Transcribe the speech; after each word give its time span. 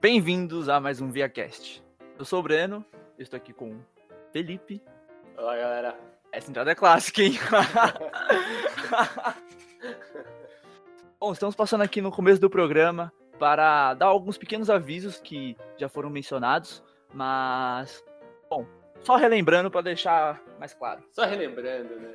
Bem-vindos 0.00 0.70
a 0.70 0.80
mais 0.80 1.02
um 1.02 1.10
ViaCast. 1.10 1.84
Eu 2.18 2.24
sou 2.24 2.40
o 2.40 2.42
Breno, 2.42 2.82
eu 3.18 3.22
estou 3.22 3.36
aqui 3.36 3.52
com 3.52 3.72
o 3.72 3.84
Felipe. 4.32 4.82
Olá, 5.36 5.54
galera. 5.54 5.94
Essa 6.32 6.48
entrada 6.48 6.70
é 6.70 6.74
clássica, 6.74 7.20
hein? 7.20 7.34
Bom, 11.20 11.32
estamos 11.32 11.54
passando 11.54 11.82
aqui 11.82 12.00
no 12.00 12.10
começo 12.10 12.40
do 12.40 12.48
programa 12.48 13.12
para 13.38 13.92
dar 13.92 14.06
alguns 14.06 14.38
pequenos 14.38 14.70
avisos 14.70 15.20
que 15.20 15.54
já 15.76 15.86
foram 15.86 16.08
mencionados, 16.08 16.82
mas, 17.12 18.02
bom, 18.48 18.66
só 19.02 19.16
relembrando 19.16 19.70
para 19.70 19.82
deixar 19.82 20.42
mais 20.58 20.72
claro. 20.72 21.04
Só 21.12 21.26
relembrando, 21.26 21.96
né? 21.96 22.14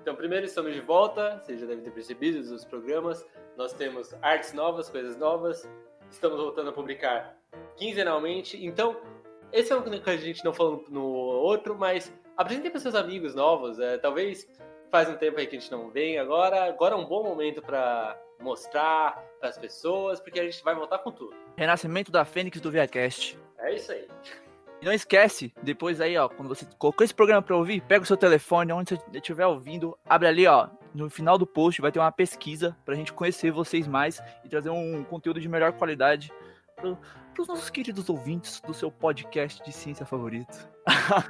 Então, 0.00 0.14
primeiro 0.14 0.46
estamos 0.46 0.72
de 0.72 0.80
volta, 0.80 1.42
vocês 1.42 1.58
já 1.58 1.66
devem 1.66 1.82
ter 1.82 1.90
percebido 1.90 2.48
dos 2.48 2.64
programas. 2.64 3.26
Nós 3.56 3.72
temos 3.72 4.14
artes 4.22 4.52
novas, 4.52 4.88
coisas 4.88 5.16
novas. 5.16 5.68
Estamos 6.10 6.38
voltando 6.38 6.70
a 6.70 6.72
publicar 6.72 7.36
quinzenalmente. 7.76 8.64
Então, 8.64 8.96
esse 9.52 9.72
é 9.72 9.76
um 9.76 9.82
que 9.82 10.10
a 10.10 10.16
gente 10.16 10.44
não 10.44 10.52
falou 10.52 10.84
no 10.88 11.04
outro, 11.04 11.76
mas 11.76 12.12
apresentem 12.36 12.70
para 12.70 12.80
seus 12.80 12.94
amigos 12.94 13.34
novos. 13.34 13.78
É, 13.78 13.98
talvez 13.98 14.48
faz 14.90 15.08
um 15.08 15.16
tempo 15.16 15.38
aí 15.38 15.46
que 15.46 15.56
a 15.56 15.60
gente 15.60 15.70
não 15.70 15.90
vem. 15.90 16.18
Agora, 16.18 16.64
agora 16.64 16.94
é 16.94 16.98
um 16.98 17.04
bom 17.04 17.22
momento 17.22 17.62
para 17.62 18.18
mostrar 18.40 19.22
para 19.40 19.48
as 19.48 19.58
pessoas, 19.58 20.20
porque 20.20 20.40
a 20.40 20.44
gente 20.44 20.62
vai 20.62 20.74
voltar 20.74 20.98
com 20.98 21.10
tudo. 21.10 21.34
Renascimento 21.56 22.10
da 22.10 22.24
Fênix 22.24 22.60
do 22.60 22.70
ViaCast. 22.70 23.38
É 23.58 23.74
isso 23.74 23.92
aí. 23.92 24.06
E 24.80 24.84
não 24.84 24.92
esquece, 24.92 25.52
depois 25.60 26.00
aí, 26.00 26.16
ó, 26.16 26.28
quando 26.28 26.48
você 26.48 26.64
colocou 26.78 27.04
esse 27.04 27.12
programa 27.12 27.42
para 27.42 27.56
ouvir, 27.56 27.80
pega 27.80 28.04
o 28.04 28.06
seu 28.06 28.16
telefone, 28.16 28.72
onde 28.72 28.94
você 28.94 29.02
estiver 29.12 29.44
ouvindo, 29.44 29.98
abre 30.08 30.28
ali, 30.28 30.46
ó, 30.46 30.68
no 30.94 31.08
final 31.10 31.38
do 31.38 31.46
post 31.46 31.80
vai 31.80 31.92
ter 31.92 31.98
uma 31.98 32.12
pesquisa 32.12 32.76
pra 32.84 32.94
gente 32.94 33.12
conhecer 33.12 33.50
vocês 33.50 33.86
mais 33.86 34.22
e 34.44 34.48
trazer 34.48 34.70
um 34.70 35.04
conteúdo 35.04 35.40
de 35.40 35.48
melhor 35.48 35.72
qualidade 35.72 36.32
pro, 36.76 36.98
pros 37.34 37.48
nossos 37.48 37.70
queridos 37.70 38.08
ouvintes 38.08 38.60
do 38.60 38.74
seu 38.74 38.90
podcast 38.90 39.62
de 39.64 39.72
ciência 39.72 40.06
favorito. 40.06 40.68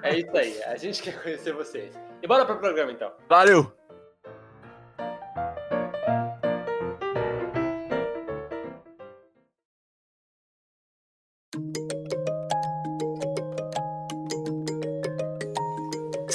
É 0.03 0.19
isso 0.19 0.37
aí, 0.37 0.63
a 0.65 0.77
gente 0.77 1.03
quer 1.03 1.23
conhecer 1.23 1.53
vocês. 1.53 1.99
E 2.23 2.27
bora 2.27 2.45
pro 2.45 2.59
programa 2.59 2.93
então. 2.93 3.13
Valeu! 3.29 3.78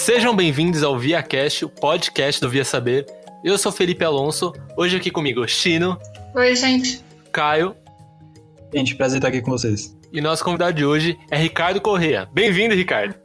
Sejam 0.04 0.36
bem-vindos 0.36 0.84
ao 0.84 1.00
ViaCast, 1.00 1.64
o 1.64 1.70
podcast 1.70 2.42
do 2.42 2.50
Via 2.50 2.66
Saber. 2.66 3.06
Eu 3.42 3.58
sou 3.58 3.72
Felipe 3.72 4.04
Alonso, 4.04 4.52
hoje 4.76 4.98
aqui 4.98 5.10
comigo 5.10 5.48
Chino. 5.48 5.98
Oi, 6.36 6.54
gente. 6.58 7.02
Caio. 7.32 7.74
Gente, 8.76 8.96
prazer 8.96 9.20
estar 9.20 9.30
aqui 9.30 9.42
com 9.42 9.52
vocês. 9.52 9.96
E 10.14 10.22
nosso 10.22 10.44
convidado 10.44 10.74
de 10.74 10.86
hoje 10.86 11.18
é 11.32 11.38
Ricardo 11.38 11.82
Correa. 11.82 12.30
Bem-vindo, 12.32 12.76
Ricardo. 12.76 13.16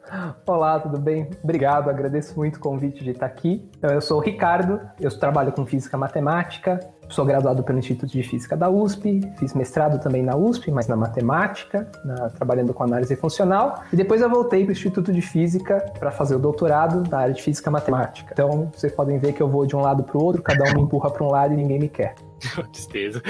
Olá, 0.46 0.80
tudo 0.80 0.98
bem? 0.98 1.28
Obrigado, 1.44 1.90
agradeço 1.90 2.34
muito 2.34 2.56
o 2.56 2.60
convite 2.60 3.04
de 3.04 3.10
estar 3.10 3.26
aqui. 3.26 3.62
Então, 3.76 3.90
eu 3.90 4.00
sou 4.00 4.16
o 4.16 4.22
Ricardo, 4.22 4.80
eu 4.98 5.10
trabalho 5.10 5.52
com 5.52 5.66
física 5.66 5.98
matemática, 5.98 6.80
sou 7.10 7.26
graduado 7.26 7.62
pelo 7.62 7.78
Instituto 7.78 8.10
de 8.10 8.22
Física 8.22 8.56
da 8.56 8.70
USP, 8.70 9.20
fiz 9.38 9.52
mestrado 9.52 10.02
também 10.02 10.22
na 10.22 10.34
USP, 10.34 10.70
mas 10.70 10.88
na 10.88 10.96
matemática, 10.96 11.86
na, 12.02 12.30
trabalhando 12.30 12.72
com 12.72 12.84
análise 12.84 13.14
funcional, 13.16 13.84
e 13.92 13.96
depois 13.96 14.22
eu 14.22 14.30
voltei 14.30 14.62
para 14.64 14.70
o 14.70 14.72
Instituto 14.72 15.12
de 15.12 15.20
Física 15.20 15.84
para 15.98 16.10
fazer 16.10 16.36
o 16.36 16.38
doutorado 16.38 17.02
na 17.10 17.18
área 17.18 17.34
de 17.34 17.42
física 17.42 17.70
matemática. 17.70 18.30
Então, 18.32 18.70
vocês 18.74 18.94
podem 18.94 19.18
ver 19.18 19.34
que 19.34 19.42
eu 19.42 19.48
vou 19.50 19.66
de 19.66 19.76
um 19.76 19.80
lado 19.80 20.04
para 20.04 20.16
o 20.16 20.24
outro, 20.24 20.40
cada 20.40 20.64
um 20.70 20.74
me 20.74 20.80
empurra 20.80 21.10
para 21.10 21.22
um 21.22 21.30
lado 21.30 21.52
e 21.52 21.56
ninguém 21.58 21.80
me 21.80 21.88
quer. 21.90 22.14
Tristeza. 22.72 23.20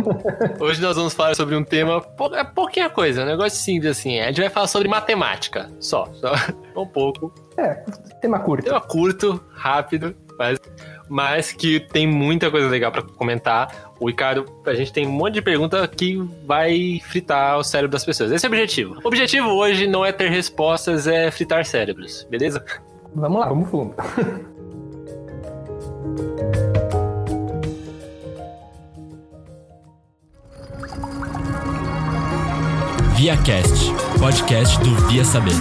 Hoje 0.60 0.80
nós 0.80 0.96
vamos 0.96 1.14
falar 1.14 1.34
sobre 1.34 1.54
um 1.54 1.64
tema, 1.64 2.04
é 2.32 2.44
pouquinha 2.44 2.90
coisa, 2.90 3.22
um 3.22 3.26
negócio 3.26 3.58
simples 3.58 3.98
assim. 3.98 4.20
A 4.20 4.26
gente 4.26 4.40
vai 4.40 4.50
falar 4.50 4.66
sobre 4.66 4.88
matemática, 4.88 5.70
só, 5.80 6.08
só 6.14 6.32
um 6.76 6.86
pouco. 6.86 7.32
É, 7.56 7.74
tema 8.20 8.40
curto. 8.40 8.64
Tema 8.64 8.80
curto, 8.80 9.40
rápido, 9.52 10.14
mas, 10.38 10.58
mas 11.08 11.52
que 11.52 11.80
tem 11.80 12.06
muita 12.06 12.50
coisa 12.50 12.68
legal 12.68 12.90
para 12.90 13.02
comentar. 13.02 13.92
O 14.00 14.08
Ricardo, 14.08 14.44
a 14.66 14.74
gente 14.74 14.92
tem 14.92 15.06
um 15.06 15.12
monte 15.12 15.34
de 15.34 15.42
pergunta 15.42 15.86
que 15.86 16.16
vai 16.44 17.00
fritar 17.04 17.58
o 17.58 17.64
cérebro 17.64 17.92
das 17.92 18.04
pessoas. 18.04 18.32
Esse 18.32 18.46
é 18.46 18.48
o 18.48 18.52
objetivo. 18.52 18.98
O 19.02 19.08
objetivo 19.08 19.48
hoje 19.50 19.86
não 19.86 20.04
é 20.04 20.12
ter 20.12 20.28
respostas, 20.28 21.06
é 21.06 21.30
fritar 21.30 21.64
cérebros, 21.64 22.26
beleza? 22.28 22.64
Vamos 23.14 23.40
lá, 23.40 23.48
vamos 23.48 23.70
fundo. 23.70 23.94
ViaCast, 33.24 33.90
podcast 34.20 34.78
do 34.80 34.94
Via 35.08 35.24
Saber. 35.24 35.54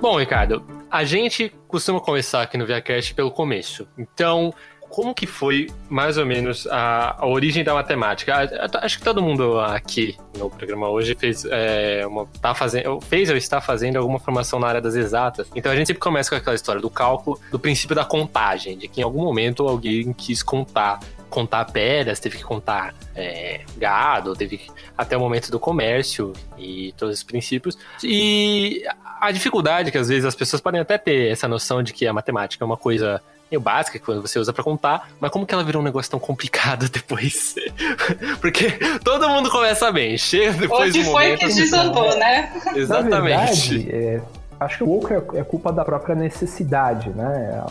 Bom, 0.00 0.18
Ricardo, 0.18 0.64
a 0.90 1.04
gente 1.04 1.52
costuma 1.68 2.00
começar 2.00 2.40
aqui 2.40 2.56
no 2.56 2.64
ViaCast 2.64 3.12
pelo 3.12 3.30
começo. 3.30 3.86
Então, 3.98 4.54
como 4.88 5.14
que 5.14 5.26
foi 5.26 5.68
mais 5.88 6.18
ou 6.18 6.26
menos 6.26 6.66
a, 6.68 7.16
a 7.18 7.26
origem 7.26 7.62
da 7.62 7.74
matemática? 7.74 8.48
acho 8.82 8.98
que 8.98 9.04
todo 9.04 9.22
mundo 9.22 9.60
aqui 9.60 10.16
no 10.38 10.50
programa 10.50 10.88
hoje 10.88 11.14
fez, 11.14 11.44
é, 11.44 12.06
uma, 12.06 12.26
tá 12.40 12.54
fazendo, 12.54 13.00
fez 13.00 13.28
ou 13.30 13.36
está 13.36 13.60
fazendo 13.60 13.96
alguma 13.96 14.18
formação 14.18 14.58
na 14.58 14.68
área 14.68 14.80
das 14.80 14.94
exatas. 14.94 15.48
Então 15.54 15.70
a 15.70 15.76
gente 15.76 15.88
sempre 15.88 16.00
começa 16.00 16.30
com 16.30 16.36
aquela 16.36 16.56
história 16.56 16.80
do 16.80 16.90
cálculo, 16.90 17.40
do 17.50 17.58
princípio 17.58 17.94
da 17.94 18.04
contagem, 18.04 18.76
de 18.78 18.88
que 18.88 19.00
em 19.00 19.04
algum 19.04 19.22
momento 19.22 19.66
alguém 19.68 20.12
quis 20.12 20.42
contar 20.42 21.00
contar 21.28 21.64
pedras, 21.66 22.20
teve 22.20 22.38
que 22.38 22.44
contar 22.44 22.94
é, 23.14 23.62
gado, 23.76 24.34
teve 24.34 24.58
que, 24.58 24.70
até 24.96 25.16
o 25.16 25.20
momento 25.20 25.50
do 25.50 25.58
comércio 25.58 26.32
e 26.56 26.94
todos 26.96 27.16
os 27.16 27.22
princípios. 27.24 27.76
E 28.02 28.84
a 29.20 29.30
dificuldade 29.30 29.90
que 29.90 29.98
às 29.98 30.08
vezes 30.08 30.24
as 30.24 30.34
pessoas 30.34 30.62
podem 30.62 30.80
até 30.80 30.96
ter 30.96 31.30
essa 31.30 31.48
noção 31.48 31.82
de 31.82 31.92
que 31.92 32.06
a 32.06 32.12
matemática 32.12 32.64
é 32.64 32.66
uma 32.66 32.76
coisa 32.76 33.20
meio 33.50 33.60
básica 33.60 33.98
que 33.98 34.06
você 34.06 34.38
usa 34.38 34.52
para 34.52 34.64
contar, 34.64 35.10
mas 35.20 35.30
como 35.30 35.46
que 35.46 35.54
ela 35.54 35.64
virou 35.64 35.80
um 35.80 35.84
negócio 35.84 36.10
tão 36.10 36.20
complicado 36.20 36.88
depois? 36.90 37.54
Porque 38.40 38.70
todo 39.02 39.28
mundo 39.28 39.50
começa 39.50 39.90
bem, 39.92 40.16
chega 40.18 40.52
depois 40.52 40.94
Onde 40.94 41.04
foi 41.04 41.36
que 41.36 41.46
desandou, 41.46 42.16
né? 42.16 42.52
Exatamente. 42.74 43.78
Verdade, 43.78 43.90
é, 43.90 44.20
acho 44.60 44.78
que 44.78 44.84
o 44.84 44.86
pouco 44.86 45.12
é, 45.12 45.40
é 45.40 45.44
culpa 45.44 45.72
da 45.72 45.84
própria 45.84 46.14
necessidade, 46.14 47.10
né? 47.10 47.62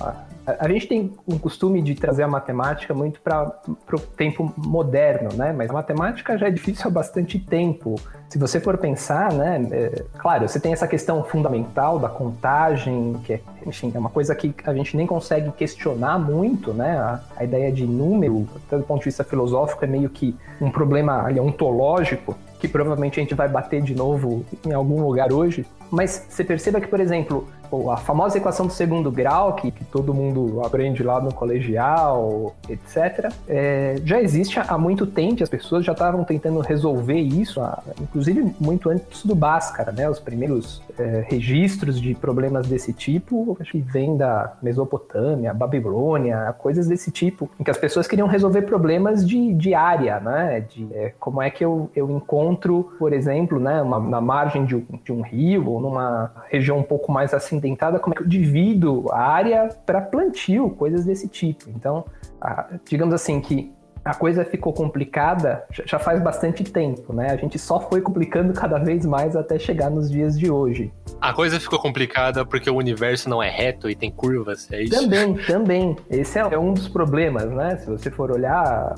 A 0.45 0.67
gente 0.69 0.88
tem 0.88 1.11
um 1.28 1.38
costume 1.38 1.81
de 1.81 1.95
trazer 1.95 2.23
a 2.23 2.28
matemática 2.28 2.94
muito 2.94 3.19
para 3.19 3.51
o 3.67 4.00
tempo 4.00 4.53
moderno, 4.57 5.29
né? 5.35 5.51
Mas 5.51 5.69
a 5.69 5.73
matemática 5.73 6.38
já 6.38 6.47
é 6.47 6.51
difícil 6.51 6.88
há 6.88 6.89
bastante 6.89 7.39
tempo. 7.39 7.95
Se 8.29 8.38
você 8.38 8.59
for 8.59 8.78
pensar, 8.78 9.33
né? 9.33 9.67
É, 9.72 10.03
claro, 10.17 10.47
você 10.47 10.59
tem 10.59 10.72
essa 10.72 10.88
questão 10.88 11.23
fundamental 11.23 11.97
da 11.97 12.09
contagem, 12.09 13.19
que 13.23 13.33
é, 13.33 13.41
enfim, 13.66 13.91
é 13.94 13.97
uma 13.97 14.09
coisa 14.09 14.35
que 14.35 14.53
a 14.66 14.73
gente 14.73 14.95
nem 14.95 15.07
consegue 15.07 15.51
questionar 15.51 16.19
muito, 16.19 16.73
né? 16.73 16.97
A, 16.97 17.19
a 17.38 17.44
ideia 17.44 17.72
de 17.72 17.85
número, 17.85 18.47
do 18.69 18.83
ponto 18.83 19.00
de 19.00 19.06
vista 19.06 19.23
filosófico, 19.23 19.83
é 19.83 19.88
meio 19.88 20.09
que 20.09 20.35
um 20.62 20.69
problema 20.69 21.23
ali, 21.23 21.39
ontológico 21.39 22.35
que 22.59 22.67
provavelmente 22.67 23.19
a 23.19 23.23
gente 23.23 23.35
vai 23.35 23.47
bater 23.47 23.81
de 23.81 23.94
novo 23.94 24.45
em 24.66 24.73
algum 24.73 25.01
lugar 25.06 25.31
hoje. 25.31 25.66
Mas 25.91 26.25
você 26.27 26.44
perceba 26.44 26.81
que, 26.81 26.88
por 26.88 27.00
exemplo, 27.00 27.47
a 27.92 27.98
famosa 27.98 28.38
equação 28.38 28.68
do 28.68 28.74
segundo 28.74 29.12
grau, 29.12 29.53
que, 29.53 29.72
que 29.72 29.84
todo 29.86 30.14
mundo 30.14 30.62
aprende 30.66 31.03
lá 31.03 31.22
no 31.22 31.34
colegial, 31.34 32.56
etc., 32.70 33.31
é, 33.48 33.96
já 34.03 34.22
existe 34.22 34.59
há 34.59 34.78
muito 34.78 35.06
tempo, 35.06 35.44
as 35.44 35.50
pessoas 35.50 35.86
já 35.86 35.92
estavam 35.92 36.24
tentando 36.24 36.59
resolver 36.59 37.20
isso, 37.20 37.62
inclusive 38.02 38.56
muito 38.59 38.90
antes 38.90 39.25
do 39.25 39.36
Bhaskara, 39.36 39.92
né? 39.92 40.09
Os 40.09 40.20
primeiros 40.20 40.81
é, 40.98 41.25
registros 41.28 42.00
de 42.00 42.13
problemas 42.13 42.68
desse 42.68 42.94
tipo, 42.94 43.57
acho 43.60 43.72
que 43.72 43.80
vem 43.80 44.18
da 44.18 44.54
Mesopotâmia, 44.62 45.54
Babilônia, 45.54 46.54
coisas 46.57 46.88
desse 46.88 47.12
tipo, 47.12 47.50
em 47.60 47.63
que 47.63 47.72
as 47.72 47.78
pessoas 47.78 48.07
queriam 48.07 48.28
resolver 48.28 48.63
problemas 48.63 49.28
de, 49.28 49.54
de 49.54 49.74
área, 49.74 50.19
né? 50.19 50.66
De 50.69 50.88
é, 50.94 51.13
como 51.19 51.42
é 51.42 51.50
que 51.50 51.63
eu, 51.63 51.89
eu 51.95 52.10
encontro, 52.10 52.92
por 52.98 53.13
exemplo, 53.13 53.60
né, 53.60 53.81
uma, 53.81 54.00
na 54.00 54.22
margem 54.22 54.66
de 54.66 54.75
um, 54.75 54.86
de 55.04 55.12
um 55.12 55.22
rio 55.22 55.69
ou 55.69 55.81
numa 55.81 56.31
região 56.50 56.78
um 56.78 56.84
pouco 56.84 57.12
mais 57.12 57.34
acidentada, 57.56 58.00
como 58.00 58.13
é 58.13 58.18
que 58.18 58.24
eu 58.24 58.28
divido 58.28 59.06
a 59.12 59.19
área 59.19 59.69
para 59.86 60.02
plantio, 60.02 60.69
coisas 60.72 61.06
desse 61.06 61.28
tipo. 61.28 61.69
Então, 61.69 62.06
a, 62.40 62.68
digamos 62.88 63.13
assim 63.13 63.40
que 63.42 63.74
a 64.04 64.13
coisa 64.13 64.46
ficou 64.46 64.72
complicada 64.72 65.63
já 65.72 65.98
faz 65.98 66.22
bastante 66.22 66.63
tempo, 66.63 67.12
né? 67.12 67.31
A 67.31 67.36
gente 67.36 67.57
só 67.57 67.80
foi 67.80 68.02
complicando 68.02 68.54
cada 68.54 68.78
vez 68.78 69.04
mais 69.04 69.36
até 69.36 69.57
chegar 69.57 69.90
nos 69.90 70.12
dias 70.12 70.38
de 70.38 70.52
hoje. 70.52 70.94
A 71.19 71.34
coisa 71.34 71.60
ficou 71.60 71.80
complicada 71.80 72.46
porque 72.46 72.69
o 72.69 72.75
universo 72.75 73.28
não 73.28 73.42
é 73.42 73.50
reto 73.50 73.90
e 73.90 73.96
tem 73.96 74.12
curvas, 74.12 74.72
é 74.72 74.84
isso? 74.84 74.94
Também, 74.94 75.34
também. 75.48 75.96
Esse 76.08 76.38
é 76.38 76.60
um 76.60 76.72
dos 76.72 76.88
problemas, 76.88 77.50
né? 77.50 77.78
Se 77.78 77.90
você 77.90 78.12
for 78.12 78.30
olhar 78.30 78.94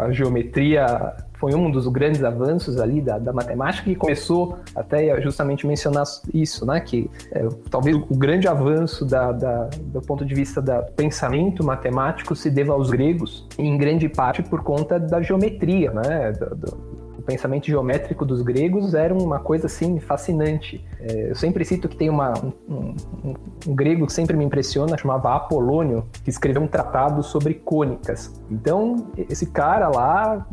a 0.00 0.12
geometria 0.12 1.16
foi 1.38 1.54
um 1.54 1.70
dos 1.70 1.86
grandes 1.88 2.22
avanços 2.22 2.80
ali 2.80 3.00
da, 3.00 3.18
da 3.18 3.32
matemática 3.32 3.84
que 3.84 3.94
começou 3.94 4.58
até 4.74 5.20
justamente 5.20 5.66
mencionar 5.66 6.04
isso, 6.32 6.66
né? 6.66 6.80
Que 6.80 7.10
é, 7.32 7.46
talvez 7.70 7.96
o 7.96 8.16
grande 8.16 8.48
avanço 8.48 9.04
da, 9.04 9.32
da, 9.32 9.70
do 9.80 10.00
ponto 10.00 10.24
de 10.24 10.34
vista 10.34 10.60
do 10.60 10.82
pensamento 10.96 11.64
matemático 11.64 12.34
se 12.34 12.50
deva 12.50 12.72
aos 12.72 12.90
gregos, 12.90 13.46
em 13.56 13.76
grande 13.76 14.08
parte 14.08 14.42
por 14.42 14.62
conta 14.62 14.98
da 14.98 15.22
geometria, 15.22 15.92
né? 15.92 16.32
Do, 16.32 16.54
do, 16.56 16.97
pensamento 17.28 17.66
geométrico 17.66 18.24
dos 18.24 18.40
gregos 18.40 18.94
era 18.94 19.12
uma 19.12 19.38
coisa 19.38 19.66
assim 19.66 20.00
fascinante. 20.00 20.82
É, 20.98 21.30
eu 21.30 21.34
sempre 21.34 21.62
cito 21.62 21.86
que 21.86 21.94
tem 21.94 22.08
uma, 22.08 22.32
um, 22.42 22.94
um, 23.22 23.34
um, 23.66 23.74
grego 23.74 24.06
que 24.06 24.12
sempre 24.14 24.34
me 24.34 24.46
impressiona, 24.46 24.96
chamava 24.96 25.36
Apolônio, 25.36 26.06
que 26.24 26.30
escreveu 26.30 26.62
um 26.62 26.66
tratado 26.66 27.22
sobre 27.22 27.52
cônicas. 27.52 28.32
Então, 28.50 29.08
esse 29.28 29.44
cara 29.44 29.88
lá, 29.88 30.46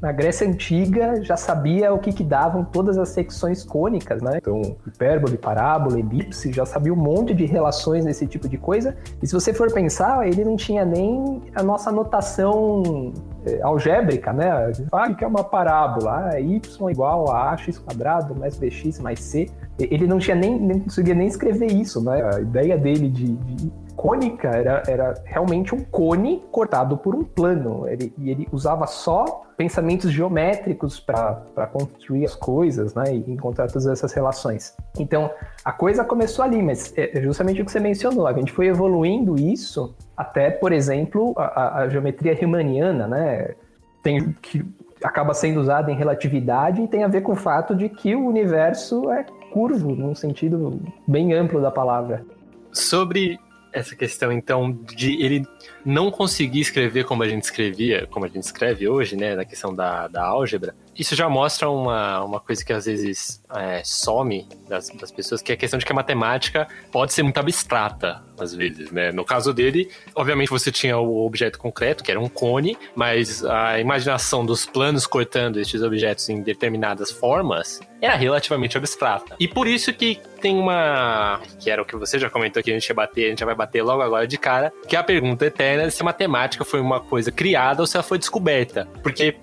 na 0.00 0.12
Grécia 0.12 0.46
Antiga, 0.46 1.20
já 1.20 1.36
sabia 1.36 1.92
o 1.92 1.98
que, 1.98 2.12
que 2.12 2.22
davam 2.22 2.64
todas 2.64 2.96
as 2.96 3.08
secções 3.08 3.64
cônicas, 3.64 4.22
né? 4.22 4.36
Então, 4.36 4.62
hipérbole, 4.86 5.36
parábola, 5.36 5.98
elipse, 5.98 6.52
já 6.52 6.64
sabia 6.64 6.92
um 6.92 6.96
monte 6.96 7.34
de 7.34 7.44
relações 7.44 8.04
desse 8.04 8.24
tipo 8.24 8.48
de 8.48 8.56
coisa. 8.56 8.96
E 9.20 9.26
se 9.26 9.34
você 9.34 9.52
for 9.52 9.72
pensar, 9.72 10.28
ele 10.28 10.44
não 10.44 10.56
tinha 10.56 10.84
nem 10.84 11.42
a 11.56 11.62
nossa 11.62 11.90
notação 11.90 13.12
é, 13.44 13.60
algébrica, 13.62 14.32
né? 14.32 14.70
Ah, 14.92 15.12
que 15.12 15.24
é 15.24 15.26
uma 15.26 15.42
parábola, 15.42 16.19
ah, 16.28 16.40
y 16.40 16.60
igual 16.90 17.30
a 17.30 17.56
x 17.56 17.78
quadrado 17.78 18.34
mais 18.34 18.56
bx 18.56 19.00
mais 19.00 19.20
c. 19.20 19.50
Ele 19.78 20.06
não 20.06 20.18
tinha 20.18 20.36
nem, 20.36 20.58
nem 20.58 20.80
conseguia 20.80 21.14
nem 21.14 21.26
escrever 21.26 21.72
isso, 21.72 22.02
né? 22.02 22.22
A 22.34 22.40
ideia 22.40 22.76
dele 22.76 23.08
de, 23.08 23.32
de 23.34 23.72
cônica 23.96 24.48
era, 24.48 24.82
era 24.86 25.14
realmente 25.24 25.74
um 25.74 25.80
cone 25.84 26.42
cortado 26.50 26.96
por 26.96 27.14
um 27.14 27.22
plano. 27.22 27.86
Ele, 27.86 28.12
e 28.18 28.30
ele 28.30 28.48
usava 28.50 28.86
só 28.86 29.42
pensamentos 29.58 30.10
geométricos 30.10 30.98
para 30.98 31.66
construir 31.70 32.24
as 32.24 32.34
coisas, 32.34 32.94
né? 32.94 33.14
E 33.14 33.30
encontrar 33.30 33.66
todas 33.66 33.86
essas 33.86 34.12
relações. 34.14 34.74
Então, 34.98 35.30
a 35.62 35.70
coisa 35.70 36.02
começou 36.02 36.42
ali, 36.42 36.62
mas 36.62 36.96
é, 36.96 37.18
é 37.18 37.22
justamente 37.22 37.60
o 37.60 37.64
que 37.66 37.70
você 37.70 37.78
mencionou. 37.78 38.26
A 38.26 38.32
gente 38.32 38.52
foi 38.52 38.68
evoluindo 38.68 39.38
isso 39.38 39.94
até, 40.16 40.50
por 40.50 40.72
exemplo, 40.72 41.34
a, 41.36 41.80
a 41.80 41.88
geometria 41.90 42.34
riemanniana, 42.34 43.06
né? 43.06 43.54
Tem 44.02 44.34
que 44.40 44.64
acaba 45.02 45.34
sendo 45.34 45.60
usada 45.60 45.90
em 45.90 45.96
relatividade 45.96 46.82
e 46.82 46.88
tem 46.88 47.04
a 47.04 47.08
ver 47.08 47.22
com 47.22 47.32
o 47.32 47.36
fato 47.36 47.74
de 47.74 47.88
que 47.88 48.14
o 48.14 48.26
universo 48.26 49.10
é 49.10 49.24
curvo, 49.52 49.94
num 49.94 50.14
sentido 50.14 50.80
bem 51.06 51.32
amplo 51.32 51.60
da 51.60 51.70
palavra. 51.70 52.24
Sobre 52.72 53.38
essa 53.72 53.94
questão, 53.96 54.32
então, 54.32 54.72
de 54.72 55.22
ele 55.22 55.46
não 55.84 56.10
conseguir 56.10 56.60
escrever 56.60 57.04
como 57.04 57.22
a 57.22 57.28
gente 57.28 57.42
escrevia, 57.44 58.06
como 58.10 58.24
a 58.24 58.28
gente 58.28 58.44
escreve 58.44 58.88
hoje, 58.88 59.16
né, 59.16 59.34
na 59.34 59.44
questão 59.44 59.74
da, 59.74 60.08
da 60.08 60.24
álgebra, 60.24 60.74
isso 61.00 61.16
já 61.16 61.28
mostra 61.28 61.70
uma, 61.70 62.22
uma 62.22 62.40
coisa 62.40 62.62
que 62.64 62.72
às 62.72 62.84
vezes 62.84 63.42
é, 63.54 63.82
some 63.82 64.46
das, 64.68 64.90
das 64.90 65.10
pessoas, 65.10 65.40
que 65.40 65.50
é 65.50 65.54
a 65.54 65.58
questão 65.58 65.78
de 65.78 65.84
que 65.86 65.92
a 65.92 65.94
matemática 65.94 66.68
pode 66.92 67.12
ser 67.12 67.22
muito 67.22 67.38
abstrata, 67.38 68.22
às 68.38 68.54
vezes, 68.54 68.90
né? 68.90 69.10
No 69.10 69.24
caso 69.24 69.54
dele, 69.54 69.90
obviamente 70.14 70.50
você 70.50 70.70
tinha 70.70 70.98
o 70.98 71.24
objeto 71.24 71.58
concreto, 71.58 72.04
que 72.04 72.10
era 72.10 72.20
um 72.20 72.28
cone, 72.28 72.76
mas 72.94 73.44
a 73.44 73.80
imaginação 73.80 74.44
dos 74.44 74.66
planos 74.66 75.06
cortando 75.06 75.58
estes 75.58 75.82
objetos 75.82 76.28
em 76.28 76.42
determinadas 76.42 77.10
formas 77.10 77.80
era 78.00 78.16
relativamente 78.16 78.76
abstrata. 78.76 79.36
E 79.38 79.46
por 79.46 79.66
isso 79.66 79.92
que 79.92 80.18
tem 80.40 80.56
uma. 80.56 81.40
que 81.58 81.70
era 81.70 81.82
o 81.82 81.84
que 81.84 81.94
você 81.96 82.18
já 82.18 82.30
comentou 82.30 82.62
que 82.62 82.70
a 82.70 82.74
gente 82.74 82.86
ia 82.86 82.94
bater, 82.94 83.26
a 83.26 83.28
gente 83.28 83.40
já 83.40 83.46
vai 83.46 83.54
bater 83.54 83.82
logo 83.82 84.00
agora 84.00 84.26
de 84.26 84.38
cara, 84.38 84.72
que 84.88 84.96
é 84.96 84.98
a 84.98 85.02
pergunta 85.02 85.44
eterna 85.44 85.69
se 85.90 86.02
a 86.02 86.04
matemática 86.04 86.64
foi 86.64 86.80
uma 86.80 87.00
coisa 87.00 87.30
criada 87.30 87.82
ou 87.82 87.86
se 87.86 87.96
ela 87.96 88.04
foi 88.04 88.18
descoberta. 88.18 88.88
Porque 89.02 89.36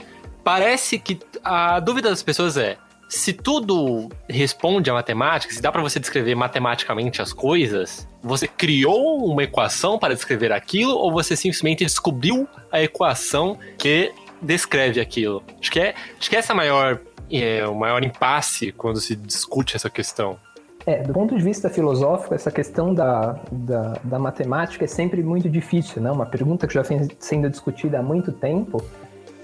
parece 0.43 0.97
que 0.97 1.19
a 1.43 1.79
dúvida 1.79 2.09
das 2.09 2.23
pessoas 2.23 2.57
é: 2.57 2.77
se 3.09 3.31
tudo 3.33 4.09
responde 4.29 4.89
à 4.89 4.93
matemática, 4.93 5.53
se 5.53 5.61
dá 5.61 5.71
para 5.71 5.81
você 5.81 5.99
descrever 5.99 6.35
matematicamente 6.35 7.21
as 7.21 7.31
coisas, 7.31 8.07
você 8.21 8.47
criou 8.47 9.25
uma 9.25 9.43
equação 9.43 9.97
para 9.97 10.13
descrever 10.13 10.51
aquilo 10.51 10.93
ou 10.93 11.11
você 11.11 11.35
simplesmente 11.35 11.85
descobriu 11.85 12.47
a 12.71 12.81
equação 12.81 13.57
que 13.77 14.11
descreve 14.41 14.99
aquilo? 14.99 15.43
Acho 15.59 15.71
que 15.71 15.79
é, 15.79 15.95
acho 16.19 16.29
que 16.29 16.35
essa 16.35 16.51
é 16.51 16.53
a 16.53 16.57
maior, 16.57 16.99
é, 17.31 17.65
o 17.67 17.75
maior 17.75 18.03
impasse 18.03 18.71
quando 18.71 18.99
se 18.99 19.15
discute 19.15 19.75
essa 19.75 19.89
questão. 19.89 20.37
É, 20.87 21.03
do 21.03 21.11
ponto 21.11 21.35
de 21.35 21.43
vista 21.43 21.69
filosófico, 21.69 22.33
essa 22.33 22.49
questão 22.49 22.93
da, 22.93 23.37
da, 23.51 23.97
da 24.01 24.17
matemática 24.17 24.85
é 24.85 24.87
sempre 24.87 25.21
muito 25.21 25.49
difícil, 25.49 26.01
né? 26.01 26.09
Uma 26.09 26.25
pergunta 26.25 26.65
que 26.65 26.73
já 26.73 26.81
vem 26.81 27.09
sendo 27.19 27.49
discutida 27.49 27.99
há 27.99 28.01
muito 28.01 28.31
tempo 28.31 28.81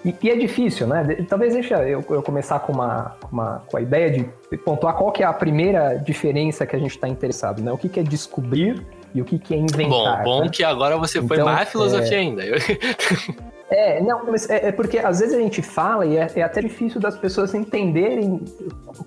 e, 0.06 0.16
e, 0.24 0.30
é 0.30 0.38
difícil, 0.38 0.88
né? 0.88 1.04
Talvez 1.28 1.54
deixa 1.54 1.76
eu, 1.84 2.02
eu 2.10 2.24
começar 2.24 2.60
com 2.60 2.72
uma, 2.72 3.18
uma, 3.30 3.62
com 3.70 3.76
a 3.76 3.82
ideia 3.82 4.10
de 4.10 4.58
pontuar 4.60 4.96
qual 4.96 5.12
que 5.12 5.22
é 5.22 5.26
a 5.26 5.34
primeira 5.34 5.96
diferença 5.98 6.66
que 6.66 6.78
a 6.78 6.80
gente 6.80 6.92
está 6.92 7.10
interessado, 7.10 7.62
né? 7.62 7.74
O 7.74 7.78
que, 7.78 7.90
que 7.90 8.00
é 8.00 8.04
descobrir 8.04 8.82
e 9.14 9.22
o 9.22 9.26
que, 9.26 9.38
que 9.38 9.54
é 9.54 9.58
inventar. 9.58 10.24
Bom, 10.24 10.38
bom 10.38 10.42
né? 10.46 10.50
que 10.50 10.64
agora 10.64 10.98
você 10.98 11.18
então, 11.18 11.28
foi 11.28 11.44
mais 11.44 11.68
filosofia 11.68 12.16
é... 12.16 12.20
ainda. 12.20 12.44
É, 13.76 14.00
não, 14.02 14.24
mas 14.28 14.48
é, 14.52 14.68
é, 14.68 14.72
porque 14.72 15.00
às 15.00 15.20
vezes 15.20 15.34
a 15.34 15.40
gente 15.40 15.64
fala 15.64 16.06
e 16.06 16.16
é, 16.16 16.28
é, 16.36 16.44
até 16.44 16.62
difícil 16.62 17.02
das 17.02 17.18
pessoas 17.18 17.56
entenderem 17.56 18.40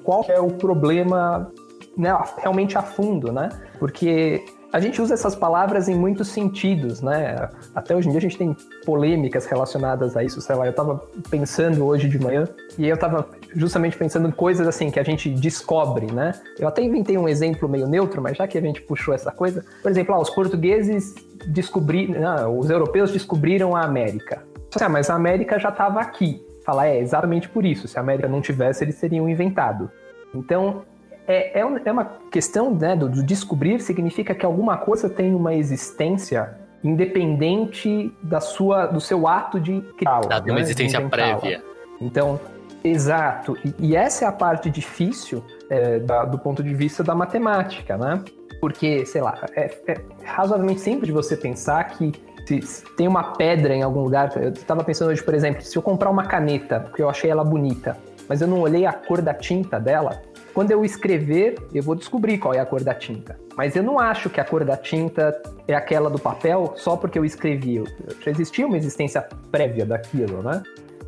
qual 0.03 0.25
é 0.29 0.41
o 0.41 0.49
problema 0.49 1.53
né, 1.97 2.17
realmente 2.39 2.77
a 2.77 2.83
fundo, 2.83 3.33
né? 3.33 3.49
Porque 3.79 4.45
a 4.73 4.81
gente 4.81 5.01
usa 5.01 5.15
essas 5.15 5.35
palavras 5.35 5.89
em 5.89 5.95
muitos 5.95 6.29
sentidos, 6.29 7.01
né? 7.01 7.49
Até 7.75 7.97
hoje 7.97 8.09
em 8.09 8.11
dia 8.11 8.19
a 8.19 8.21
gente 8.21 8.37
tem 8.37 8.55
polêmicas 8.85 9.47
relacionadas 9.47 10.17
a 10.17 10.23
isso. 10.23 10.41
Sei 10.41 10.55
lá, 10.55 10.67
eu 10.67 10.71
estava 10.71 11.03
pensando 11.31 11.87
hoje 11.87 12.09
de 12.09 12.19
manhã 12.19 12.47
e 12.77 12.87
eu 12.87 12.95
estava 12.95 13.27
justamente 13.55 13.97
pensando 13.97 14.29
em 14.29 14.31
coisas 14.31 14.67
assim 14.67 14.91
que 14.91 15.01
a 15.01 15.03
gente 15.03 15.31
descobre, 15.31 16.13
né? 16.13 16.35
Eu 16.59 16.69
até 16.69 16.83
inventei 16.83 17.17
um 17.17 17.27
exemplo 17.27 17.69
meio 17.69 17.87
neutro, 17.87 18.21
mas 18.21 18.37
já 18.37 18.47
que 18.47 18.59
a 18.59 18.61
gente 18.61 18.83
puxou 18.83 19.15
essa 19.15 19.33
coisa, 19.33 19.65
por 19.83 19.91
exemplo, 19.91 20.15
ah, 20.15 20.21
os 20.21 20.31
portugueses 20.31 21.15
descobriram, 21.47 22.59
os 22.59 22.69
europeus 22.69 23.11
descobriram 23.11 23.75
a 23.75 23.83
América. 23.83 24.43
Ah, 24.79 24.89
mas 24.89 25.09
a 25.09 25.15
América 25.15 25.59
já 25.59 25.71
estava 25.71 26.01
aqui. 26.01 26.45
Falar, 26.65 26.89
é 26.89 27.01
exatamente 27.01 27.49
por 27.49 27.65
isso. 27.65 27.89
Se 27.89 27.97
a 27.97 28.03
América 28.03 28.29
não 28.29 28.43
tivesse, 28.43 28.85
eles 28.85 28.97
seriam 28.97 29.29
inventado. 29.29 29.91
Então, 30.35 30.83
é, 31.27 31.61
é, 31.61 31.81
é 31.85 31.93
uma 31.93 32.05
questão 32.31 32.75
né, 32.75 32.95
do, 32.95 33.09
do, 33.09 33.23
descobrir 33.23 33.81
significa 33.81 34.35
que 34.35 34.47
alguma 34.47 34.77
coisa 34.77 35.09
tem 35.09 35.35
uma 35.35 35.55
existência 35.55 36.57
independente 36.85 38.13
da 38.23 38.41
sua, 38.41 38.87
do 38.87 39.01
seu 39.01 39.27
ato 39.27 39.59
de 39.59 39.81
criá-la. 39.99 40.41
Né, 40.41 40.53
uma 40.53 40.61
existência 40.61 41.01
prévia. 41.09 41.63
Então, 42.01 42.39
exato. 42.85 43.57
E, 43.65 43.75
e, 43.91 43.97
essa 43.97 44.25
é 44.25 44.29
a 44.29 44.33
parte 44.33 44.71
difícil 44.71 45.43
é, 45.69 45.99
da, 45.99 46.25
do 46.25 46.39
ponto 46.39 46.63
de 46.63 46.75
vista 46.75 47.03
da 47.03 47.15
matemática, 47.15 47.97
né? 47.97 48.23
Porque, 48.61 49.05
sei 49.05 49.21
lá, 49.21 49.39
é, 49.55 49.65
é 49.89 49.97
razoavelmente 50.25 50.81
simples 50.81 51.07
de 51.07 51.13
você 51.13 51.37
pensar 51.37 51.85
que 51.91 52.13
se, 52.47 52.63
se 52.63 52.85
tem 52.95 53.09
uma 53.09 53.33
pedra 53.33 53.75
em 53.75 53.83
algum 53.83 54.01
lugar. 54.01 54.31
Eu 54.37 54.51
estava 54.51 54.85
pensando 54.85 55.11
hoje, 55.11 55.23
por 55.23 55.35
exemplo, 55.35 55.63
se 55.63 55.77
eu 55.77 55.83
comprar 55.83 56.11
uma 56.11 56.25
caneta, 56.25 56.81
porque 56.81 57.03
eu 57.03 57.11
achei 57.11 57.29
ela 57.29 57.45
bonita, 57.45 57.97
mas 58.29 58.41
eu 58.41 58.47
não 58.47 58.61
olhei 58.61 58.87
a 58.87 58.93
cor 58.93 59.21
da 59.21 59.35
tinta 59.35 59.81
dela, 59.81 60.23
quando 60.57 60.71
eu 60.71 60.83
escrever, 60.87 61.59
eu 61.75 61.83
vou 61.83 61.95
descobrir 61.95 62.39
qual 62.39 62.55
é 62.55 62.59
a 62.59 62.65
cor 62.65 62.83
da 62.83 62.95
tinta. 62.95 63.39
Mas 63.55 63.77
eu 63.77 63.83
não 63.83 64.01
acho 64.01 64.31
que 64.31 64.41
a 64.41 64.45
cor 64.45 64.65
da 64.65 64.75
tinta 64.75 65.39
é 65.69 65.75
aquela 65.75 66.09
do 66.09 66.19
papel 66.19 66.73
só 66.77 66.97
porque 66.97 67.19
eu 67.19 67.27
escrevi. 67.27 67.85
Já 68.25 68.31
existia 68.31 68.67
uma 68.67 68.79
existência 68.79 69.21
prévia 69.53 69.85
daquilo, 69.85 70.43
né? 70.43 70.63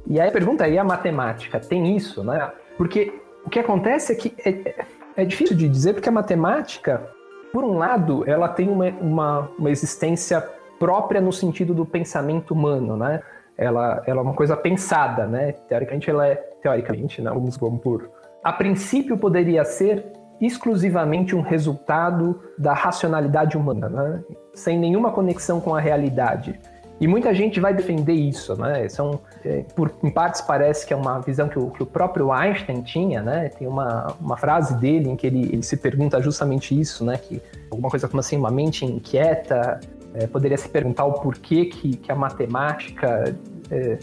E 0.07 0.21
aí 0.21 0.29
a 0.29 0.31
pergunta 0.31 0.65
aí, 0.65 0.77
a 0.77 0.85
matemática 0.85 1.59
tem 1.59 1.97
isso, 1.97 2.23
né? 2.23 2.53
Porque 2.77 3.23
o 3.43 3.49
que 3.49 3.59
acontece 3.59 4.13
é 4.13 4.17
que 4.17 4.35
é, 4.45 4.85
é 5.17 5.25
difícil 5.25 5.57
de 5.57 5.67
dizer 5.67 5.95
porque 5.95 6.11
a 6.11 6.13
matemática, 6.13 7.09
por 7.51 7.65
um 7.65 7.79
lado, 7.79 8.29
ela 8.29 8.49
tem 8.51 8.69
uma, 8.69 8.91
uma, 9.01 9.51
uma 9.59 9.71
existência 9.71 10.47
própria 10.79 11.23
no 11.23 11.33
sentido 11.33 11.73
do 11.73 11.87
pensamento 11.87 12.51
humano, 12.51 12.99
né? 12.99 13.23
Ela, 13.57 14.03
ela 14.07 14.21
é 14.21 14.23
uma 14.23 14.35
coisa 14.35 14.55
pensada, 14.55 15.27
né? 15.27 15.53
Teoricamente, 15.53 16.11
ela 16.11 16.27
é... 16.29 16.35
Teoricamente, 16.63 17.23
né? 17.23 17.31
Vamos, 17.31 17.57
vamos 17.57 17.81
por 17.81 18.18
a 18.43 18.53
princípio 18.53 19.17
poderia 19.17 19.65
ser 19.65 20.13
exclusivamente 20.41 21.35
um 21.35 21.41
resultado 21.41 22.41
da 22.57 22.73
racionalidade 22.73 23.57
humana, 23.57 23.89
né? 23.89 24.23
sem 24.55 24.79
nenhuma 24.79 25.11
conexão 25.11 25.61
com 25.61 25.75
a 25.75 25.81
realidade. 25.81 26.59
E 27.01 27.07
muita 27.07 27.33
gente 27.33 27.61
vai 27.61 27.73
defender 27.73 28.13
isso, 28.13 28.57
né? 28.57 28.89
São, 28.89 29.21
é, 29.45 29.65
por, 29.77 29.93
em 30.03 30.11
partes 30.11 30.41
parece 30.41 30.85
que 30.85 30.93
é 30.93 30.97
uma 30.97 31.21
visão 31.21 31.49
que 31.49 31.57
o, 31.57 31.71
que 31.71 31.81
o 31.81 31.87
próprio 31.87 32.33
Einstein 32.33 32.83
tinha, 32.83 33.23
né? 33.23 33.51
Tem 33.51 33.69
uma, 33.69 34.17
uma 34.21 34.37
frase 34.37 34.77
dele 34.77 35.09
em 35.09 35.15
que 35.15 35.29
ele, 35.29 35.45
ele 35.45 35.63
se 35.63 35.77
pergunta 35.77 36.21
justamente 36.21 36.79
isso, 36.79 37.05
né? 37.05 37.17
Que 37.17 37.41
alguma 37.71 37.89
coisa 37.89 38.09
como 38.09 38.19
assim, 38.19 38.37
uma 38.37 38.51
mente 38.51 38.85
inquieta 38.85 39.79
é, 40.13 40.27
poderia 40.27 40.57
se 40.57 40.69
perguntar 40.69 41.05
o 41.05 41.13
porquê 41.13 41.67
que, 41.67 41.97
que 41.97 42.11
a 42.11 42.17
matemática 42.17 43.33
é, 43.71 43.99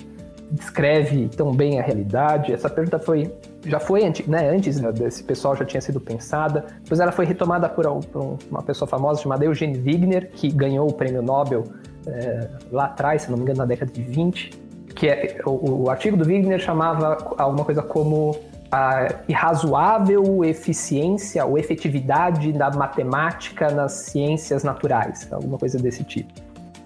descreve 0.51 1.29
tão 1.29 1.53
bem 1.53 1.79
a 1.79 1.83
realidade. 1.83 2.53
Essa 2.53 2.69
pergunta 2.69 2.99
foi 2.99 3.31
já 3.65 3.79
foi 3.79 4.05
antes, 4.05 4.27
né, 4.27 4.49
antes 4.49 4.79
desse 4.93 5.23
pessoal 5.23 5.55
já 5.55 5.65
tinha 5.65 5.81
sido 5.81 5.99
pensada. 5.99 6.65
Depois 6.83 6.99
ela 6.99 7.11
foi 7.11 7.25
retomada 7.25 7.67
por, 7.67 7.85
por 8.05 8.37
uma 8.49 8.61
pessoa 8.61 8.87
famosa 8.87 9.21
chamada 9.21 9.43
Eugene 9.43 9.77
Wigner, 9.77 10.29
que 10.31 10.51
ganhou 10.51 10.87
o 10.87 10.93
prêmio 10.93 11.21
Nobel 11.21 11.63
é, 12.07 12.47
lá 12.71 12.85
atrás, 12.85 13.23
se 13.23 13.31
não 13.31 13.37
me 13.37 13.43
engano, 13.43 13.59
na 13.59 13.65
década 13.65 13.91
de 13.91 14.01
20. 14.01 14.51
que 14.95 15.07
é, 15.07 15.41
o, 15.45 15.83
o 15.83 15.89
artigo 15.89 16.15
do 16.15 16.25
Wigner 16.25 16.59
chamava 16.59 17.17
alguma 17.37 17.65
coisa 17.65 17.81
como 17.81 18.37
a 18.71 19.07
irrazoável 19.27 20.43
eficiência 20.43 21.45
ou 21.45 21.57
efetividade 21.57 22.51
da 22.51 22.69
matemática 22.71 23.71
nas 23.71 23.93
ciências 23.93 24.63
naturais, 24.63 25.27
alguma 25.31 25.57
coisa 25.57 25.77
desse 25.79 26.03
tipo. 26.03 26.33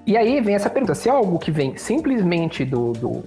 E 0.05 0.17
aí 0.17 0.41
vem 0.41 0.55
essa 0.55 0.69
pergunta: 0.69 0.95
se 0.95 1.09
é 1.09 1.11
algo 1.11 1.37
que 1.37 1.51
vem 1.51 1.77
simplesmente 1.77 2.65
do, 2.65 2.93
do, 2.93 3.23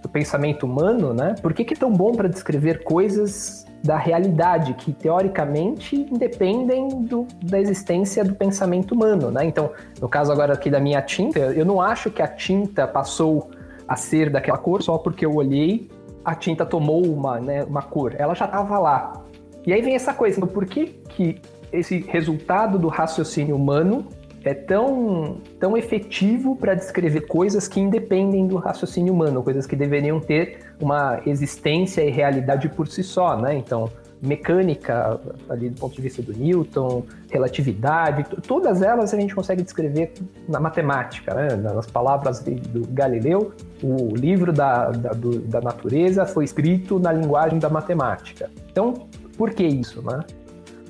do, 0.00 0.08
pensamento 0.08 0.64
humano, 0.64 1.12
né? 1.12 1.34
Por 1.42 1.52
que, 1.52 1.64
que 1.64 1.74
é 1.74 1.76
tão 1.76 1.90
bom 1.92 2.12
para 2.12 2.28
descrever 2.28 2.84
coisas 2.84 3.66
da 3.82 3.98
realidade 3.98 4.74
que 4.74 4.92
teoricamente 4.92 5.96
independem 5.96 6.88
do, 7.02 7.26
da 7.42 7.60
existência 7.60 8.24
do 8.24 8.34
pensamento 8.34 8.92
humano, 8.92 9.30
né? 9.30 9.44
Então, 9.44 9.72
no 10.00 10.08
caso 10.08 10.32
agora 10.32 10.54
aqui 10.54 10.70
da 10.70 10.80
minha 10.80 11.02
tinta, 11.02 11.38
eu 11.38 11.64
não 11.64 11.80
acho 11.80 12.10
que 12.10 12.22
a 12.22 12.28
tinta 12.28 12.86
passou 12.86 13.50
a 13.86 13.96
ser 13.96 14.30
daquela 14.30 14.56
cor 14.56 14.82
só 14.82 14.96
porque 14.96 15.26
eu 15.26 15.34
olhei, 15.34 15.90
a 16.24 16.34
tinta 16.34 16.64
tomou 16.64 17.04
uma, 17.04 17.38
né, 17.38 17.64
uma 17.64 17.82
cor. 17.82 18.14
Ela 18.18 18.34
já 18.34 18.46
estava 18.46 18.78
lá. 18.78 19.24
E 19.66 19.72
aí 19.72 19.82
vem 19.82 19.94
essa 19.94 20.14
coisa, 20.14 20.38
então 20.38 20.48
por 20.48 20.64
que 20.64 20.86
que 21.08 21.40
esse 21.72 21.98
resultado 22.08 22.78
do 22.78 22.88
raciocínio 22.88 23.56
humano 23.56 24.06
é 24.44 24.54
tão, 24.54 25.38
tão 25.58 25.76
efetivo 25.76 26.54
para 26.54 26.74
descrever 26.74 27.22
coisas 27.22 27.66
que 27.66 27.80
independem 27.80 28.46
do 28.46 28.56
raciocínio 28.56 29.12
humano, 29.12 29.42
coisas 29.42 29.66
que 29.66 29.74
deveriam 29.74 30.20
ter 30.20 30.58
uma 30.80 31.20
existência 31.26 32.02
e 32.02 32.10
realidade 32.10 32.68
por 32.68 32.86
si 32.86 33.02
só, 33.02 33.36
né? 33.36 33.56
Então, 33.56 33.90
mecânica, 34.24 35.20
ali 35.48 35.68
do 35.68 35.80
ponto 35.80 35.94
de 35.94 36.02
vista 36.02 36.22
do 36.22 36.32
Newton, 36.32 37.04
relatividade, 37.30 38.24
todas 38.46 38.82
elas 38.82 39.12
a 39.12 39.20
gente 39.20 39.34
consegue 39.34 39.62
descrever 39.62 40.12
na 40.48 40.58
matemática, 40.58 41.34
né? 41.34 41.56
nas 41.56 41.86
palavras 41.86 42.40
do 42.40 42.86
Galileu, 42.88 43.52
o 43.82 44.14
livro 44.14 44.52
da, 44.52 44.90
da, 44.90 45.10
do, 45.10 45.40
da 45.40 45.60
natureza 45.60 46.24
foi 46.24 46.44
escrito 46.44 46.98
na 46.98 47.12
linguagem 47.12 47.58
da 47.58 47.68
matemática. 47.68 48.50
Então, 48.70 48.94
por 49.36 49.50
que 49.50 49.64
isso, 49.64 50.02
né? 50.02 50.24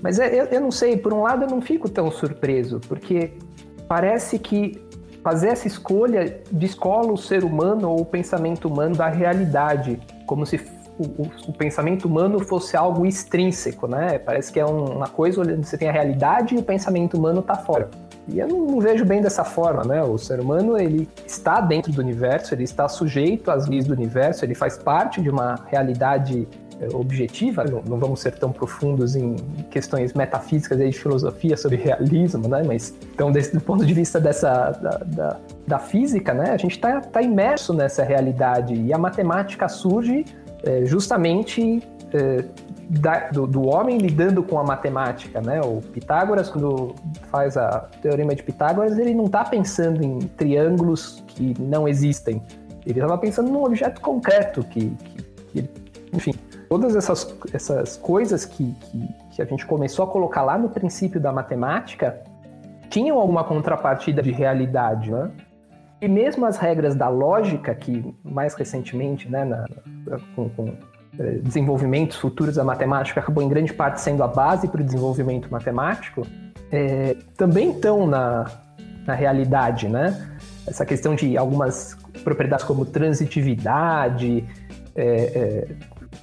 Mas 0.04 0.18
é, 0.18 0.38
eu, 0.38 0.44
eu 0.44 0.60
não 0.60 0.70
sei, 0.70 0.98
por 0.98 1.14
um 1.14 1.22
lado 1.22 1.44
eu 1.44 1.48
não 1.48 1.62
fico 1.62 1.88
tão 1.88 2.10
surpreso, 2.10 2.78
porque 2.86 3.32
parece 3.88 4.38
que 4.38 4.78
fazer 5.22 5.48
essa 5.48 5.66
escolha 5.66 6.42
descola 6.52 7.10
o 7.10 7.16
ser 7.16 7.42
humano 7.42 7.88
ou 7.88 8.02
o 8.02 8.04
pensamento 8.04 8.68
humano 8.68 8.94
da 8.94 9.08
realidade, 9.08 9.98
como 10.26 10.44
se 10.44 10.60
o, 10.98 11.04
o, 11.04 11.30
o 11.48 11.52
pensamento 11.54 12.04
humano 12.04 12.38
fosse 12.38 12.76
algo 12.76 13.06
extrínseco, 13.06 13.86
né? 13.86 14.18
Parece 14.18 14.52
que 14.52 14.60
é 14.60 14.66
uma 14.66 15.08
coisa 15.08 15.40
onde 15.40 15.56
você 15.56 15.78
tem 15.78 15.88
a 15.88 15.92
realidade 15.92 16.54
e 16.54 16.58
o 16.58 16.62
pensamento 16.62 17.16
humano 17.16 17.40
está 17.40 17.54
fora. 17.54 17.88
E 18.28 18.38
eu 18.38 18.46
não, 18.46 18.66
não, 18.66 18.80
vejo 18.80 19.06
bem 19.06 19.22
dessa 19.22 19.42
forma, 19.42 19.84
né? 19.84 20.02
O 20.02 20.18
ser 20.18 20.38
humano, 20.38 20.78
ele 20.78 21.08
está 21.26 21.62
dentro 21.62 21.90
do 21.92 22.00
universo, 22.02 22.54
ele 22.54 22.64
está 22.64 22.88
sujeito 22.88 23.50
às 23.50 23.66
leis 23.66 23.86
do 23.86 23.94
universo, 23.94 24.44
ele 24.44 24.54
faz 24.54 24.76
parte 24.76 25.22
de 25.22 25.30
uma 25.30 25.58
realidade 25.66 26.46
objetiva, 26.92 27.64
não, 27.64 27.82
não, 27.82 27.98
vamos 27.98 28.20
ser 28.20 28.32
tão 28.32 28.52
profundos 28.52 29.16
em 29.16 29.36
questões 29.70 30.12
metafísicas 30.12 30.80
e 30.80 30.90
de 30.90 30.98
filosofia 30.98 31.56
sobre 31.56 31.76
realismo, 31.82 32.48
né? 32.48 32.62
Mas 32.66 32.94
então, 33.14 33.30
desse, 33.30 33.54
do 33.54 33.60
ponto 33.60 33.84
de 33.84 33.94
vista 33.94 34.20
dessa 34.20 34.70
da, 34.70 34.98
da, 35.04 35.40
da 35.66 35.78
física, 35.78 36.34
né? 36.34 36.50
A 36.50 36.56
gente 36.56 36.72
está 36.72 37.00
tá 37.00 37.22
imerso 37.22 37.72
nessa 37.72 38.02
realidade 38.02 38.74
e 38.74 38.92
a 38.92 38.98
matemática 38.98 39.68
surge 39.68 40.24
é, 40.64 40.84
justamente 40.84 41.82
é, 42.12 42.44
da, 42.88 43.30
do, 43.30 43.46
do, 43.46 43.66
homem 43.66 43.98
lidando 43.98 44.42
com 44.42 44.58
a 44.58 44.64
matemática, 44.64 45.40
né? 45.40 45.60
O 45.60 45.80
Pitágoras, 45.80 46.50
quando 46.50 46.94
faz 47.30 47.56
a 47.56 47.88
teorema 48.02 48.34
de 48.34 48.42
Pitágoras, 48.42 48.98
ele 48.98 49.14
não 49.14 49.24
está 49.24 49.44
pensando 49.44 50.02
em 50.02 50.18
triângulos 50.18 51.22
que 51.28 51.54
não 51.60 51.88
existem. 51.88 52.42
Ele 52.86 53.00
estava 53.00 53.16
pensando 53.16 53.50
num 53.50 53.64
objeto 53.64 54.00
concreto 54.00 54.62
que, 54.64 54.90
que, 54.90 55.62
que 55.62 55.70
enfim, 56.12 56.34
todas 56.74 56.96
essas, 56.96 57.36
essas 57.52 57.96
coisas 57.96 58.44
que, 58.44 58.72
que, 58.80 59.08
que 59.30 59.40
a 59.40 59.44
gente 59.44 59.64
começou 59.64 60.04
a 60.04 60.08
colocar 60.08 60.42
lá 60.42 60.58
no 60.58 60.68
princípio 60.68 61.20
da 61.20 61.32
matemática 61.32 62.20
tinham 62.90 63.16
alguma 63.16 63.44
contrapartida 63.44 64.20
de 64.20 64.32
realidade, 64.32 65.12
né? 65.12 65.30
E 66.00 66.08
mesmo 66.08 66.44
as 66.44 66.56
regras 66.56 66.96
da 66.96 67.08
lógica, 67.08 67.72
que 67.76 68.12
mais 68.24 68.54
recentemente, 68.54 69.30
né, 69.30 69.44
na, 69.44 69.64
com, 70.34 70.48
com 70.48 70.74
eh, 71.16 71.38
desenvolvimentos 71.44 72.16
futuros 72.16 72.56
da 72.56 72.64
matemática, 72.64 73.20
acabou 73.20 73.44
em 73.44 73.48
grande 73.48 73.72
parte 73.72 74.00
sendo 74.00 74.24
a 74.24 74.26
base 74.26 74.66
para 74.66 74.80
o 74.80 74.84
desenvolvimento 74.84 75.48
matemático, 75.52 76.26
é, 76.72 77.16
também 77.36 77.70
estão 77.70 78.04
na, 78.04 78.50
na 79.06 79.14
realidade, 79.14 79.88
né? 79.88 80.36
Essa 80.66 80.84
questão 80.84 81.14
de 81.14 81.38
algumas 81.38 81.96
propriedades 82.24 82.64
como 82.64 82.84
transitividade, 82.84 84.44
é, 84.96 85.06
é, 85.06 85.68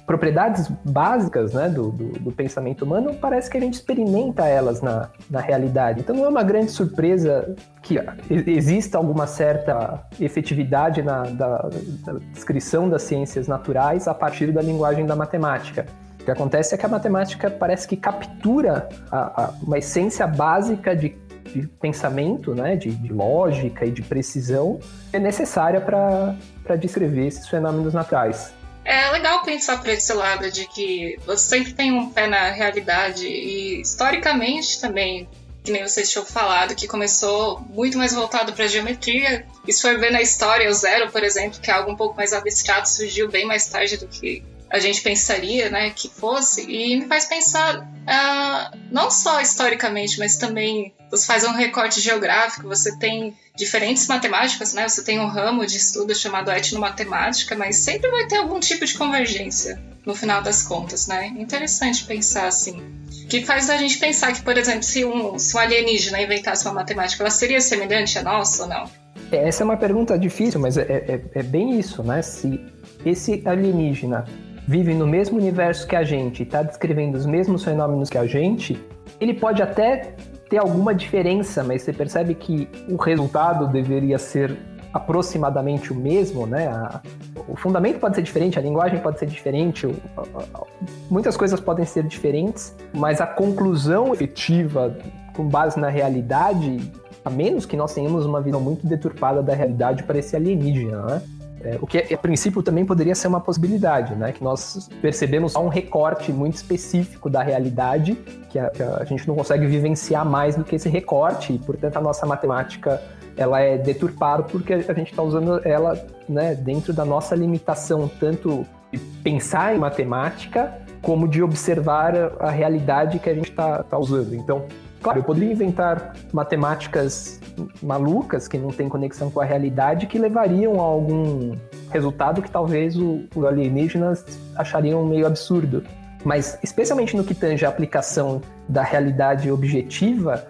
propriedades 0.06 0.68
básicas 0.84 1.52
né, 1.52 1.68
do, 1.68 1.90
do, 1.90 2.08
do, 2.18 2.32
pensamento 2.32 2.84
humano, 2.84 3.14
parece 3.14 3.50
que 3.50 3.56
a 3.56 3.60
gente 3.60 3.74
experimenta 3.74 4.46
elas 4.46 4.80
na, 4.80 5.10
na 5.30 5.40
realidade. 5.40 6.00
Então 6.00 6.14
não 6.14 6.24
é 6.24 6.28
uma 6.28 6.42
grande 6.42 6.70
surpresa 6.70 7.54
que 7.82 7.98
exista 8.30 8.98
alguma 8.98 9.26
certa 9.26 10.04
efetividade 10.20 11.02
na 11.02 11.22
da, 11.22 11.68
da 12.04 12.12
descrição 12.32 12.88
das 12.88 13.02
ciências 13.02 13.48
naturais 13.48 14.06
a 14.08 14.14
partir 14.14 14.52
da 14.52 14.62
linguagem 14.62 15.06
da 15.06 15.16
matemática. 15.16 15.86
O 16.20 16.24
que 16.24 16.30
acontece 16.30 16.74
é 16.74 16.78
que 16.78 16.86
a 16.86 16.88
matemática 16.88 17.50
parece 17.50 17.86
que 17.88 17.96
captura 17.96 18.88
a, 19.10 19.44
a, 19.44 19.50
uma 19.60 19.78
essência 19.78 20.24
básica 20.24 20.94
de, 20.94 21.16
de 21.52 21.66
pensamento, 21.66 22.54
né, 22.54 22.76
de, 22.76 22.92
de, 22.92 23.12
lógica 23.12 23.84
e 23.84 23.90
de 23.90 24.02
precisão, 24.02 24.78
que 25.10 25.16
é 25.16 25.20
necessária 25.20 25.80
para 25.80 26.76
descrever 26.76 27.26
esses 27.26 27.48
fenômenos 27.48 27.92
naturais. 27.92 28.54
É 28.92 29.10
legal 29.10 29.42
pensar 29.42 29.78
por 29.78 29.88
esse 29.88 30.12
lado 30.12 30.50
de 30.50 30.66
que 30.66 31.18
você 31.24 31.48
sempre 31.48 31.72
tem 31.72 31.90
um 31.90 32.10
pé 32.10 32.26
na 32.26 32.50
realidade 32.50 33.26
e 33.26 33.80
historicamente 33.80 34.78
também, 34.82 35.26
que 35.64 35.72
nem 35.72 35.82
vocês 35.82 36.10
tinham 36.10 36.26
falado, 36.26 36.74
que 36.74 36.86
começou 36.86 37.58
muito 37.70 37.96
mais 37.96 38.12
voltado 38.12 38.52
para 38.52 38.68
geometria. 38.68 39.46
E 39.66 39.72
se 39.72 39.80
for 39.80 39.98
ver 39.98 40.12
na 40.12 40.20
história, 40.20 40.68
o 40.68 40.74
zero, 40.74 41.10
por 41.10 41.24
exemplo, 41.24 41.58
que 41.58 41.70
é 41.70 41.74
algo 41.74 41.90
um 41.90 41.96
pouco 41.96 42.14
mais 42.14 42.34
abstrato, 42.34 42.86
surgiu 42.86 43.30
bem 43.30 43.46
mais 43.46 43.66
tarde 43.66 43.96
do 43.96 44.06
que 44.06 44.44
a 44.72 44.78
gente 44.78 45.02
pensaria, 45.02 45.68
né, 45.68 45.90
que 45.90 46.08
fosse, 46.08 46.62
e 46.62 46.98
me 46.98 47.06
faz 47.06 47.26
pensar 47.26 47.80
uh, 47.80 48.78
não 48.90 49.10
só 49.10 49.40
historicamente, 49.42 50.18
mas 50.18 50.36
também 50.36 50.94
você 51.10 51.26
faz 51.26 51.44
um 51.44 51.52
recorte 51.52 52.00
geográfico, 52.00 52.66
você 52.66 52.96
tem 52.96 53.36
diferentes 53.54 54.06
matemáticas, 54.06 54.72
né? 54.72 54.88
Você 54.88 55.04
tem 55.04 55.20
um 55.20 55.26
ramo 55.26 55.66
de 55.66 55.76
estudo 55.76 56.14
chamado 56.14 56.50
etnomatemática, 56.50 57.54
mas 57.54 57.76
sempre 57.76 58.10
vai 58.10 58.26
ter 58.26 58.38
algum 58.38 58.58
tipo 58.58 58.86
de 58.86 58.94
convergência 58.94 59.78
no 60.06 60.14
final 60.14 60.40
das 60.40 60.62
contas, 60.62 61.06
né? 61.06 61.26
Interessante 61.36 62.06
pensar 62.06 62.46
assim. 62.46 62.82
Que 63.28 63.44
faz 63.44 63.68
a 63.68 63.76
gente 63.76 63.98
pensar 63.98 64.32
que, 64.32 64.40
por 64.40 64.56
exemplo, 64.56 64.84
se 64.84 65.04
um, 65.04 65.38
se 65.38 65.54
um 65.54 65.60
alienígena 65.60 66.22
inventasse 66.22 66.64
uma 66.64 66.72
matemática, 66.72 67.22
ela 67.22 67.30
seria 67.30 67.60
semelhante 67.60 68.18
à 68.18 68.22
nossa 68.22 68.62
ou 68.62 68.68
não? 68.70 68.90
Essa 69.30 69.62
é 69.62 69.64
uma 69.64 69.76
pergunta 69.76 70.18
difícil, 70.18 70.60
mas 70.60 70.78
é, 70.78 70.82
é, 70.82 71.20
é 71.34 71.42
bem 71.42 71.78
isso, 71.78 72.02
né? 72.02 72.22
Se 72.22 72.58
esse 73.04 73.42
alienígena 73.44 74.24
vive 74.66 74.94
no 74.94 75.06
mesmo 75.06 75.38
universo 75.38 75.86
que 75.86 75.96
a 75.96 76.02
gente, 76.02 76.42
está 76.42 76.62
descrevendo 76.62 77.16
os 77.16 77.26
mesmos 77.26 77.64
fenômenos 77.64 78.08
que 78.08 78.18
a 78.18 78.26
gente, 78.26 78.78
ele 79.20 79.34
pode 79.34 79.62
até 79.62 80.14
ter 80.48 80.58
alguma 80.58 80.94
diferença, 80.94 81.64
mas 81.64 81.82
você 81.82 81.92
percebe 81.92 82.34
que 82.34 82.68
o 82.88 82.96
resultado 82.96 83.66
deveria 83.68 84.18
ser 84.18 84.56
aproximadamente 84.92 85.92
o 85.92 85.96
mesmo, 85.96 86.46
né? 86.46 86.68
A, 86.68 87.00
o 87.48 87.56
fundamento 87.56 87.98
pode 87.98 88.14
ser 88.14 88.22
diferente, 88.22 88.58
a 88.58 88.62
linguagem 88.62 89.00
pode 89.00 89.18
ser 89.18 89.26
diferente, 89.26 89.86
o, 89.86 89.94
a, 90.16 90.58
a, 90.58 90.64
muitas 91.10 91.36
coisas 91.36 91.58
podem 91.58 91.86
ser 91.86 92.04
diferentes, 92.04 92.76
mas 92.92 93.20
a 93.20 93.26
conclusão 93.26 94.12
efetiva 94.12 94.94
com 95.34 95.48
base 95.48 95.80
na 95.80 95.88
realidade, 95.88 96.92
a 97.24 97.30
menos 97.30 97.64
que 97.64 97.76
nós 97.76 97.94
tenhamos 97.94 98.26
uma 98.26 98.40
visão 98.42 98.60
muito 98.60 98.86
deturpada 98.86 99.42
da 99.42 99.54
realidade 99.54 100.02
para 100.02 100.18
esse 100.18 100.36
alienígena, 100.36 101.02
né? 101.02 101.22
É, 101.64 101.78
o 101.80 101.86
que, 101.86 102.12
a 102.12 102.18
princípio, 102.18 102.62
também 102.62 102.84
poderia 102.84 103.14
ser 103.14 103.28
uma 103.28 103.40
possibilidade, 103.40 104.14
né? 104.16 104.32
Que 104.32 104.42
nós 104.42 104.88
percebemos 105.00 105.54
um 105.54 105.68
recorte 105.68 106.32
muito 106.32 106.56
específico 106.56 107.30
da 107.30 107.42
realidade, 107.42 108.14
que 108.50 108.58
a, 108.58 108.68
que 108.68 108.82
a 108.82 109.04
gente 109.04 109.28
não 109.28 109.36
consegue 109.36 109.66
vivenciar 109.66 110.26
mais 110.26 110.56
do 110.56 110.64
que 110.64 110.74
esse 110.74 110.88
recorte, 110.88 111.52
e, 111.52 111.58
portanto, 111.58 111.96
a 111.96 112.00
nossa 112.00 112.26
matemática 112.26 113.00
ela 113.36 113.60
é 113.60 113.78
deturpada 113.78 114.42
porque 114.42 114.74
a 114.74 114.92
gente 114.92 115.10
está 115.10 115.22
usando 115.22 115.66
ela 115.66 115.98
né, 116.28 116.54
dentro 116.54 116.92
da 116.92 117.04
nossa 117.04 117.34
limitação, 117.34 118.10
tanto 118.20 118.66
de 118.92 118.98
pensar 119.22 119.74
em 119.74 119.78
matemática, 119.78 120.74
como 121.00 121.26
de 121.26 121.42
observar 121.42 122.14
a, 122.14 122.26
a 122.40 122.50
realidade 122.50 123.18
que 123.18 123.30
a 123.30 123.34
gente 123.34 123.50
está 123.50 123.82
tá 123.82 123.98
usando. 123.98 124.34
Então, 124.34 124.66
Claro, 125.02 125.18
eu 125.18 125.24
poderia 125.24 125.52
inventar 125.52 126.14
matemáticas 126.32 127.40
malucas 127.82 128.46
que 128.48 128.56
não 128.56 128.70
têm 128.70 128.88
conexão 128.88 129.30
com 129.30 129.40
a 129.40 129.44
realidade 129.44 130.06
que 130.06 130.18
levariam 130.18 130.80
a 130.80 130.82
algum 130.82 131.56
resultado 131.90 132.40
que 132.40 132.50
talvez 132.50 132.96
os 132.96 133.44
alienígenas 133.44 134.24
achariam 134.56 135.04
meio 135.04 135.26
absurdo. 135.26 135.82
Mas, 136.24 136.58
especialmente 136.62 137.16
no 137.16 137.24
que 137.24 137.34
tange 137.34 137.66
a 137.66 137.68
aplicação 137.68 138.40
da 138.68 138.82
realidade 138.82 139.50
objetiva, 139.50 140.46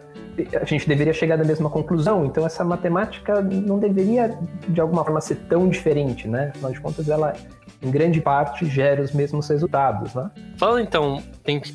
a 0.60 0.64
gente 0.64 0.88
deveria 0.88 1.12
chegar 1.12 1.36
na 1.36 1.44
mesma 1.44 1.68
conclusão. 1.68 2.24
Então 2.24 2.46
essa 2.46 2.64
matemática 2.64 3.40
não 3.40 3.78
deveria 3.78 4.36
de 4.68 4.80
alguma 4.80 5.04
forma 5.04 5.20
ser 5.20 5.36
tão 5.48 5.68
diferente, 5.68 6.28
né? 6.28 6.50
Afinal 6.54 6.72
de 6.72 6.80
contas, 6.80 7.08
ela 7.08 7.34
em 7.82 7.90
grande 7.90 8.20
parte 8.20 8.64
gera 8.66 9.02
os 9.02 9.12
mesmos 9.12 9.48
resultados, 9.48 10.14
né? 10.14 10.30
Falando 10.56 10.80
então, 10.80 11.22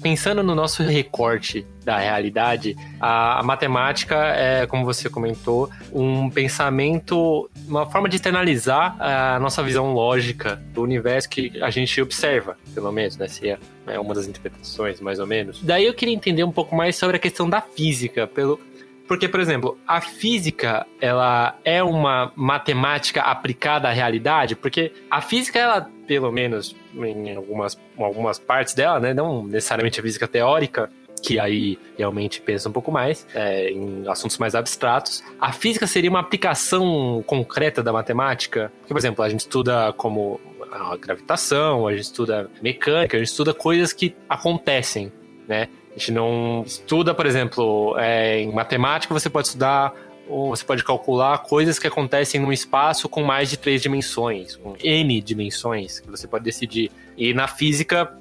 pensando 0.02 0.42
no 0.42 0.56
nosso 0.56 0.82
recorte 0.84 1.68
da 1.84 1.98
realidade, 1.98 2.76
a, 3.00 3.40
a, 3.40 3.44
matemática 3.44 4.16
é, 4.16 4.66
como 4.66 4.86
você 4.86 5.10
comentou, 5.10 5.70
um 5.92 6.30
pensamento, 6.30 7.50
uma 7.68 7.86
forma 7.86 8.08
de 8.08 8.16
externalizar 8.16 8.96
a 9.00 9.40
nossa 9.40 9.62
visão 9.62 9.94
lógica 9.94 10.62
do 10.74 10.82
universo 10.82 11.30
que 11.30 11.62
a 11.62 11.70
gente 11.70 12.02
observa, 12.02 12.58
pelo 12.74 12.92
menos, 12.92 13.18
né? 13.18 13.28
Se 13.28 13.50
é, 13.50 13.58
é 13.88 14.00
uma 14.00 14.14
das 14.14 14.28
interpretações, 14.28 15.02
mais 15.02 15.20
ou 15.20 15.28
menos. 15.28 15.62
Daí 15.62 15.86
eu 15.86 15.94
queria 15.94 16.14
entender 16.14 16.44
um 16.44 16.52
pouco 16.52 16.76
mais 16.76 16.96
sobre 16.96 17.18
a 17.18 17.20
questão 17.20 17.50
da 17.50 17.62
física, 17.62 18.28
pelo, 18.28 18.60
porque, 19.08 19.30
por 19.30 19.40
exemplo, 19.40 19.78
a 19.88 20.02
física, 20.02 20.86
ela 21.00 21.58
é 21.64 21.82
uma 21.82 22.32
matemática 22.36 23.22
aplicada 23.22 23.88
à 23.88 23.92
realidade, 23.92 24.56
porque 24.56 24.92
a 25.10 25.22
física, 25.22 25.58
ela, 25.58 25.90
pelo 26.08 26.32
menos 26.32 26.76
em 26.96 27.36
algumas, 27.36 27.78
algumas 27.98 28.40
partes 28.40 28.74
dela, 28.74 29.00
né, 29.00 29.14
não 29.14 29.46
necessariamente 29.46 30.00
a 30.00 30.04
física 30.04 30.28
teórica, 30.28 30.90
que 31.22 31.40
aí 31.40 31.78
realmente 31.98 32.42
pensa 32.42 32.70
um 32.70 32.72
pouco 32.72 32.92
mais 32.92 33.28
é, 33.34 33.70
em 33.72 34.08
assuntos 34.08 34.38
mais 34.38 34.56
abstratos. 34.56 35.24
A 35.40 35.52
física 35.52 35.86
seria 35.86 36.10
uma 36.10 36.20
aplicação 36.20 37.24
concreta 37.26 37.84
da 37.84 37.92
matemática? 37.92 38.72
Porque, 38.80 38.94
por 38.94 39.00
exemplo, 39.00 39.24
a 39.24 39.30
gente 39.30 39.42
estuda 39.42 39.94
como 39.94 40.40
a 40.72 40.96
gravitação, 40.96 41.88
a 41.88 41.92
gente 41.92 42.04
estuda 42.04 42.50
mecânica, 42.62 43.18
a 43.18 43.20
gente 43.20 43.30
estuda 43.30 43.54
coisas 43.54 43.94
que 43.94 44.16
acontecem, 44.30 45.12
né? 45.48 45.70
A 45.96 46.00
gente 46.00 46.12
não 46.12 46.64
estuda, 46.66 47.14
por 47.16 47.26
exemplo, 47.26 47.98
é, 47.98 48.40
em 48.42 48.54
matemática 48.54 49.12
você 49.12 49.30
pode 49.30 49.48
estudar 49.48 49.94
ou 50.30 50.50
você 50.50 50.64
pode 50.64 50.84
calcular 50.84 51.38
coisas 51.40 51.80
que 51.80 51.88
acontecem 51.88 52.40
num 52.40 52.52
espaço 52.52 53.08
com 53.08 53.24
mais 53.24 53.50
de 53.50 53.58
três 53.58 53.82
dimensões, 53.82 54.56
com 54.56 54.76
N 54.82 55.22
dimensões, 55.22 56.00
que 56.00 56.10
você 56.10 56.28
pode 56.28 56.44
decidir. 56.44 56.92
E 57.18 57.34
na 57.34 57.48
física, 57.48 58.12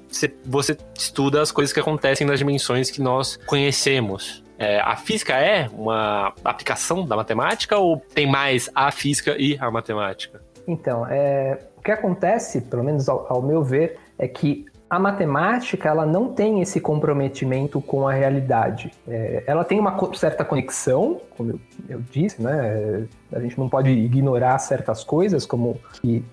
você, 0.45 0.77
estuda 0.95 1.41
as 1.41 1.51
coisas 1.51 1.73
que 1.73 1.79
acontecem 1.79 2.25
nas 2.25 2.39
dimensões 2.39 2.89
que 2.89 3.01
nós 3.01 3.37
conhecemos. 3.45 4.43
É, 4.57 4.79
a 4.79 4.95
física 4.95 5.33
é 5.35 5.69
uma 5.71 6.33
aplicação 6.43 7.05
da 7.05 7.15
matemática 7.15 7.77
ou 7.77 8.01
tem 8.13 8.25
mais 8.25 8.69
a 8.73 8.91
física 8.91 9.35
e 9.37 9.55
a 9.59 9.69
matemática? 9.69 10.41
Então, 10.67 11.05
é, 11.07 11.59
o 11.77 11.81
que 11.81 11.91
acontece, 11.91 12.61
pelo 12.61 12.83
menos 12.83 13.07
ao, 13.07 13.31
ao 13.31 13.41
meu 13.41 13.63
ver, 13.63 13.99
é 14.17 14.27
que 14.27 14.65
a 14.89 14.97
matemática 14.97 15.89
ela 15.89 16.05
não 16.05 16.29
tem 16.29 16.61
esse 16.61 16.79
comprometimento 16.79 17.81
com 17.81 18.07
a 18.07 18.13
realidade. 18.13 18.91
É, 19.07 19.43
ela 19.45 19.63
tem 19.63 19.79
uma 19.79 19.97
certa 20.15 20.45
conexão, 20.45 21.19
como 21.35 21.51
eu, 21.51 21.59
eu, 21.89 22.01
disse, 22.09 22.41
né? 22.41 23.05
A 23.31 23.39
gente 23.39 23.57
não 23.59 23.67
pode 23.67 23.89
ignorar 23.89 24.57
certas 24.59 25.03
coisas, 25.03 25.45
como 25.45 25.79
que 26.01 26.23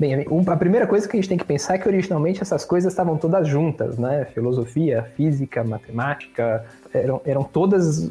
Bem, 0.00 0.14
a 0.46 0.56
primeira 0.56 0.86
coisa 0.86 1.06
que 1.06 1.14
a 1.14 1.20
gente 1.20 1.28
tem 1.28 1.36
que 1.36 1.44
pensar 1.44 1.74
é 1.74 1.78
que 1.78 1.86
originalmente 1.86 2.40
essas 2.40 2.64
coisas 2.64 2.90
estavam 2.90 3.18
todas 3.18 3.46
juntas, 3.46 3.98
né? 3.98 4.24
Filosofia, 4.32 5.02
física, 5.14 5.62
matemática, 5.62 6.64
eram, 6.94 7.20
eram 7.22 7.44
todas 7.44 8.10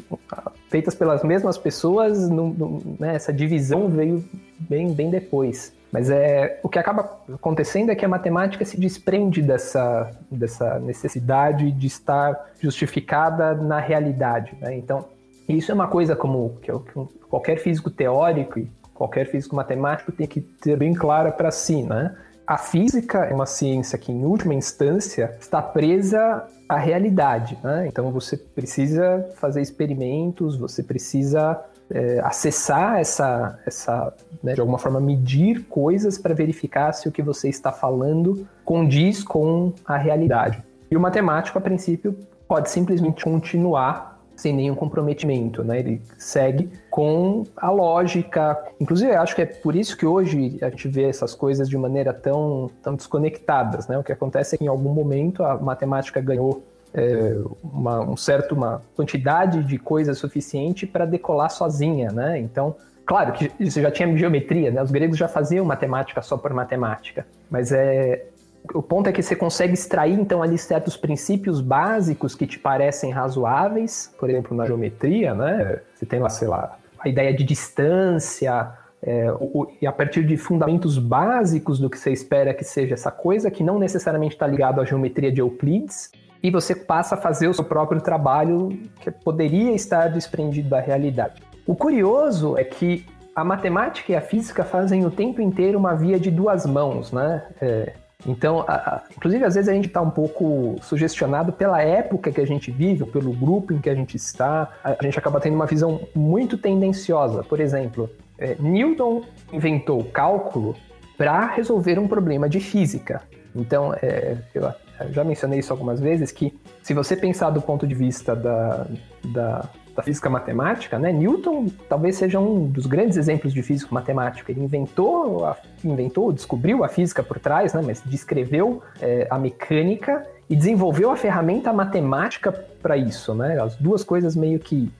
feitas 0.68 0.94
pelas 0.94 1.24
mesmas 1.24 1.58
pessoas, 1.58 2.30
no, 2.30 2.50
no, 2.50 2.96
né? 2.96 3.16
essa 3.16 3.32
divisão 3.32 3.88
veio 3.88 4.24
bem, 4.56 4.92
bem 4.92 5.10
depois. 5.10 5.72
Mas 5.92 6.08
é, 6.08 6.60
o 6.62 6.68
que 6.68 6.78
acaba 6.78 7.18
acontecendo 7.32 7.90
é 7.90 7.94
que 7.94 8.04
a 8.04 8.08
matemática 8.08 8.64
se 8.64 8.78
desprende 8.78 9.42
dessa, 9.42 10.10
dessa 10.30 10.78
necessidade 10.78 11.70
de 11.72 11.86
estar 11.86 12.50
justificada 12.60 13.54
na 13.54 13.80
realidade. 13.80 14.56
Né? 14.60 14.76
Então, 14.76 15.04
isso 15.48 15.72
é 15.72 15.74
uma 15.74 15.88
coisa 15.88 16.14
como 16.14 16.58
que, 16.62 16.70
que 16.70 17.18
qualquer 17.28 17.58
físico 17.58 17.90
teórico 17.90 18.58
e 18.58 18.70
qualquer 18.94 19.26
físico 19.26 19.56
matemático 19.56 20.12
tem 20.12 20.26
que 20.26 20.40
ter 20.40 20.76
bem 20.76 20.94
clara 20.94 21.32
para 21.32 21.50
si. 21.50 21.82
Né? 21.82 22.14
A 22.46 22.56
física 22.56 23.24
é 23.24 23.34
uma 23.34 23.46
ciência 23.46 23.98
que, 23.98 24.12
em 24.12 24.24
última 24.24 24.54
instância, 24.54 25.36
está 25.40 25.60
presa 25.60 26.44
à 26.68 26.76
realidade. 26.76 27.58
Né? 27.64 27.86
Então, 27.88 28.12
você 28.12 28.36
precisa 28.36 29.28
fazer 29.36 29.60
experimentos, 29.60 30.56
você 30.56 30.82
precisa 30.84 31.60
é, 31.90 32.20
acessar 32.20 32.98
essa, 32.98 33.58
essa 33.66 34.14
né, 34.42 34.54
de 34.54 34.60
alguma 34.60 34.78
forma 34.78 35.00
medir 35.00 35.64
coisas 35.64 36.18
para 36.18 36.34
verificar 36.34 36.92
se 36.92 37.08
o 37.08 37.12
que 37.12 37.22
você 37.22 37.48
está 37.48 37.72
falando 37.72 38.46
condiz 38.64 39.22
com 39.22 39.72
a 39.84 39.96
realidade. 39.96 40.62
E 40.90 40.96
o 40.96 41.00
matemático, 41.00 41.58
a 41.58 41.60
princípio, 41.60 42.16
pode 42.46 42.70
simplesmente 42.70 43.24
continuar 43.24 44.10
sem 44.40 44.54
nenhum 44.54 44.74
comprometimento, 44.74 45.62
né? 45.62 45.80
Ele 45.80 46.02
segue 46.16 46.70
com 46.90 47.44
a 47.54 47.70
lógica. 47.70 48.58
Inclusive, 48.80 49.14
acho 49.14 49.36
que 49.36 49.42
é 49.42 49.46
por 49.46 49.76
isso 49.76 49.96
que 49.96 50.06
hoje 50.06 50.58
a 50.62 50.70
gente 50.70 50.88
vê 50.88 51.04
essas 51.04 51.34
coisas 51.34 51.68
de 51.68 51.76
maneira 51.76 52.14
tão, 52.14 52.70
tão 52.82 52.94
desconectadas, 52.94 53.86
né? 53.86 53.98
O 53.98 54.02
que 54.02 54.12
acontece 54.12 54.54
é 54.54 54.58
que 54.58 54.64
em 54.64 54.68
algum 54.68 54.94
momento 54.94 55.44
a 55.44 55.58
matemática 55.58 56.20
ganhou 56.20 56.62
é, 56.94 57.36
uma, 57.62 58.00
um 58.00 58.16
certo, 58.16 58.54
uma 58.54 58.82
quantidade 58.96 59.62
de 59.64 59.78
coisa 59.78 60.14
suficiente 60.14 60.86
para 60.86 61.04
decolar 61.04 61.50
sozinha, 61.50 62.10
né? 62.10 62.38
Então, 62.38 62.76
claro 63.06 63.32
que 63.32 63.50
isso 63.60 63.80
já 63.80 63.90
tinha 63.90 64.16
geometria, 64.16 64.70
né? 64.70 64.82
Os 64.82 64.90
gregos 64.90 65.16
já 65.16 65.28
faziam 65.28 65.64
matemática 65.64 66.20
só 66.22 66.36
por 66.36 66.52
matemática, 66.52 67.26
mas 67.50 67.72
é 67.72 68.26
o 68.74 68.82
ponto 68.82 69.08
é 69.08 69.12
que 69.12 69.22
você 69.22 69.34
consegue 69.34 69.72
extrair 69.72 70.12
então 70.12 70.42
ali 70.42 70.58
certos 70.58 70.96
princípios 70.96 71.60
básicos 71.60 72.34
que 72.34 72.46
te 72.46 72.58
parecem 72.58 73.10
razoáveis, 73.10 74.14
por 74.18 74.28
exemplo, 74.28 74.54
na 74.54 74.66
geometria, 74.66 75.34
né? 75.34 75.80
Você 75.94 76.04
tem 76.04 76.20
lá, 76.20 76.28
sei 76.28 76.46
lá, 76.46 76.76
a 76.98 77.08
ideia 77.08 77.34
de 77.34 77.42
distância, 77.42 78.72
é, 79.02 79.32
o, 79.32 79.66
e 79.80 79.86
a 79.86 79.92
partir 79.92 80.24
de 80.26 80.36
fundamentos 80.36 80.98
básicos 80.98 81.78
do 81.78 81.88
que 81.88 81.98
você 81.98 82.12
espera 82.12 82.52
que 82.52 82.64
seja 82.64 82.94
essa 82.94 83.10
coisa, 83.10 83.50
que 83.50 83.62
não 83.62 83.78
necessariamente 83.78 84.34
está 84.34 84.46
ligado 84.46 84.80
à 84.80 84.84
geometria 84.84 85.32
de 85.32 85.40
Euclides, 85.40 86.10
e 86.42 86.50
você 86.50 86.74
passa 86.74 87.14
a 87.14 87.18
fazer 87.18 87.48
o 87.48 87.54
seu 87.54 87.64
próprio 87.64 88.00
trabalho 88.00 88.68
que 89.00 89.10
poderia 89.10 89.72
estar 89.72 90.08
desprendido 90.08 90.68
da 90.68 90.80
realidade. 90.80 91.42
O 91.66 91.74
curioso 91.74 92.56
é 92.56 92.64
que 92.64 93.06
a 93.34 93.44
matemática 93.44 94.12
e 94.12 94.16
a 94.16 94.20
física 94.20 94.64
fazem 94.64 95.04
o 95.04 95.10
tempo 95.10 95.40
inteiro 95.40 95.78
uma 95.78 95.94
via 95.94 96.18
de 96.18 96.30
duas 96.30 96.66
mãos, 96.66 97.12
né? 97.12 97.46
É, 97.60 97.92
então, 98.26 98.64
a, 98.66 98.74
a, 98.74 99.02
inclusive, 99.16 99.44
às 99.44 99.54
vezes 99.54 99.68
a 99.68 99.72
gente 99.72 99.86
está 99.86 100.00
um 100.00 100.10
pouco 100.10 100.76
sugestionado 100.82 101.52
pela 101.52 101.80
época 101.82 102.30
que 102.30 102.40
a 102.40 102.46
gente 102.46 102.70
vive, 102.70 103.04
pelo 103.06 103.32
grupo 103.32 103.72
em 103.72 103.78
que 103.78 103.88
a 103.88 103.94
gente 103.94 104.16
está. 104.16 104.70
A, 104.84 104.96
a 104.98 105.02
gente 105.02 105.18
acaba 105.18 105.40
tendo 105.40 105.54
uma 105.54 105.66
visão 105.66 106.00
muito 106.14 106.58
tendenciosa. 106.58 107.42
Por 107.42 107.60
exemplo, 107.60 108.10
é, 108.38 108.56
Newton 108.58 109.22
inventou 109.52 110.00
o 110.00 110.04
cálculo 110.04 110.74
para 111.16 111.46
resolver 111.46 111.98
um 111.98 112.08
problema 112.08 112.48
de 112.48 112.60
física. 112.60 113.22
Então, 113.54 113.94
é, 113.94 114.36
eu 114.54 114.68
já 115.10 115.24
mencionei 115.24 115.58
isso 115.58 115.72
algumas 115.72 116.00
vezes, 116.00 116.30
que 116.30 116.58
se 116.82 116.94
você 116.94 117.16
pensar 117.16 117.50
do 117.50 117.60
ponto 117.60 117.86
de 117.86 117.94
vista 117.94 118.34
da, 118.34 118.86
da, 119.24 119.68
da, 119.94 120.02
física 120.02 120.30
matemática, 120.30 120.98
né, 120.98 121.12
Newton 121.12 121.66
talvez 121.88 122.16
seja 122.16 122.38
um 122.38 122.66
dos 122.66 122.86
grandes 122.86 123.16
exemplos 123.16 123.52
de 123.52 123.62
físico 123.62 123.94
matemático. 123.94 124.50
Ele 124.50 124.62
inventou, 124.62 125.44
a, 125.44 125.56
inventou, 125.84 126.32
descobriu 126.32 126.84
a 126.84 126.88
física 126.88 127.22
por 127.22 127.38
trás, 127.38 127.74
né, 127.74 127.82
mas 127.84 128.02
descreveu 128.04 128.82
é, 129.00 129.26
a 129.30 129.38
mecânica 129.38 130.26
e 130.48 130.56
desenvolveu 130.56 131.10
a 131.10 131.16
ferramenta 131.16 131.72
matemática 131.72 132.52
para 132.82 132.96
isso. 132.96 133.34
Né? 133.34 133.60
As 133.60 133.76
duas 133.76 134.02
coisas 134.02 134.34
meio 134.34 134.58
que 134.58 134.90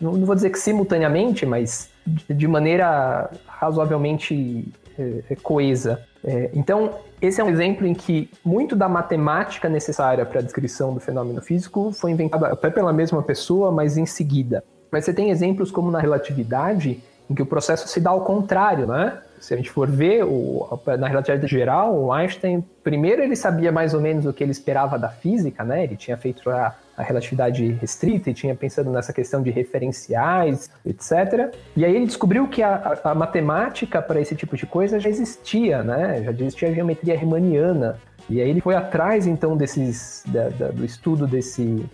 não, 0.00 0.12
vou 0.24 0.34
dizer 0.34 0.50
que 0.50 0.58
simultaneamente, 0.58 1.46
mas 1.46 1.90
de 2.06 2.48
maneira 2.48 3.30
razoavelmente 3.46 4.68
é, 4.98 5.22
é, 5.30 5.36
coesa. 5.36 6.04
É, 6.24 6.50
então, 6.54 6.98
esse 7.20 7.40
é 7.40 7.44
um 7.44 7.48
exemplo 7.48 7.86
em 7.86 7.94
que 7.94 8.30
muito 8.44 8.76
da 8.76 8.88
matemática 8.88 9.68
necessária 9.68 10.24
para 10.24 10.40
a 10.40 10.42
descrição 10.42 10.92
do 10.92 11.00
fenômeno 11.00 11.40
físico 11.40 11.92
foi 11.92 12.10
inventada 12.10 12.48
até 12.48 12.70
pela 12.70 12.92
mesma 12.92 13.22
pessoa, 13.22 13.70
mas 13.72 13.96
em 13.96 14.06
seguida. 14.06 14.62
Mas 14.90 15.04
você 15.04 15.14
tem 15.14 15.30
exemplos 15.30 15.70
como 15.70 15.90
na 15.90 16.00
relatividade, 16.00 17.02
em 17.28 17.34
que 17.34 17.42
o 17.42 17.46
processo 17.46 17.86
se 17.86 18.00
dá 18.00 18.10
ao 18.10 18.22
contrário, 18.22 18.86
né? 18.86 19.18
Se 19.38 19.54
a 19.54 19.56
gente 19.56 19.70
for 19.70 19.88
ver, 19.88 20.24
o, 20.24 20.80
na 20.98 21.06
relatividade 21.06 21.46
geral, 21.46 21.96
o 21.96 22.12
Einstein, 22.12 22.62
primeiro 22.82 23.22
ele 23.22 23.36
sabia 23.36 23.72
mais 23.72 23.94
ou 23.94 24.00
menos 24.00 24.26
o 24.26 24.32
que 24.32 24.42
ele 24.42 24.50
esperava 24.50 24.98
da 24.98 25.08
física, 25.08 25.64
né? 25.64 25.84
Ele 25.84 25.96
tinha 25.96 26.16
feito 26.16 26.50
a, 26.50 26.74
a 27.00 27.02
relatividade 27.02 27.66
restrita 27.80 28.30
e 28.30 28.34
tinha 28.34 28.54
pensado 28.54 28.90
nessa 28.90 29.12
questão 29.12 29.42
de 29.42 29.50
referenciais, 29.50 30.70
etc. 30.84 31.54
E 31.76 31.84
aí 31.84 31.96
ele 31.96 32.06
descobriu 32.06 32.46
que 32.46 32.62
a, 32.62 33.00
a, 33.02 33.14
matemática 33.14 34.02
para 34.02 34.20
esse 34.20 34.36
tipo 34.36 34.56
de 34.56 34.66
coisa 34.66 35.00
já 35.00 35.08
existia, 35.08 35.82
né? 35.82 36.22
Já 36.22 36.30
existia 36.30 36.68
a 36.68 36.72
geometria 36.72 37.16
riemanniana. 37.16 37.98
E 38.28 38.40
aí 38.40 38.50
ele 38.50 38.60
foi 38.60 38.74
atrás, 38.74 39.26
então, 39.26 39.56
desses, 39.56 40.22
da, 40.26 40.48
da, 40.50 40.68
do 40.68 40.84
estudo 40.84 41.26
desse, 41.26 41.84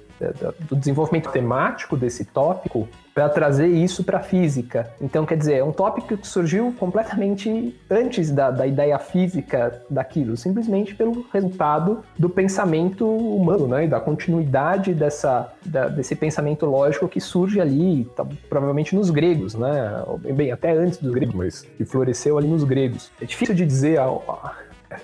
do 0.69 0.77
desenvolvimento 0.77 1.31
temático 1.31 1.97
desse 1.97 2.25
tópico 2.25 2.89
para 3.17 3.31
trazer 3.31 3.69
isso 3.69 4.05
para 4.05 4.19
a 4.19 4.23
física. 4.23 4.91
Então, 5.01 5.25
quer 5.25 5.39
dizer, 5.39 5.55
é 5.55 5.65
um 5.65 5.73
tópico 5.73 6.19
que 6.19 6.27
surgiu 6.27 6.75
completamente 6.79 7.75
antes 7.89 8.31
da, 8.31 8.51
da 8.51 8.67
ideia 8.67 8.99
física 8.99 9.83
daquilo, 9.89 10.37
simplesmente 10.37 10.95
pelo 10.95 11.27
resultado 11.33 12.03
do 12.19 12.29
pensamento 12.29 13.09
humano, 13.09 13.69
né? 13.69 13.87
E 13.87 13.89
da 13.89 14.01
continuidade 14.01 14.93
dessa, 14.93 15.51
da, 15.65 15.89
desse 15.89 16.15
pensamento 16.15 16.67
lógico 16.67 17.09
que 17.09 17.19
surge 17.19 17.59
ali, 17.59 18.05
tá, 18.15 18.27
provavelmente 18.51 18.95
nos 18.95 19.09
gregos, 19.09 19.55
né? 19.55 20.05
Bem, 20.35 20.53
até 20.53 20.73
antes 20.73 20.99
dos 20.99 21.13
gregos, 21.13 21.35
mas 21.35 21.63
que 21.63 21.87
floresceu 21.87 22.37
ali 22.37 22.49
nos 22.49 22.65
gregos. 22.65 23.11
É 23.19 23.25
difícil 23.25 23.55
de 23.55 23.65
dizer 23.65 23.99
a, 23.99 24.05
a, 24.05 24.53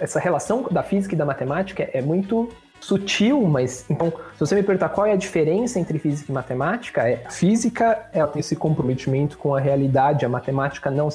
essa 0.00 0.20
relação 0.20 0.66
da 0.70 0.82
física 0.82 1.14
e 1.14 1.18
da 1.18 1.24
matemática 1.24 1.88
é 1.92 2.02
muito 2.02 2.50
sutil, 2.82 3.40
mas 3.42 3.88
então, 3.88 4.12
se 4.34 4.40
você 4.40 4.56
me 4.56 4.62
perguntar 4.62 4.88
qual 4.88 5.06
é 5.06 5.12
a 5.12 5.16
diferença 5.16 5.78
entre 5.78 6.00
física 6.00 6.32
e 6.32 6.34
matemática, 6.34 7.08
é 7.08 7.24
física 7.30 8.10
é 8.12 8.20
esse 8.36 8.56
comprometimento 8.56 9.38
com 9.38 9.54
a 9.54 9.60
realidade, 9.60 10.26
a 10.26 10.28
matemática 10.28 10.90
não, 10.90 11.08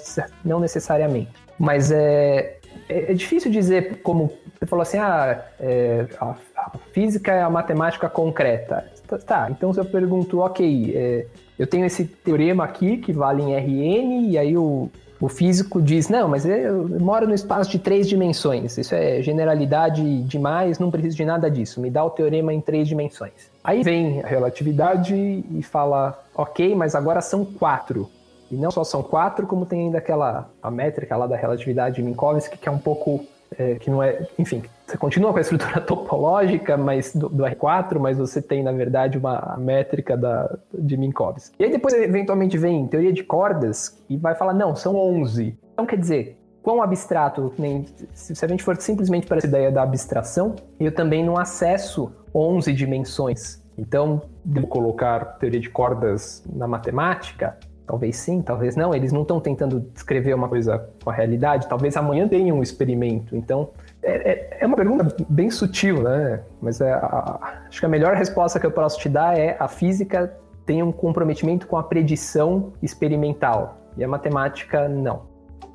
não 0.45 0.61
necessariamente. 0.61 1.29
Mas 1.59 1.91
é, 1.91 2.57
é, 2.87 3.11
é 3.11 3.13
difícil 3.13 3.51
dizer 3.51 3.99
como 4.01 4.31
você 4.57 4.65
falou 4.65 4.81
assim, 4.81 4.97
ah, 4.97 5.43
é, 5.59 6.07
a, 6.19 6.35
a, 6.55 6.71
física 6.93 7.33
é 7.33 7.41
a 7.41 7.49
matemática 7.49 8.09
concreta. 8.09 8.89
Tá, 9.05 9.17
tá 9.17 9.47
então 9.51 9.73
se 9.73 9.79
eu 9.79 9.85
pergunto, 9.85 10.39
ok, 10.39 10.93
é, 10.95 11.25
eu 11.59 11.67
tenho 11.67 11.85
esse 11.85 12.05
teorema 12.05 12.63
aqui 12.63 12.97
que 12.97 13.11
vale 13.11 13.43
em 13.43 13.53
Rn, 13.53 14.29
e 14.29 14.37
aí 14.37 14.57
o, 14.57 14.89
o 15.19 15.27
físico 15.27 15.81
diz, 15.81 16.09
não, 16.09 16.27
mas 16.27 16.45
eu 16.45 16.87
moro 16.99 17.27
no 17.27 17.33
espaço 17.33 17.71
de 17.71 17.79
três 17.79 18.07
dimensões. 18.07 18.77
Isso 18.77 18.93
é 18.93 19.21
generalidade 19.21 20.23
demais, 20.23 20.77
não 20.77 20.91
preciso 20.91 21.17
de 21.17 21.25
nada 21.25 21.49
disso. 21.49 21.81
Me 21.81 21.89
dá 21.89 22.03
o 22.03 22.09
teorema 22.09 22.53
em 22.53 22.61
três 22.61 22.87
dimensões. 22.87 23.49
Aí 23.63 23.83
vem 23.83 24.21
a 24.21 24.27
relatividade 24.27 25.15
e 25.15 25.63
fala, 25.63 26.23
ok, 26.35 26.75
mas 26.75 26.93
agora 26.93 27.19
são 27.21 27.43
quatro. 27.43 28.09
E 28.51 28.55
não 28.55 28.71
só 28.71 28.83
são 28.83 29.01
quatro, 29.01 29.45
como 29.47 29.65
tem 29.65 29.87
ainda 29.87 29.97
aquela 29.97 30.49
a 30.61 30.71
métrica 30.71 31.17
lá 31.17 31.27
da 31.27 31.35
relatividade 31.35 31.95
de 31.95 32.03
Minkowski, 32.03 32.57
que 32.57 32.69
é 32.69 32.71
um 32.71 32.77
pouco 32.77 33.25
é, 33.57 33.75
que 33.75 33.89
não 33.89 34.01
é, 34.01 34.25
enfim, 34.37 34.63
você 34.87 34.97
continua 34.97 35.33
com 35.33 35.37
a 35.37 35.41
estrutura 35.41 35.81
topológica 35.81 36.77
mas 36.77 37.13
do, 37.13 37.27
do, 37.27 37.43
R4, 37.43 37.99
mas 37.99 38.17
você 38.17 38.41
tem, 38.41 38.63
na 38.63 38.71
verdade, 38.71 39.17
uma 39.17 39.57
métrica 39.59 40.15
da, 40.15 40.57
de 40.73 40.95
Minkowski. 40.95 41.55
E 41.59 41.65
aí 41.65 41.71
depois, 41.71 41.93
eventualmente, 41.93 42.57
vem 42.57 42.87
teoria 42.87 43.11
de 43.11 43.23
cordas 43.23 44.01
e 44.09 44.15
vai 44.15 44.33
falar, 44.33 44.53
não, 44.53 44.75
são 44.75 44.95
11. 44.95 45.57
Então, 45.73 45.85
quer 45.85 45.97
dizer, 45.97 46.39
quão 46.63 46.81
abstrato, 46.81 47.53
nem, 47.59 47.85
se 48.13 48.43
a 48.43 48.47
gente 48.47 48.63
for 48.63 48.77
simplesmente 48.77 49.27
para 49.27 49.37
essa 49.37 49.47
ideia 49.47 49.69
da 49.69 49.83
abstração, 49.83 50.55
eu 50.79 50.91
também 50.91 51.23
não 51.23 51.37
acesso 51.37 52.11
11 52.33 52.71
dimensões. 52.71 53.61
Então, 53.77 54.21
devo 54.43 54.67
colocar 54.67 55.37
teoria 55.37 55.59
de 55.59 55.69
cordas 55.69 56.43
na 56.51 56.67
matemática, 56.67 57.57
Talvez 57.87 58.17
sim, 58.17 58.41
talvez 58.41 58.75
não. 58.75 58.93
Eles 58.93 59.13
não 59.13 59.21
estão 59.21 59.39
tentando 59.39 59.79
descrever 59.79 60.33
uma 60.33 60.49
coisa 60.49 60.89
com 61.01 61.09
a 61.09 61.13
realidade. 61.13 61.69
Talvez 61.69 61.95
amanhã 61.95 62.27
tenha 62.27 62.53
um 62.53 62.61
experimento. 62.61 63.33
Então, 63.33 63.69
é, 64.07 64.31
é, 64.31 64.57
é 64.61 64.65
uma 64.65 64.75
pergunta 64.75 65.15
bem 65.29 65.49
sutil, 65.49 66.01
né? 66.01 66.41
Mas 66.61 66.81
é, 66.81 66.91
a, 66.91 67.63
acho 67.67 67.79
que 67.79 67.85
a 67.85 67.89
melhor 67.89 68.15
resposta 68.15 68.59
que 68.59 68.65
eu 68.65 68.71
posso 68.71 68.99
te 68.99 69.09
dar 69.09 69.37
é 69.37 69.57
a 69.59 69.67
física 69.67 70.33
tem 70.65 70.81
um 70.81 70.91
comprometimento 70.91 71.67
com 71.67 71.77
a 71.77 71.83
predição 71.83 72.73
experimental 72.81 73.77
e 73.97 74.03
a 74.03 74.07
matemática 74.07 74.87
não. 74.87 75.23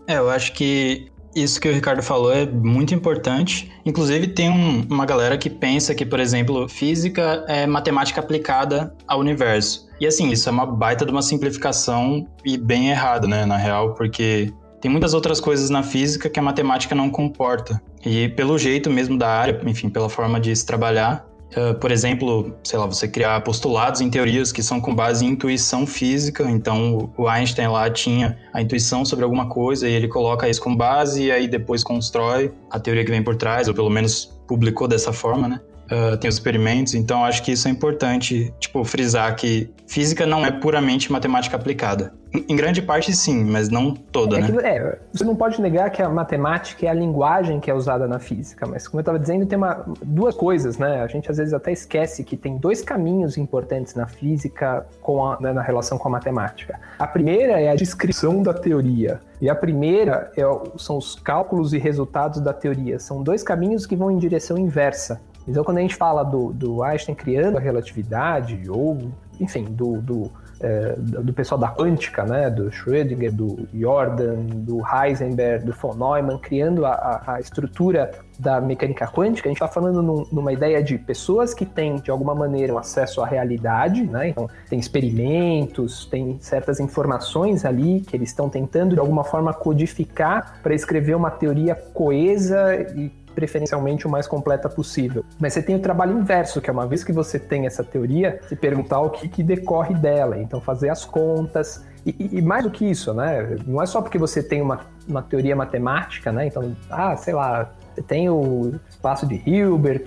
É, 0.07 0.18
eu 0.18 0.31
acho 0.31 0.53
que 0.53 1.12
isso 1.35 1.61
que 1.61 1.68
o 1.68 1.73
Ricardo 1.73 2.03
falou 2.03 2.33
é 2.33 2.45
muito 2.47 2.95
importante. 2.95 3.73
Inclusive, 3.85 4.29
tem 4.29 4.51
um, 4.51 4.87
uma 4.90 5.07
galera 5.07 5.38
que 5.38 5.49
pensa 5.49 5.95
que, 5.95 6.05
por 6.05 6.21
exemplo, 6.21 6.68
física 6.68 7.45
é 7.49 7.66
matemática 7.66 8.21
aplicada 8.21 8.95
ao 9.07 9.21
universo. 9.21 9.88
E 10.01 10.07
assim, 10.07 10.31
isso 10.31 10.49
é 10.49 10.53
uma 10.53 10.66
baita 10.66 11.07
de 11.07 11.12
uma 11.12 11.23
simplificação 11.23 12.27
e 12.45 12.59
bem 12.59 12.90
errado, 12.90 13.27
né, 13.27 13.47
na 13.47 13.57
real, 13.57 13.95
porque 13.95 14.53
tem 14.83 14.90
muitas 14.90 15.14
outras 15.14 15.40
coisas 15.40 15.71
na 15.71 15.85
física 15.85 16.29
que 16.29 16.40
a 16.40 16.42
matemática 16.42 16.92
não 16.92 17.09
comporta. 17.09 17.81
E 18.05 18.29
pelo 18.31 18.59
jeito 18.59 18.90
mesmo 18.90 19.16
da 19.16 19.29
área, 19.29 19.59
enfim, 19.64 19.88
pela 19.88 20.11
forma 20.11 20.38
de 20.38 20.55
se 20.55 20.66
trabalhar, 20.66 21.25
Uh, 21.53 21.79
por 21.79 21.90
exemplo, 21.90 22.57
sei 22.64 22.79
lá, 22.79 22.87
você 22.87 23.07
criar 23.07 23.38
postulados 23.42 24.01
em 24.01 24.09
teorias 24.09 24.51
que 24.51 24.62
são 24.62 24.81
com 24.81 24.95
base 24.95 25.27
em 25.27 25.29
intuição 25.29 25.87
física. 25.87 26.51
Então, 26.51 27.12
o 27.14 27.29
Einstein 27.29 27.68
lá 27.68 27.90
tinha 27.90 28.38
a 28.55 28.62
intuição 28.62 29.05
sobre 29.05 29.23
alguma 29.23 29.47
coisa 29.47 29.87
e 29.87 29.92
ele 29.92 30.09
coloca 30.09 30.49
isso 30.49 30.62
como 30.62 30.79
base 30.79 31.25
e 31.25 31.31
aí 31.31 31.47
depois 31.47 31.85
constrói 31.85 32.51
a 32.71 32.81
teoria 32.81 33.05
que 33.05 33.11
vem 33.11 33.23
por 33.23 33.37
trás, 33.37 33.68
ou 33.68 33.75
pelo 33.75 33.90
menos 33.90 34.33
publicou 34.47 34.88
dessa 34.88 35.12
forma, 35.12 35.47
né? 35.47 35.61
Uh, 35.92 36.16
tem 36.16 36.28
os 36.28 36.37
experimentos, 36.37 36.94
então 36.94 37.22
acho 37.22 37.42
que 37.42 37.52
isso 37.52 37.68
é 37.68 37.70
importante, 37.70 38.50
tipo, 38.59 38.83
frisar 38.83 39.37
que 39.37 39.70
física 39.87 40.24
não 40.24 40.42
é 40.44 40.50
puramente 40.50 41.12
matemática 41.12 41.55
aplicada. 41.55 42.14
Em 42.33 42.57
grande 42.57 42.81
parte, 42.81 43.14
sim, 43.14 43.44
mas 43.44 43.68
não 43.68 43.92
toda, 43.92 44.38
é 44.38 44.40
né? 44.40 44.50
Que, 44.50 44.59
é, 44.66 44.98
você 45.12 45.22
não 45.22 45.37
pode 45.37 45.61
negar 45.61 45.90
que 45.90 46.00
a 46.00 46.09
matemática 46.09 46.87
é 46.87 46.88
a 46.88 46.94
linguagem 46.94 47.61
que 47.61 47.70
é 47.70 47.74
usada 47.74 48.09
na 48.09 48.18
física, 48.18 48.66
mas 48.66 48.88
como 48.88 49.00
eu 49.00 49.02
estava 49.02 49.18
dizendo, 49.18 49.44
tem 49.44 49.59
uma, 49.59 49.85
duas 50.02 50.35
coisas, 50.35 50.78
né? 50.78 51.02
A 51.02 51.07
gente 51.07 51.31
às 51.31 51.37
vezes 51.37 51.52
até 51.52 51.72
esquece 51.72 52.24
que 52.24 52.38
tem 52.38 52.57
dois 52.57 52.81
caminhos 52.81 53.37
importantes 53.37 53.94
na 53.94 54.07
física 54.07 54.87
com 55.02 55.26
a, 55.26 55.38
né, 55.38 55.52
na 55.52 55.61
relação 55.61 55.98
com 55.98 56.09
a 56.09 56.11
matemática. 56.11 56.81
A 56.98 57.07
primeira 57.07 57.61
é 57.61 57.68
a 57.68 57.74
descrição 57.74 58.42
da 58.42 58.55
teoria, 58.55 59.20
e 59.42 59.50
a 59.50 59.55
primeira 59.55 60.31
é, 60.37 60.42
são 60.78 60.96
os 60.96 61.16
cálculos 61.16 61.74
e 61.74 61.78
resultados 61.78 62.40
da 62.40 62.55
teoria. 62.55 62.98
São 62.98 63.22
dois 63.22 63.42
caminhos 63.42 63.85
que 63.85 63.96
vão 63.96 64.11
em 64.11 64.16
direção 64.16 64.57
inversa. 64.57 65.20
Então, 65.46 65.64
quando 65.64 65.78
a 65.78 65.81
gente 65.81 65.96
fala 65.96 66.22
do, 66.22 66.52
do 66.52 66.83
Einstein 66.83 67.14
criando 67.14 67.59
a 67.59 67.61
relatividade, 67.61 68.62
ou, 68.68 69.11
enfim, 69.40 69.64
do, 69.64 70.00
do 70.00 70.31
é, 70.62 70.94
do 70.96 71.33
pessoal 71.33 71.61
da 71.61 71.68
quântica, 71.68 72.24
né, 72.24 72.48
do 72.48 72.70
Schrödinger, 72.70 73.33
do 73.33 73.68
Jordan, 73.74 74.44
do 74.44 74.81
Heisenberg, 74.87 75.64
do 75.64 75.72
von 75.72 75.94
Neumann, 75.94 76.38
criando 76.38 76.87
a, 76.87 77.20
a 77.26 77.40
estrutura 77.40 78.12
da 78.38 78.61
mecânica 78.61 79.07
quântica, 79.09 79.48
a 79.48 79.50
gente 79.50 79.57
está 79.61 79.66
falando 79.66 80.00
num, 80.00 80.24
numa 80.31 80.52
ideia 80.52 80.81
de 80.81 80.96
pessoas 80.98 81.52
que 81.52 81.66
têm, 81.66 81.96
de 81.96 82.12
alguma 82.12 82.35
maneira, 82.35 82.72
um 82.72 82.78
acesso 82.78 83.20
à 83.20 83.26
realidade, 83.26 84.05
né? 84.05 84.28
Então, 84.28 84.48
tem 84.68 84.78
experimentos, 84.78 86.07
tem 86.07 86.38
certas 86.40 86.78
informações 86.78 87.64
ali 87.64 88.00
que 88.00 88.16
eles 88.16 88.28
estão 88.28 88.48
tentando, 88.48 88.94
de 88.94 89.00
alguma 89.00 89.24
forma, 89.24 89.52
codificar 89.52 90.61
para 90.62 90.74
escrever 90.74 91.16
uma 91.16 91.31
teoria 91.31 91.74
coesa 91.74 92.74
e 92.96 93.11
preferencialmente 93.35 94.07
o 94.07 94.11
mais 94.11 94.27
completa 94.27 94.68
possível. 94.68 95.25
Mas 95.38 95.53
você 95.53 95.62
tem 95.62 95.77
o 95.77 95.81
trabalho 95.81 96.18
inverso, 96.18 96.61
que 96.61 96.71
é 96.71 96.73
uma 96.73 96.87
vez 96.87 97.03
que 97.05 97.12
você 97.12 97.38
tem 97.38 97.66
essa 97.66 97.83
teoria, 97.83 98.40
se 98.49 98.57
perguntar 98.57 99.01
o 99.01 99.11
que, 99.11 99.29
que 99.29 99.42
decorre 99.42 99.95
dela. 99.95 100.38
Então, 100.38 100.61
fazer 100.61 100.88
as 100.88 101.05
contas. 101.05 101.85
E, 102.05 102.38
e, 102.38 102.42
mais 102.42 102.64
do 102.64 102.71
que 102.71 102.85
isso, 102.85 103.14
né? 103.14 103.57
Não 103.66 103.81
é 103.81 103.87
só 103.87 104.03
porque 104.03 104.18
você 104.18 104.42
tem 104.42 104.61
uma, 104.61 104.81
uma 105.09 105.23
teoria 105.23 105.55
matemática, 105.55 106.33
né? 106.33 106.47
Então, 106.47 106.77
ah, 106.90 107.16
sei 107.16 107.35
lá, 107.35 107.71
tem 108.07 108.29
o 108.29 108.75
espaço 108.88 109.27
de 109.27 109.40
Hilbert, 109.47 110.05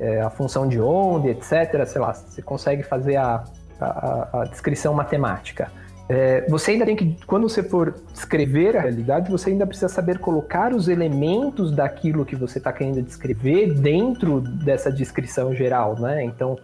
é, 0.00 0.20
a 0.20 0.30
função 0.30 0.66
de 0.66 0.80
onda, 0.80 1.28
etc. 1.28 1.84
Sei 1.86 2.00
lá, 2.00 2.12
você 2.12 2.42
consegue 2.42 2.82
fazer 2.82 3.16
a, 3.16 3.44
a, 3.80 4.40
a 4.40 4.44
descrição 4.44 4.94
matemática. 4.94 5.70
É, 6.08 6.46
você 6.48 6.70
ainda 6.72 6.86
tem 6.86 6.96
que, 6.96 7.16
quando 7.26 7.48
você 7.48 7.62
for 7.62 7.94
descrever 8.12 8.76
a 8.76 8.80
realidade, 8.80 9.30
você 9.30 9.50
ainda 9.50 9.66
precisa 9.66 9.88
saber 9.88 10.18
colocar 10.18 10.72
os 10.72 10.88
elementos 10.88 11.70
daquilo 11.70 12.24
que 12.24 12.34
você 12.34 12.58
está 12.58 12.72
querendo 12.72 13.02
descrever 13.02 13.74
dentro 13.74 14.40
dessa 14.40 14.90
descrição 14.90 15.54
geral, 15.54 16.00
né? 16.00 16.24
Então, 16.24 16.58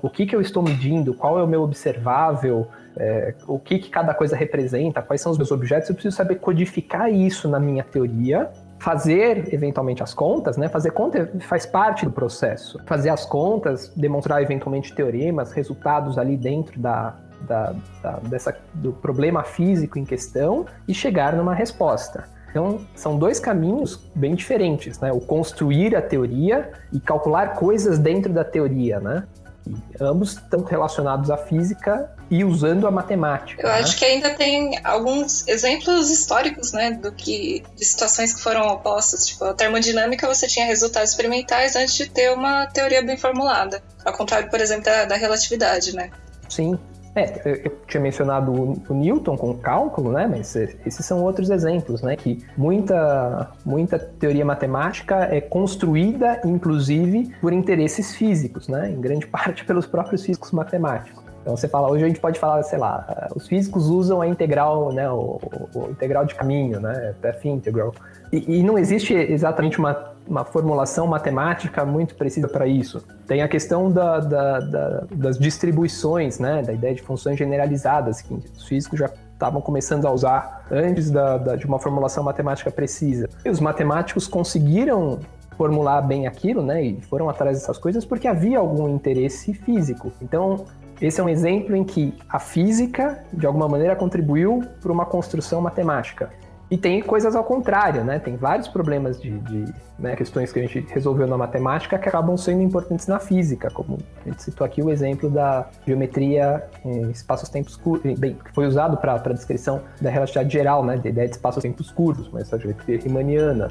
o 0.00 0.08
que, 0.08 0.24
que 0.24 0.34
eu 0.34 0.40
estou 0.40 0.62
medindo, 0.62 1.12
qual 1.12 1.38
é 1.38 1.42
o 1.42 1.46
meu 1.46 1.62
observável, 1.62 2.66
é, 2.96 3.34
o 3.46 3.58
que, 3.58 3.78
que 3.78 3.90
cada 3.90 4.14
coisa 4.14 4.34
representa, 4.34 5.02
quais 5.02 5.20
são 5.20 5.30
os 5.30 5.36
meus 5.36 5.50
objetos, 5.50 5.90
eu 5.90 5.94
preciso 5.94 6.16
saber 6.16 6.36
codificar 6.36 7.12
isso 7.12 7.46
na 7.46 7.60
minha 7.60 7.84
teoria, 7.84 8.48
fazer 8.78 9.52
eventualmente 9.52 10.02
as 10.02 10.14
contas, 10.14 10.56
né? 10.56 10.68
Fazer 10.68 10.92
conta 10.92 11.30
faz 11.40 11.66
parte 11.66 12.06
do 12.06 12.10
processo. 12.10 12.80
Fazer 12.86 13.10
as 13.10 13.26
contas, 13.26 13.92
demonstrar 13.94 14.42
eventualmente 14.42 14.94
teoremas, 14.94 15.52
resultados 15.52 16.16
ali 16.16 16.36
dentro 16.36 16.80
da, 16.80 17.14
da, 17.42 17.74
da, 18.02 18.12
dessa, 18.24 18.56
do 18.74 18.92
problema 18.92 19.42
físico 19.42 19.98
em 19.98 20.04
questão 20.04 20.66
e 20.86 20.94
chegar 20.94 21.34
numa 21.34 21.54
resposta. 21.54 22.24
Então, 22.50 22.80
são 22.94 23.18
dois 23.18 23.38
caminhos 23.38 24.00
bem 24.14 24.34
diferentes, 24.34 24.98
né? 24.98 25.12
O 25.12 25.20
construir 25.20 25.94
a 25.94 26.00
teoria 26.00 26.72
e 26.90 26.98
calcular 26.98 27.54
coisas 27.54 27.98
dentro 27.98 28.32
da 28.32 28.44
teoria, 28.44 28.98
né? 28.98 29.24
E 29.66 29.74
ambos 30.00 30.34
estão 30.34 30.62
relacionados 30.62 31.30
à 31.30 31.36
física 31.36 32.10
e 32.30 32.44
usando 32.44 32.86
a 32.86 32.90
matemática. 32.90 33.62
Eu 33.62 33.68
né? 33.68 33.80
acho 33.80 33.96
que 33.96 34.04
ainda 34.04 34.30
tem 34.30 34.80
alguns 34.84 35.46
exemplos 35.46 36.08
históricos, 36.08 36.72
né, 36.72 36.92
do 36.92 37.12
que 37.12 37.62
de 37.76 37.84
situações 37.84 38.32
que 38.32 38.40
foram 38.40 38.66
opostas. 38.68 39.26
Tipo, 39.26 39.44
a 39.44 39.54
termodinâmica 39.54 40.26
você 40.26 40.46
tinha 40.46 40.66
resultados 40.66 41.10
experimentais 41.10 41.76
antes 41.76 41.94
de 41.94 42.08
ter 42.08 42.32
uma 42.32 42.66
teoria 42.66 43.02
bem 43.02 43.16
formulada, 43.16 43.82
ao 44.04 44.12
contrário, 44.12 44.48
por 44.48 44.60
exemplo, 44.60 44.84
da, 44.84 45.04
da 45.04 45.16
relatividade, 45.16 45.94
né? 45.94 46.10
Sim, 46.48 46.78
É, 47.16 47.64
eu 47.64 47.72
tinha 47.86 48.00
mencionado 48.00 48.52
o 48.52 48.94
Newton 48.94 49.38
com 49.38 49.56
cálculo, 49.56 50.12
né? 50.12 50.26
Mas 50.26 50.54
esses 50.54 51.04
são 51.04 51.22
outros 51.22 51.48
exemplos, 51.48 52.02
né? 52.02 52.14
Que 52.14 52.44
muita, 52.56 53.50
muita 53.64 53.98
teoria 53.98 54.44
matemática 54.44 55.34
é 55.34 55.40
construída, 55.40 56.42
inclusive, 56.44 57.34
por 57.40 57.54
interesses 57.54 58.14
físicos, 58.14 58.68
né? 58.68 58.90
Em 58.90 59.00
grande 59.00 59.26
parte 59.26 59.64
pelos 59.64 59.86
próprios 59.86 60.22
físicos 60.22 60.52
matemáticos. 60.52 61.24
Então 61.40 61.56
você 61.56 61.68
fala, 61.68 61.88
hoje 61.88 62.04
a 62.04 62.08
gente 62.08 62.18
pode 62.18 62.40
falar, 62.40 62.60
sei 62.64 62.76
lá, 62.76 63.28
os 63.34 63.46
físicos 63.46 63.86
usam 63.86 64.20
a 64.20 64.26
integral, 64.26 64.92
né, 64.92 65.08
o, 65.08 65.40
o 65.72 65.90
integral 65.90 66.24
de 66.24 66.34
caminho, 66.34 66.80
né, 66.80 67.14
path 67.22 67.44
integral. 67.44 67.94
E, 68.32 68.58
e 68.58 68.62
não 68.62 68.78
existe 68.78 69.14
exatamente 69.14 69.78
uma, 69.78 70.14
uma 70.26 70.44
formulação 70.44 71.06
matemática 71.06 71.84
muito 71.84 72.14
precisa 72.14 72.48
para 72.48 72.66
isso. 72.66 73.04
Tem 73.26 73.42
a 73.42 73.48
questão 73.48 73.90
da, 73.90 74.20
da, 74.20 74.60
da, 74.60 75.04
das 75.12 75.38
distribuições, 75.38 76.38
né, 76.38 76.62
da 76.62 76.72
ideia 76.72 76.94
de 76.94 77.02
funções 77.02 77.38
generalizadas, 77.38 78.20
que 78.20 78.34
os 78.34 78.66
físicos 78.66 78.98
já 78.98 79.10
estavam 79.32 79.60
começando 79.60 80.06
a 80.06 80.10
usar 80.10 80.66
antes 80.70 81.10
da, 81.10 81.36
da, 81.36 81.56
de 81.56 81.66
uma 81.66 81.78
formulação 81.78 82.24
matemática 82.24 82.70
precisa. 82.70 83.28
E 83.44 83.50
os 83.50 83.60
matemáticos 83.60 84.26
conseguiram 84.26 85.20
formular 85.56 86.02
bem 86.02 86.26
aquilo, 86.26 86.62
né, 86.62 86.82
e 86.82 87.00
foram 87.02 87.28
atrás 87.28 87.58
dessas 87.58 87.78
coisas 87.78 88.04
porque 88.04 88.28
havia 88.28 88.58
algum 88.58 88.88
interesse 88.88 89.54
físico. 89.54 90.12
Então, 90.20 90.64
esse 91.00 91.20
é 91.20 91.24
um 91.24 91.28
exemplo 91.28 91.76
em 91.76 91.84
que 91.84 92.14
a 92.28 92.38
física, 92.38 93.22
de 93.32 93.46
alguma 93.46 93.68
maneira, 93.68 93.94
contribuiu 93.94 94.62
para 94.80 94.92
uma 94.92 95.04
construção 95.04 95.60
matemática. 95.60 96.30
E 96.68 96.76
tem 96.76 97.00
coisas 97.00 97.36
ao 97.36 97.44
contrário, 97.44 98.02
né? 98.02 98.18
Tem 98.18 98.36
vários 98.36 98.66
problemas 98.66 99.20
de, 99.20 99.38
de 99.38 99.72
né, 99.96 100.16
questões 100.16 100.52
que 100.52 100.58
a 100.58 100.62
gente 100.62 100.80
resolveu 100.92 101.26
na 101.26 101.38
matemática 101.38 101.96
que 101.96 102.08
acabam 102.08 102.36
sendo 102.36 102.60
importantes 102.60 103.06
na 103.06 103.20
física, 103.20 103.70
como 103.70 103.98
a 104.24 104.28
gente 104.28 104.42
citou 104.42 104.64
aqui 104.64 104.82
o 104.82 104.90
exemplo 104.90 105.30
da 105.30 105.68
geometria 105.86 106.64
em 106.84 107.10
espaços-tempos 107.10 107.76
curtos, 107.76 108.18
bem, 108.18 108.34
que 108.34 108.52
foi 108.52 108.66
usado 108.66 108.96
para 108.96 109.14
a 109.14 109.32
descrição 109.32 109.80
da 110.00 110.10
relatividade 110.10 110.52
geral, 110.52 110.84
né? 110.84 110.96
Da 110.96 111.08
ideia 111.08 111.28
de 111.28 111.36
espaços-tempos 111.36 111.92
curtos, 111.92 112.28
mas 112.32 112.52
a 112.52 112.58
geometria 112.58 112.98
riemanniana. 112.98 113.68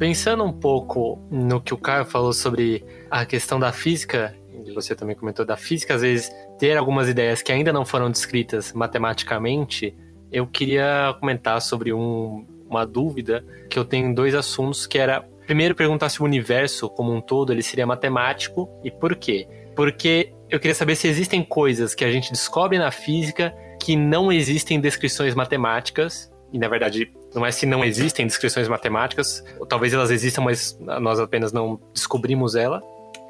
Pensando 0.00 0.42
um 0.44 0.52
pouco 0.52 1.18
no 1.30 1.60
que 1.60 1.74
o 1.74 1.76
Caio 1.76 2.06
falou 2.06 2.32
sobre 2.32 2.82
a 3.10 3.26
questão 3.26 3.60
da 3.60 3.70
física, 3.70 4.34
e 4.64 4.72
você 4.72 4.94
também 4.94 5.14
comentou 5.14 5.44
da 5.44 5.58
física, 5.58 5.94
às 5.94 6.00
vezes 6.00 6.32
ter 6.58 6.74
algumas 6.78 7.06
ideias 7.06 7.42
que 7.42 7.52
ainda 7.52 7.70
não 7.70 7.84
foram 7.84 8.10
descritas 8.10 8.72
matematicamente, 8.72 9.94
eu 10.32 10.46
queria 10.46 11.14
comentar 11.20 11.60
sobre 11.60 11.92
um, 11.92 12.46
uma 12.66 12.86
dúvida 12.86 13.44
que 13.68 13.78
eu 13.78 13.84
tenho 13.84 14.08
em 14.08 14.14
dois 14.14 14.34
assuntos, 14.34 14.86
que 14.86 14.96
era 14.96 15.20
primeiro 15.46 15.74
perguntar 15.74 16.08
se 16.08 16.22
o 16.22 16.24
universo 16.24 16.88
como 16.88 17.12
um 17.12 17.20
todo 17.20 17.52
ele 17.52 17.62
seria 17.62 17.86
matemático 17.86 18.70
e 18.82 18.90
por 18.90 19.14
quê? 19.16 19.46
Porque 19.76 20.32
eu 20.48 20.58
queria 20.58 20.74
saber 20.74 20.96
se 20.96 21.08
existem 21.08 21.44
coisas 21.44 21.94
que 21.94 22.06
a 22.06 22.10
gente 22.10 22.32
descobre 22.32 22.78
na 22.78 22.90
física 22.90 23.54
que 23.78 23.96
não 23.96 24.32
existem 24.32 24.80
descrições 24.80 25.34
matemáticas 25.34 26.32
e 26.50 26.58
na 26.58 26.68
verdade 26.68 27.12
não 27.34 27.44
é 27.44 27.50
se 27.50 27.66
não 27.66 27.84
existem 27.84 28.26
descrições 28.26 28.68
matemáticas, 28.68 29.44
talvez 29.68 29.92
elas 29.92 30.10
existam, 30.10 30.42
mas 30.42 30.78
nós 30.80 31.20
apenas 31.20 31.52
não 31.52 31.80
descobrimos 31.92 32.54
ela, 32.54 32.82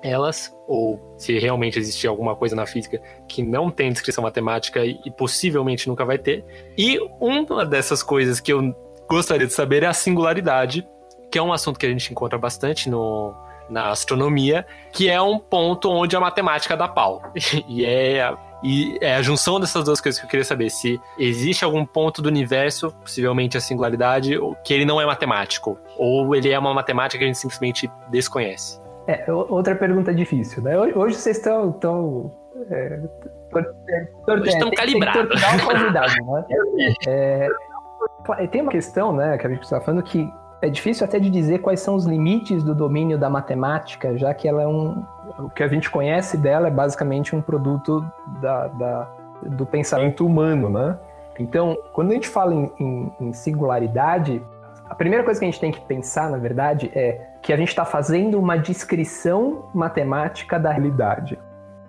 elas, 0.03 0.55
ou 0.67 1.15
se 1.19 1.39
realmente 1.39 1.79
existir 1.79 2.07
alguma 2.07 2.35
coisa 2.35 2.57
na 2.57 2.67
física 2.67 3.01
que 3.29 3.43
não 3.43 3.71
tem 3.71 3.93
descrição 3.93 4.23
matemática 4.23 4.85
e, 4.85 4.99
e 5.05 5.11
possivelmente 5.11 5.89
nunca 5.89 6.05
vai 6.05 6.19
ter. 6.19 6.45
E 6.77 6.99
uma 7.21 7.65
dessas 7.65 8.03
coisas 8.03 8.41
que 8.41 8.53
eu 8.53 8.75
gostaria 9.09 9.47
de 9.47 9.53
saber 9.53 9.83
é 9.83 9.87
a 9.87 9.93
singularidade, 9.93 10.87
que 11.31 11.39
é 11.39 11.43
um 11.43 11.53
assunto 11.53 11.79
que 11.79 11.87
a 11.87 11.91
gente 11.91 12.11
encontra 12.11 12.39
bastante 12.39 12.89
no, 12.89 13.35
na 13.69 13.91
astronomia, 13.91 14.67
que 14.93 15.09
é 15.09 15.21
um 15.21 15.39
ponto 15.39 15.91
onde 15.91 16.17
a 16.17 16.21
matemática 16.21 16.77
dá 16.77 16.89
pau. 16.89 17.23
e 17.69 17.85
é 17.85 18.35
e 18.63 18.99
é 19.01 19.17
a 19.17 19.23
junção 19.23 19.59
dessas 19.59 19.85
duas 19.85 20.01
coisas 20.01 20.21
que 20.21 20.27
eu 20.27 20.31
queria 20.31 20.45
saber: 20.45 20.71
se 20.71 21.01
existe 21.19 21.65
algum 21.65 21.85
ponto 21.85 22.21
do 22.21 22.29
universo, 22.29 22.93
possivelmente 23.01 23.57
a 23.57 23.61
singularidade, 23.61 24.39
que 24.65 24.75
ele 24.75 24.85
não 24.85 25.01
é 25.01 25.07
matemático, 25.07 25.79
ou 25.97 26.35
ele 26.35 26.51
é 26.51 26.59
uma 26.59 26.75
matemática 26.75 27.19
que 27.19 27.25
a 27.25 27.27
gente 27.27 27.39
simplesmente 27.39 27.91
desconhece. 28.11 28.81
É, 29.07 29.25
outra 29.33 29.75
pergunta 29.75 30.15
difícil, 30.15 30.63
né? 30.63 30.79
Hoje 30.79 31.17
vocês 31.17 31.39
estão. 31.39 31.71
estão 31.71 32.31
é, 32.71 33.01
Hoje 34.29 34.49
estão 34.49 34.71
calibrados. 34.71 35.39
Né? 35.39 35.45
É, 38.39 38.47
tem 38.47 38.61
uma 38.61 38.71
questão, 38.71 39.15
né, 39.15 39.39
que 39.39 39.47
a 39.47 39.51
gente 39.51 39.63
está 39.63 39.81
falando 39.81 40.03
que 40.03 40.31
é 40.63 40.69
difícil 40.69 41.05
até 41.05 41.19
de 41.19 41.31
dizer 41.31 41.61
quais 41.61 41.81
são 41.81 41.95
os 41.95 42.05
limites 42.05 42.63
do 42.63 42.75
domínio 42.75 43.19
da 43.19 43.31
matemática, 43.31 44.17
já 44.17 44.35
que 44.35 44.47
ela 44.47 44.63
é 44.63 44.67
um. 44.67 45.03
O 45.39 45.49
que 45.49 45.63
a 45.63 45.69
gente 45.69 45.91
conhece 45.91 46.37
dela 46.37 46.69
é 46.69 46.71
basicamente 46.71 47.35
um 47.35 47.41
produto 47.41 48.05
da, 48.41 48.69
da 48.69 49.09
do 49.43 49.65
pensamento 49.65 50.27
humano, 50.27 50.69
né? 50.69 50.99
Então, 51.39 51.79
quando 51.93 52.11
a 52.11 52.15
gente 52.15 52.29
fala 52.29 52.55
em, 52.55 52.71
em, 52.79 53.13
em, 53.21 53.33
singularidade, 53.33 54.43
a 54.89 54.95
primeira 54.95 55.25
coisa 55.25 55.41
que 55.41 55.47
a 55.47 55.51
gente 55.51 55.61
tem 55.61 55.73
que 55.73 55.81
pensar, 55.81 56.29
na 56.31 56.37
verdade, 56.37 56.91
é 56.95 57.29
que 57.41 57.53
a 57.53 57.57
gente 57.57 57.69
está 57.69 57.85
fazendo 57.85 58.39
uma 58.39 58.59
descrição 58.59 59.65
matemática 59.73 60.59
da 60.59 60.71
realidade. 60.71 61.39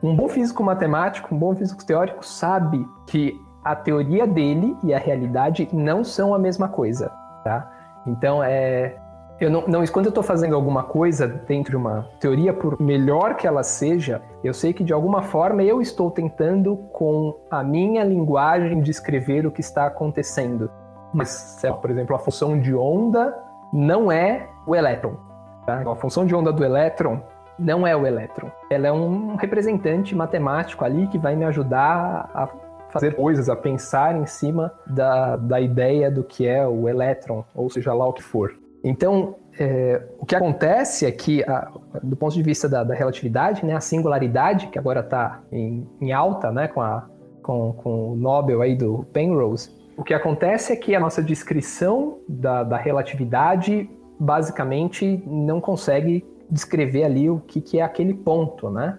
Um 0.01 0.15
bom 0.15 0.29
físico 0.29 0.63
matemático, 0.63 1.35
um 1.35 1.37
bom 1.37 1.53
físico 1.53 1.85
teórico 1.85 2.25
sabe 2.25 2.87
que 3.05 3.35
a 3.63 3.75
teoria 3.75 4.25
dele 4.25 4.75
e 4.83 4.93
a 4.93 4.97
realidade 4.97 5.67
não 5.73 6.03
são 6.03 6.33
a 6.33 6.39
mesma 6.39 6.69
coisa, 6.69 7.11
tá? 7.43 7.69
Então, 8.07 8.41
é, 8.41 8.95
eu 9.41 9.49
não, 9.49 9.65
não, 9.67 9.85
quando 9.87 10.05
eu 10.05 10.09
estou 10.09 10.23
fazendo 10.23 10.55
alguma 10.55 10.83
coisa 10.83 11.27
dentro 11.27 11.71
de 11.71 11.77
uma 11.77 12.07
teoria, 12.19 12.53
por 12.53 12.79
melhor 12.79 13.35
que 13.35 13.47
ela 13.47 13.63
seja, 13.63 14.21
eu 14.43 14.53
sei 14.53 14.71
que 14.71 14.83
de 14.83 14.93
alguma 14.93 15.23
forma 15.23 15.63
eu 15.63 15.81
estou 15.81 16.11
tentando, 16.11 16.77
com 16.93 17.35
a 17.49 17.63
minha 17.63 18.03
linguagem, 18.03 18.81
descrever 18.81 19.47
o 19.47 19.51
que 19.51 19.61
está 19.61 19.87
acontecendo. 19.87 20.69
Mas, 21.11 21.59
por 21.81 21.89
exemplo, 21.89 22.15
a 22.15 22.19
função 22.19 22.59
de 22.59 22.75
onda 22.75 23.35
não 23.73 24.11
é 24.11 24.47
o 24.67 24.75
elétron. 24.75 25.17
Tá? 25.65 25.81
A 25.89 25.95
função 25.95 26.23
de 26.23 26.35
onda 26.35 26.53
do 26.53 26.63
elétron 26.63 27.19
não 27.57 27.85
é 27.87 27.95
o 27.95 28.05
elétron. 28.05 28.51
Ela 28.69 28.89
é 28.89 28.91
um 28.91 29.37
representante 29.37 30.15
matemático 30.15 30.85
ali 30.85 31.07
que 31.07 31.17
vai 31.17 31.35
me 31.35 31.45
ajudar 31.45 32.29
a 32.31 32.47
fazer 32.91 33.15
coisas, 33.15 33.49
a 33.49 33.55
pensar 33.55 34.15
em 34.15 34.27
cima 34.27 34.71
da, 34.85 35.35
da 35.35 35.59
ideia 35.59 36.11
do 36.11 36.23
que 36.23 36.47
é 36.47 36.67
o 36.67 36.87
elétron, 36.87 37.43
ou 37.55 37.71
seja 37.71 37.91
lá 37.91 38.05
o 38.07 38.13
que 38.13 38.21
for. 38.21 38.53
Então, 38.83 39.35
é, 39.59 40.01
o 40.19 40.25
que 40.25 40.35
acontece 40.35 41.05
é 41.05 41.11
que, 41.11 41.43
a, 41.43 41.71
do 42.01 42.15
ponto 42.15 42.33
de 42.33 42.41
vista 42.41 42.67
da, 42.67 42.83
da, 42.83 42.95
relatividade, 42.95 43.65
né, 43.65 43.75
a 43.75 43.81
singularidade, 43.81 44.67
que 44.67 44.79
agora 44.79 45.01
está 45.01 45.41
em, 45.51 45.87
em, 45.99 46.11
alta 46.11 46.51
né, 46.51 46.67
com, 46.67 46.81
a, 46.81 47.07
com, 47.43 47.73
com 47.73 48.11
o 48.13 48.15
Nobel 48.15 48.61
aí 48.61 48.75
do 48.75 49.05
Penrose, 49.13 49.69
o 49.97 50.03
que 50.03 50.13
acontece 50.13 50.73
é 50.73 50.75
que 50.75 50.95
a 50.95 50.99
nossa 50.99 51.21
descrição 51.21 52.17
da, 52.27 52.63
da 52.63 52.77
relatividade 52.77 53.89
basicamente 54.19 55.21
não 55.27 55.59
consegue 55.61 56.25
descrever 56.49 57.03
ali 57.03 57.29
o 57.29 57.39
que, 57.39 57.61
que 57.61 57.79
é 57.79 57.83
aquele 57.83 58.13
ponto, 58.13 58.69
né? 58.69 58.97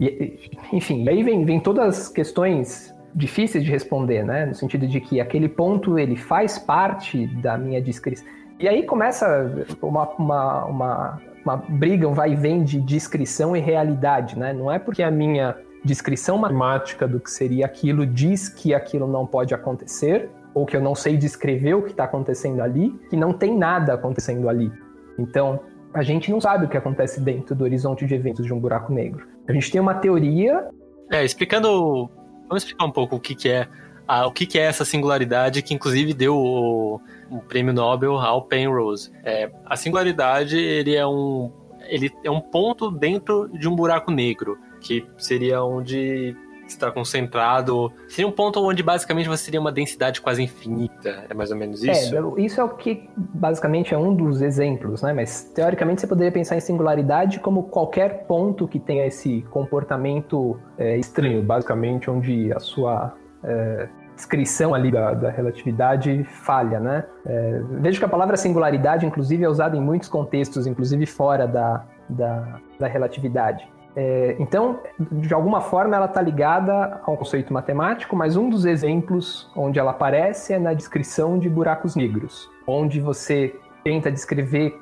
E, 0.00 0.38
enfim, 0.72 1.08
aí 1.08 1.22
vem, 1.22 1.44
vem 1.44 1.60
todas 1.60 1.86
as 1.86 2.08
questões 2.08 2.94
difíceis 3.14 3.64
de 3.64 3.70
responder, 3.70 4.24
né? 4.24 4.46
No 4.46 4.54
sentido 4.54 4.86
de 4.86 5.00
que 5.00 5.20
aquele 5.20 5.48
ponto 5.48 5.98
ele 5.98 6.16
faz 6.16 6.58
parte 6.58 7.26
da 7.40 7.56
minha 7.56 7.80
descrição. 7.80 8.26
E 8.58 8.68
aí 8.68 8.84
começa 8.84 9.66
uma, 9.80 10.08
uma, 10.18 10.64
uma, 10.64 11.22
uma 11.44 11.56
briga, 11.56 12.08
um 12.08 12.14
vai 12.14 12.32
e 12.32 12.36
vem 12.36 12.62
de 12.62 12.80
descrição 12.80 13.56
e 13.56 13.60
realidade, 13.60 14.38
né? 14.38 14.52
Não 14.52 14.70
é 14.70 14.78
porque 14.78 15.02
a 15.02 15.10
minha 15.10 15.56
descrição 15.84 16.38
matemática 16.38 17.08
do 17.08 17.18
que 17.18 17.30
seria 17.30 17.66
aquilo 17.66 18.06
diz 18.06 18.48
que 18.48 18.72
aquilo 18.72 19.06
não 19.06 19.26
pode 19.26 19.52
acontecer, 19.52 20.30
ou 20.54 20.64
que 20.64 20.76
eu 20.76 20.80
não 20.80 20.94
sei 20.94 21.16
descrever 21.16 21.74
o 21.74 21.82
que 21.82 21.90
está 21.90 22.04
acontecendo 22.04 22.62
ali, 22.62 22.90
que 23.10 23.16
não 23.16 23.32
tem 23.32 23.56
nada 23.56 23.94
acontecendo 23.94 24.48
ali. 24.48 24.70
Então, 25.18 25.60
a 25.92 26.02
gente 26.02 26.30
não 26.30 26.40
sabe 26.40 26.66
o 26.66 26.68
que 26.68 26.76
acontece 26.76 27.20
dentro 27.20 27.54
do 27.54 27.64
horizonte 27.64 28.06
de 28.06 28.14
eventos 28.14 28.46
de 28.46 28.52
um 28.52 28.60
buraco 28.60 28.92
negro. 28.92 29.26
A 29.48 29.52
gente 29.52 29.70
tem 29.70 29.80
uma 29.80 29.94
teoria. 29.94 30.68
É, 31.10 31.24
explicando 31.24 32.08
Vamos 32.52 32.64
explicar 32.64 32.84
um 32.84 32.90
pouco 32.90 33.16
o 33.16 33.20
que, 33.20 33.34
que 33.34 33.48
é 33.48 33.66
a, 34.06 34.26
o 34.26 34.32
que, 34.32 34.46
que 34.46 34.58
é 34.58 34.62
essa 34.62 34.84
singularidade 34.84 35.62
que 35.62 35.74
inclusive 35.74 36.12
deu 36.14 36.36
o, 36.36 37.00
o 37.30 37.38
prêmio 37.40 37.72
Nobel 37.72 38.16
ao 38.18 38.42
Penrose. 38.42 39.10
É, 39.24 39.50
a 39.64 39.76
singularidade 39.76 40.56
ele 40.56 40.94
é 40.94 41.06
um 41.06 41.50
ele 41.88 42.10
é 42.22 42.30
um 42.30 42.40
ponto 42.40 42.90
dentro 42.90 43.48
de 43.48 43.68
um 43.68 43.74
buraco 43.74 44.10
negro 44.10 44.56
que 44.80 45.06
seria 45.18 45.62
onde 45.62 46.36
está 46.66 46.90
concentrado. 46.90 47.92
Seria 48.08 48.26
um 48.26 48.32
ponto 48.32 48.60
onde 48.60 48.82
basicamente 48.82 49.28
você 49.28 49.46
teria 49.46 49.60
uma 49.60 49.72
densidade 49.72 50.20
quase 50.20 50.42
infinita. 50.42 51.26
É 51.28 51.34
mais 51.34 51.50
ou 51.50 51.56
menos 51.56 51.82
isso? 51.82 52.16
É, 52.16 52.40
isso 52.40 52.60
é 52.60 52.64
o 52.64 52.70
que 52.70 53.08
basicamente 53.16 53.94
é 53.94 53.98
um 53.98 54.14
dos 54.14 54.42
exemplos, 54.42 55.02
né? 55.02 55.12
Mas 55.12 55.44
teoricamente 55.54 56.00
você 56.00 56.06
poderia 56.06 56.32
pensar 56.32 56.56
em 56.56 56.60
singularidade 56.60 57.40
como 57.40 57.64
qualquer 57.64 58.26
ponto 58.26 58.66
que 58.66 58.78
tenha 58.78 59.06
esse 59.06 59.42
comportamento 59.50 60.58
é, 60.78 60.96
estranho, 60.96 61.42
basicamente 61.42 62.10
onde 62.10 62.52
a 62.52 62.58
sua 62.58 63.14
é, 63.44 63.88
descrição 64.14 64.74
ali 64.74 64.90
da, 64.90 65.14
da 65.14 65.30
relatividade 65.30 66.24
falha, 66.24 66.78
né? 66.78 67.04
É, 67.26 67.62
vejo 67.80 67.98
que 67.98 68.04
a 68.04 68.08
palavra 68.08 68.36
singularidade, 68.36 69.06
inclusive, 69.06 69.44
é 69.44 69.48
usada 69.48 69.76
em 69.76 69.80
muitos 69.80 70.08
contextos, 70.08 70.66
inclusive 70.66 71.06
fora 71.06 71.46
da, 71.46 71.84
da, 72.08 72.60
da 72.78 72.86
relatividade. 72.86 73.68
É, 73.94 74.36
então, 74.38 74.80
de 74.98 75.34
alguma 75.34 75.60
forma, 75.60 75.94
ela 75.96 76.06
está 76.06 76.22
ligada 76.22 77.00
ao 77.04 77.16
conceito 77.16 77.52
matemático, 77.52 78.16
mas 78.16 78.36
um 78.36 78.48
dos 78.48 78.64
exemplos 78.64 79.50
onde 79.54 79.78
ela 79.78 79.90
aparece 79.90 80.54
é 80.54 80.58
na 80.58 80.72
descrição 80.72 81.38
de 81.38 81.48
buracos 81.48 81.94
negros, 81.94 82.50
onde 82.66 83.00
você 83.00 83.54
tenta 83.84 84.10
descrever 84.10 84.80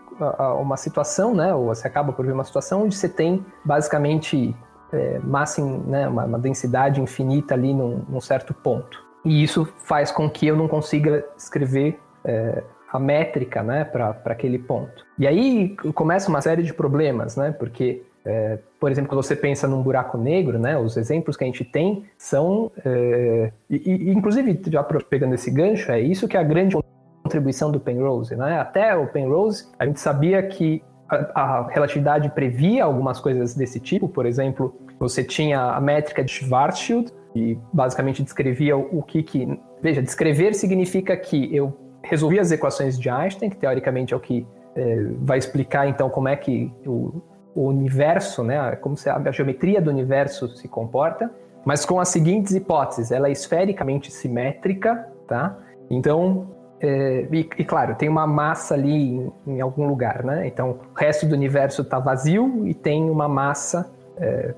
uma 0.61 0.77
situação, 0.77 1.35
né, 1.35 1.55
ou 1.55 1.67
você 1.67 1.89
acaba 1.89 2.13
por 2.13 2.27
ver 2.27 2.33
uma 2.33 2.45
situação 2.45 2.83
onde 2.83 2.95
você 2.95 3.09
tem 3.09 3.45
basicamente 3.65 4.55
é, 4.93 5.19
massa, 5.21 5.65
né, 5.65 6.09
uma, 6.09 6.25
uma, 6.25 6.39
densidade 6.39 7.01
infinita 7.01 7.55
ali 7.55 7.73
num, 7.73 8.03
num, 8.09 8.21
certo 8.21 8.53
ponto. 8.53 9.03
E 9.25 9.43
isso 9.43 9.69
faz 9.85 10.11
com 10.11 10.29
que 10.29 10.47
eu 10.47 10.57
não 10.57 10.69
consiga 10.69 11.25
escrever 11.37 11.99
é, 12.25 12.63
a 12.93 12.99
métrica 12.99 13.63
né, 13.63 13.85
para 13.85 14.17
aquele 14.27 14.59
ponto. 14.59 15.05
E 15.19 15.27
aí 15.27 15.77
começa 15.95 16.29
uma 16.29 16.41
série 16.41 16.63
de 16.63 16.73
problemas, 16.75 17.37
né, 17.37 17.53
porque 17.53 18.03
é, 18.25 18.59
por 18.79 18.91
exemplo, 18.91 19.09
quando 19.09 19.23
você 19.23 19.35
pensa 19.35 19.67
num 19.67 19.83
buraco 19.83 20.19
negro, 20.19 20.59
né, 20.59 20.77
os 20.77 20.97
exemplos 20.97 21.37
que 21.37 21.45
a 21.45 21.47
gente 21.47 21.65
tem 21.65 22.05
são, 22.19 22.71
é, 22.85 23.53
e, 23.69 24.11
inclusive 24.11 24.61
já 24.67 24.83
pegando 24.83 25.35
esse 25.35 25.51
gancho, 25.51 25.91
é 25.91 26.01
isso 26.01 26.29
que 26.29 26.37
é 26.37 26.41
a 26.41 26.45
grande 26.45 26.77
contribuição 27.23 27.71
do 27.71 27.79
Penrose, 27.79 28.35
né? 28.35 28.59
Até 28.59 28.95
o 28.97 29.07
Penrose, 29.07 29.69
a 29.79 29.87
gente 29.87 30.01
sabia 30.01 30.43
que 30.43 30.83
a, 31.11 31.41
a 31.41 31.69
relatividade 31.69 32.31
previa 32.31 32.85
algumas 32.85 33.21
coisas 33.21 33.55
desse 33.55 33.81
tipo, 33.81 34.09
por 34.09 34.27
exemplo, 34.27 34.75
você 34.99 35.25
tinha 35.25 35.61
a 35.61 35.81
métrica 35.81 36.23
de 36.23 36.31
Schwarzschild 36.31 37.13
e 37.35 37.59
basicamente 37.73 38.23
descrevia 38.23 38.77
o 38.77 39.03
que 39.03 39.23
que, 39.23 39.61
veja, 39.83 40.03
descrever 40.03 40.55
significa 40.55 41.17
que 41.17 41.55
eu 41.55 41.77
resolvi 42.03 42.39
as 42.39 42.51
equações 42.51 42.99
de 42.99 43.09
Einstein, 43.09 43.51
que 43.51 43.57
teoricamente 43.57 44.15
é 44.15 44.17
o 44.17 44.21
que 44.21 44.47
é, 44.75 45.05
vai 45.19 45.39
explicar 45.39 45.89
então 45.89 46.09
como 46.09 46.29
é 46.29 46.37
que 46.37 46.73
o, 46.87 47.23
o 47.55 47.69
universo, 47.69 48.43
né, 48.43 48.77
como 48.77 48.95
a 49.05 49.31
geometria 49.31 49.81
do 49.81 49.91
universo 49.91 50.49
se 50.57 50.69
comporta, 50.69 51.31
mas 51.65 51.85
com 51.85 52.01
as 52.01 52.09
seguintes 52.09 52.55
hipóteses: 52.55 53.11
ela 53.11 53.29
é 53.29 53.33
esfericamente 53.33 54.11
simétrica, 54.11 55.09
tá? 55.27 55.59
Então, 55.91 56.49
é, 56.81 57.27
e, 57.31 57.39
e, 57.41 57.65
claro, 57.65 57.95
tem 57.95 58.09
uma 58.09 58.27
massa 58.27 58.75
ali 58.75 58.91
em, 58.91 59.33
em, 59.47 59.61
algum 59.61 59.87
lugar, 59.87 60.25
né? 60.25 60.47
Então, 60.47 60.79
o 60.95 60.99
resto 60.99 61.27
do 61.27 61.35
universo 61.35 61.83
está 61.83 61.99
vazio 61.99 62.67
e 62.67 62.73
tem 62.73 63.11
uma 63.11 63.29
massa 63.29 63.91
é, 64.17 64.55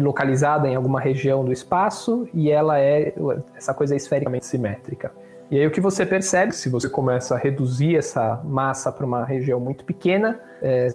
localizada 0.00 0.68
em 0.68 0.76
alguma 0.76 1.00
região 1.00 1.44
do 1.44 1.52
espaço 1.52 2.28
e 2.32 2.50
ela 2.50 2.78
é 2.78 3.12
essa 3.56 3.74
coisa 3.74 3.94
é 3.94 3.96
esfericamente 3.96 4.46
simétrica. 4.46 5.10
E 5.50 5.58
aí 5.58 5.66
o 5.66 5.70
que 5.70 5.80
você 5.80 6.06
percebe, 6.06 6.52
se 6.52 6.68
você 6.68 6.88
começa 6.88 7.34
a 7.34 7.38
reduzir 7.38 7.96
essa 7.96 8.40
massa 8.44 8.90
para 8.90 9.06
uma 9.06 9.24
região 9.24 9.58
muito 9.58 9.84
pequena, 9.84 10.40
é, 10.62 10.88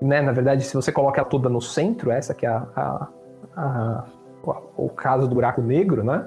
né? 0.00 0.20
Na 0.20 0.32
verdade, 0.32 0.64
se 0.64 0.74
você 0.74 0.90
coloca 0.90 1.20
ela 1.20 1.28
toda 1.28 1.48
no 1.48 1.60
centro, 1.60 2.10
essa 2.10 2.34
que 2.34 2.44
é 2.44 2.48
a, 2.48 2.66
a, 2.76 3.08
a, 3.56 4.04
o 4.76 4.88
caso 4.88 5.28
do 5.28 5.34
buraco 5.36 5.62
negro, 5.62 6.02
né? 6.02 6.26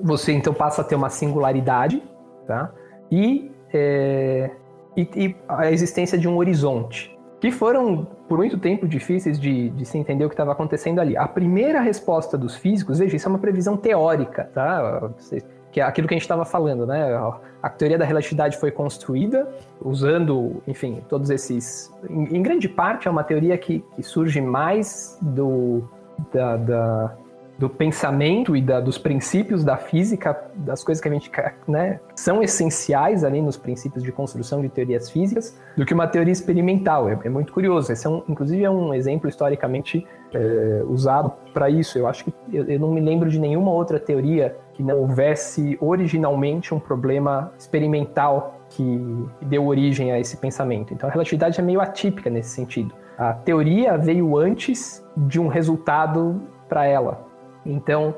Você 0.00 0.32
então 0.32 0.54
passa 0.54 0.82
a 0.82 0.84
ter 0.84 0.94
uma 0.94 1.10
singularidade, 1.10 2.02
tá? 2.46 2.70
E, 3.12 3.52
é, 3.74 4.50
e, 4.96 5.02
e, 5.14 5.36
a 5.46 5.70
existência 5.70 6.16
de 6.16 6.26
um 6.26 6.38
horizonte, 6.38 7.14
que 7.38 7.50
foram 7.50 8.06
por 8.26 8.38
muito 8.38 8.56
tempo 8.56 8.88
difíceis 8.88 9.38
de, 9.38 9.68
de 9.70 9.84
se 9.84 9.98
entender 9.98 10.24
o 10.24 10.28
que 10.28 10.34
estava 10.34 10.52
acontecendo 10.52 10.98
ali. 10.98 11.14
A 11.14 11.28
primeira 11.28 11.80
resposta 11.80 12.38
dos 12.38 12.56
físicos, 12.56 13.00
veja, 13.00 13.14
isso 13.14 13.28
é 13.28 13.30
uma 13.30 13.38
previsão 13.38 13.76
teórica, 13.76 14.50
tá? 14.54 15.10
que 15.70 15.80
é 15.80 15.84
aquilo 15.84 16.06
que 16.06 16.14
a 16.14 16.16
gente 16.16 16.22
estava 16.22 16.44
falando, 16.44 16.86
né? 16.86 17.14
A 17.62 17.68
teoria 17.68 17.98
da 17.98 18.04
relatividade 18.04 18.58
foi 18.58 18.70
construída 18.70 19.48
usando, 19.80 20.62
enfim, 20.66 21.02
todos 21.08 21.30
esses. 21.30 21.92
Em, 22.08 22.36
em 22.36 22.42
grande 22.42 22.68
parte, 22.68 23.08
é 23.08 23.10
uma 23.10 23.24
teoria 23.24 23.56
que, 23.56 23.82
que 23.94 24.02
surge 24.02 24.40
mais 24.40 25.18
do, 25.22 25.82
da, 26.32 26.56
da, 26.56 27.16
do 27.58 27.68
pensamento 27.68 28.56
e 28.56 28.62
da, 28.62 28.80
dos 28.80 28.98
princípios 28.98 29.62
da 29.62 29.76
física, 29.76 30.50
das 30.54 30.82
coisas 30.82 31.00
que 31.00 31.08
a 31.08 31.12
gente 31.12 31.30
né, 31.68 32.00
são 32.14 32.42
essenciais 32.42 33.24
ali 33.24 33.40
nos 33.40 33.56
princípios 33.56 34.02
de 34.02 34.10
construção 34.10 34.60
de 34.60 34.68
teorias 34.68 35.10
físicas, 35.10 35.56
do 35.76 35.84
que 35.84 35.94
uma 35.94 36.06
teoria 36.06 36.32
experimental. 36.32 37.08
É, 37.08 37.18
é 37.24 37.28
muito 37.28 37.52
curioso. 37.52 37.92
Esse 37.92 38.06
é 38.06 38.10
um, 38.10 38.22
inclusive, 38.28 38.64
é 38.64 38.70
um 38.70 38.92
exemplo 38.92 39.28
historicamente 39.28 40.06
é, 40.34 40.82
usado 40.88 41.32
para 41.52 41.70
isso. 41.70 41.98
Eu 41.98 42.06
acho 42.06 42.24
que 42.24 42.34
eu, 42.52 42.64
eu 42.64 42.80
não 42.80 42.92
me 42.92 43.00
lembro 43.00 43.28
de 43.28 43.38
nenhuma 43.38 43.70
outra 43.70 44.00
teoria 44.00 44.56
que 44.74 44.82
não 44.82 44.98
houvesse 44.98 45.76
originalmente 45.80 46.74
um 46.74 46.80
problema 46.80 47.52
experimental 47.58 48.60
que 48.70 49.28
deu 49.42 49.66
origem 49.66 50.12
a 50.12 50.18
esse 50.18 50.36
pensamento. 50.38 50.94
Então 50.94 51.08
a 51.08 51.12
relatividade 51.12 51.60
é 51.60 51.62
meio 51.62 51.80
atípica 51.80 52.30
nesse 52.30 52.50
sentido. 52.50 52.94
A 53.18 53.34
teoria 53.34 53.96
veio 53.98 54.36
antes 54.36 55.04
de 55.16 55.38
um 55.38 55.46
resultado 55.46 56.42
para 56.68 56.86
ela. 56.86 57.31
Então, 57.64 58.14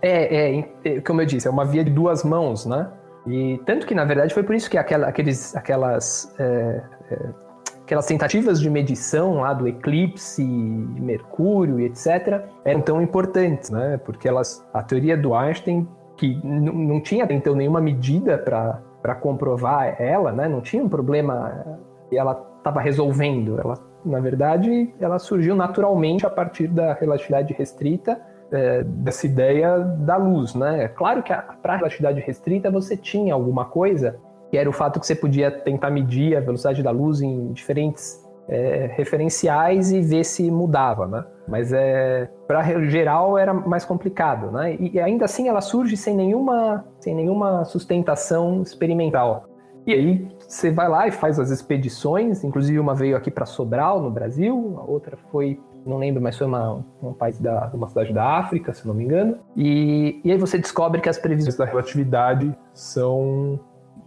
é, 0.00 0.58
é, 0.58 0.68
é, 0.84 1.00
como 1.00 1.22
eu 1.22 1.26
disse, 1.26 1.48
é 1.48 1.50
uma 1.50 1.64
via 1.64 1.84
de 1.84 1.90
duas 1.90 2.22
mãos, 2.22 2.66
né? 2.66 2.90
E 3.26 3.58
tanto 3.64 3.86
que, 3.86 3.94
na 3.94 4.04
verdade, 4.04 4.34
foi 4.34 4.42
por 4.42 4.54
isso 4.54 4.68
que 4.68 4.76
aquela, 4.76 5.08
aqueles, 5.08 5.56
aquelas 5.56 6.34
é, 6.38 6.82
é 7.10 7.44
aquelas 7.84 8.06
tentativas 8.06 8.60
de 8.60 8.68
medição 8.70 9.40
lá 9.40 9.52
do 9.52 9.68
eclipse 9.68 10.42
Mercúrio 10.42 11.78
e 11.78 11.84
etc. 11.84 12.42
eram 12.64 12.80
tão 12.80 13.00
importantes, 13.00 13.70
né? 13.70 13.98
Porque 13.98 14.26
elas, 14.26 14.66
a 14.72 14.82
teoria 14.82 15.16
do 15.16 15.34
Einstein, 15.34 15.86
que 16.16 16.40
não 16.44 17.00
tinha 17.00 17.26
então 17.30 17.54
nenhuma 17.54 17.80
medida 17.80 18.38
para 18.38 19.14
comprovar 19.16 20.00
ela, 20.00 20.32
né? 20.32 20.48
Não 20.48 20.60
tinha 20.60 20.82
um 20.82 20.88
problema 20.88 21.78
que 22.08 22.16
ela 22.16 22.42
estava 22.58 22.80
resolvendo. 22.80 23.60
Ela, 23.60 23.78
na 24.04 24.20
verdade, 24.20 24.94
ela 24.98 25.18
surgiu 25.18 25.54
naturalmente 25.54 26.24
a 26.26 26.30
partir 26.30 26.68
da 26.68 26.94
relatividade 26.94 27.52
restrita 27.52 28.18
é, 28.54 28.82
dessa 28.84 29.26
ideia 29.26 29.78
da 29.78 30.16
luz, 30.16 30.54
né? 30.54 30.88
Claro 30.88 31.22
que 31.22 31.32
para 31.62 31.74
a 31.74 31.76
relatividade 31.76 32.20
restrita 32.20 32.70
você 32.70 32.96
tinha 32.96 33.34
alguma 33.34 33.64
coisa 33.64 34.16
que 34.50 34.56
era 34.56 34.68
o 34.68 34.72
fato 34.72 35.00
que 35.00 35.06
você 35.06 35.14
podia 35.14 35.50
tentar 35.50 35.90
medir 35.90 36.36
a 36.36 36.40
velocidade 36.40 36.82
da 36.82 36.90
luz 36.90 37.20
em 37.20 37.52
diferentes 37.52 38.22
é, 38.48 38.90
referenciais 38.94 39.90
e 39.90 40.00
ver 40.00 40.24
se 40.24 40.50
mudava, 40.50 41.06
né? 41.06 41.24
Mas 41.48 41.72
é, 41.72 42.28
para 42.46 42.62
geral 42.84 43.36
era 43.36 43.52
mais 43.52 43.84
complicado, 43.84 44.50
né? 44.50 44.76
E 44.78 45.00
ainda 45.00 45.24
assim 45.24 45.48
ela 45.48 45.60
surge 45.60 45.96
sem 45.96 46.14
nenhuma, 46.14 46.84
sem 47.00 47.14
nenhuma 47.14 47.64
sustentação 47.64 48.62
experimental. 48.62 49.46
E 49.86 49.92
aí 49.92 50.28
você 50.38 50.70
vai 50.70 50.88
lá 50.88 51.06
e 51.06 51.10
faz 51.10 51.38
as 51.38 51.50
expedições, 51.50 52.42
inclusive 52.44 52.78
uma 52.78 52.94
veio 52.94 53.16
aqui 53.16 53.30
para 53.30 53.44
Sobral, 53.44 54.00
no 54.00 54.10
Brasil, 54.10 54.76
a 54.78 54.90
outra 54.90 55.16
foi, 55.30 55.60
não 55.86 55.98
lembro, 55.98 56.22
mas 56.22 56.36
foi 56.36 56.46
uma, 56.46 56.84
um 57.02 57.12
país 57.12 57.38
da 57.38 57.70
uma 57.74 57.88
cidade 57.88 58.12
da 58.12 58.38
África, 58.38 58.72
se 58.72 58.86
não 58.86 58.94
me 58.94 59.04
engano. 59.04 59.38
E, 59.56 60.20
e 60.24 60.32
aí 60.32 60.38
você 60.38 60.58
descobre 60.58 61.00
que 61.00 61.08
as 61.08 61.18
previsões 61.18 61.56
da 61.56 61.64
relatividade 61.64 62.56
são 62.72 63.60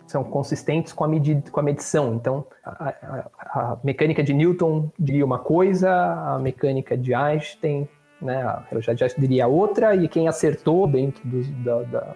são 0.07 0.23
consistentes 0.23 0.93
com 0.93 1.03
a, 1.03 1.07
medida, 1.07 1.51
com 1.51 1.59
a 1.59 1.63
medição. 1.63 2.15
Então, 2.15 2.45
a, 2.63 2.89
a, 2.89 3.29
a, 3.43 3.77
mecânica 3.83 4.23
de 4.23 4.33
Newton 4.33 4.89
diria 4.97 5.25
uma 5.25 5.37
coisa, 5.37 5.91
a 5.91 6.39
mecânica 6.39 6.97
de 6.97 7.13
Einstein, 7.13 7.87
né, 8.21 8.41
a 8.41 8.63
relatividade 8.69 8.97
de 8.97 9.03
Einstein 9.03 9.21
diria 9.21 9.47
outra, 9.47 9.95
e 9.95 10.07
quem 10.07 10.29
acertou 10.29 10.87
dentro 10.87 11.27
do, 11.27 11.43
da, 11.63 11.83
da 11.83 12.15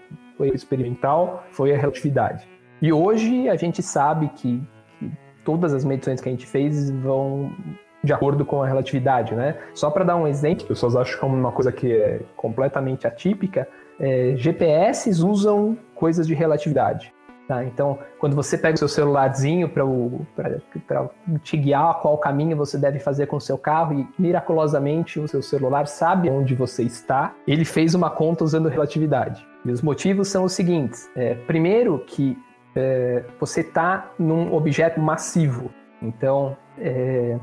experimental 0.53 1.43
foi 1.51 1.73
a 1.73 1.77
relatividade. 1.77 2.47
E 2.81 2.91
hoje 2.91 3.47
a 3.49 3.55
gente 3.55 3.83
sabe 3.83 4.29
que, 4.29 4.63
que 4.97 5.11
todas 5.43 5.73
as 5.73 5.83
medições 5.83 6.21
que 6.21 6.29
a 6.29 6.31
gente 6.31 6.47
fez 6.47 6.89
vão 6.89 7.51
de 8.03 8.13
acordo 8.13 8.45
com 8.45 8.63
a 8.63 8.67
relatividade, 8.67 9.35
né? 9.35 9.57
Só 9.73 9.89
para 9.89 10.03
dar 10.03 10.15
um 10.15 10.27
exemplo, 10.27 10.63
as 10.63 10.67
pessoas 10.67 10.95
acham 10.95 11.19
que 11.19 11.25
é 11.25 11.27
uma 11.27 11.51
coisa 11.51 11.71
que 11.71 11.93
é 11.93 12.21
completamente 12.35 13.05
atípica, 13.05 13.67
é, 13.99 14.33
GPS 14.35 15.09
usam 15.23 15.77
coisas 15.93 16.25
de 16.25 16.33
relatividade. 16.33 17.13
Tá? 17.47 17.65
Então, 17.65 17.99
quando 18.17 18.33
você 18.33 18.57
pega 18.57 18.75
o 18.75 18.77
seu 18.77 18.87
celularzinho 18.87 19.67
para 19.67 21.09
te 21.43 21.57
guiar 21.57 21.99
qual 21.99 22.17
caminho 22.17 22.55
você 22.55 22.77
deve 22.77 22.97
fazer 22.97 23.27
com 23.27 23.35
o 23.35 23.41
seu 23.41 23.57
carro 23.57 23.93
e 23.93 24.07
miraculosamente 24.17 25.19
o 25.19 25.27
seu 25.27 25.41
celular 25.41 25.85
sabe 25.85 26.29
onde 26.29 26.55
você 26.55 26.83
está, 26.83 27.35
ele 27.45 27.65
fez 27.65 27.93
uma 27.93 28.09
conta 28.09 28.45
usando 28.45 28.69
relatividade. 28.69 29.45
E 29.65 29.71
os 29.71 29.81
motivos 29.81 30.29
são 30.29 30.45
os 30.45 30.53
seguintes: 30.53 31.09
é, 31.13 31.35
primeiro, 31.35 31.99
que 32.07 32.37
é, 32.73 33.25
você 33.37 33.59
está 33.59 34.11
num 34.17 34.53
objeto 34.53 35.01
massivo. 35.01 35.69
Então, 36.01 36.55
é, 36.79 37.37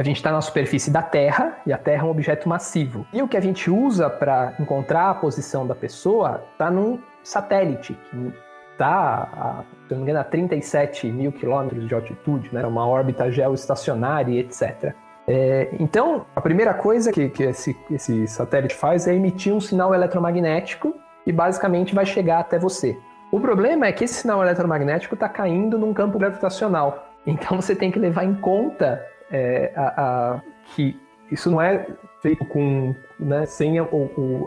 a 0.00 0.02
gente 0.02 0.16
está 0.16 0.32
na 0.32 0.40
superfície 0.40 0.90
da 0.90 1.02
Terra 1.02 1.58
e 1.66 1.74
a 1.74 1.76
Terra 1.76 2.04
é 2.04 2.06
um 2.06 2.10
objeto 2.10 2.48
massivo. 2.48 3.06
E 3.12 3.20
o 3.20 3.28
que 3.28 3.36
a 3.36 3.40
gente 3.40 3.70
usa 3.70 4.08
para 4.08 4.54
encontrar 4.58 5.10
a 5.10 5.14
posição 5.14 5.66
da 5.66 5.74
pessoa 5.74 6.42
está 6.52 6.70
num 6.70 6.98
satélite 7.22 7.92
que 8.10 8.32
está, 8.72 9.62
se 9.86 9.90
não 9.90 9.98
me 9.98 10.04
engano, 10.04 10.20
a 10.20 10.24
37 10.24 11.06
mil 11.06 11.30
quilômetros 11.30 11.86
de 11.86 11.94
altitude, 11.94 12.48
né? 12.50 12.66
uma 12.66 12.88
órbita 12.88 13.30
geoestacionária 13.30 14.40
etc. 14.40 14.94
É, 15.28 15.68
então, 15.78 16.24
a 16.34 16.40
primeira 16.40 16.72
coisa 16.72 17.12
que, 17.12 17.28
que 17.28 17.42
esse, 17.42 17.76
esse 17.90 18.26
satélite 18.26 18.74
faz 18.74 19.06
é 19.06 19.14
emitir 19.14 19.52
um 19.52 19.60
sinal 19.60 19.94
eletromagnético 19.94 20.94
e 21.26 21.32
basicamente 21.32 21.94
vai 21.94 22.06
chegar 22.06 22.38
até 22.38 22.58
você. 22.58 22.96
O 23.30 23.38
problema 23.38 23.86
é 23.86 23.92
que 23.92 24.04
esse 24.04 24.14
sinal 24.14 24.42
eletromagnético 24.42 25.12
está 25.12 25.28
caindo 25.28 25.78
num 25.78 25.92
campo 25.92 26.18
gravitacional. 26.18 27.06
Então 27.26 27.60
você 27.60 27.76
tem 27.76 27.90
que 27.90 27.98
levar 27.98 28.24
em 28.24 28.34
conta 28.34 29.04
é, 29.30 29.72
a, 29.76 30.34
a, 30.34 30.40
que 30.74 30.98
isso 31.30 31.50
não 31.50 31.60
é 31.60 31.86
feito 32.20 32.44
com, 32.46 32.94
né, 33.18 33.46
sem 33.46 33.78
a, 33.78 33.86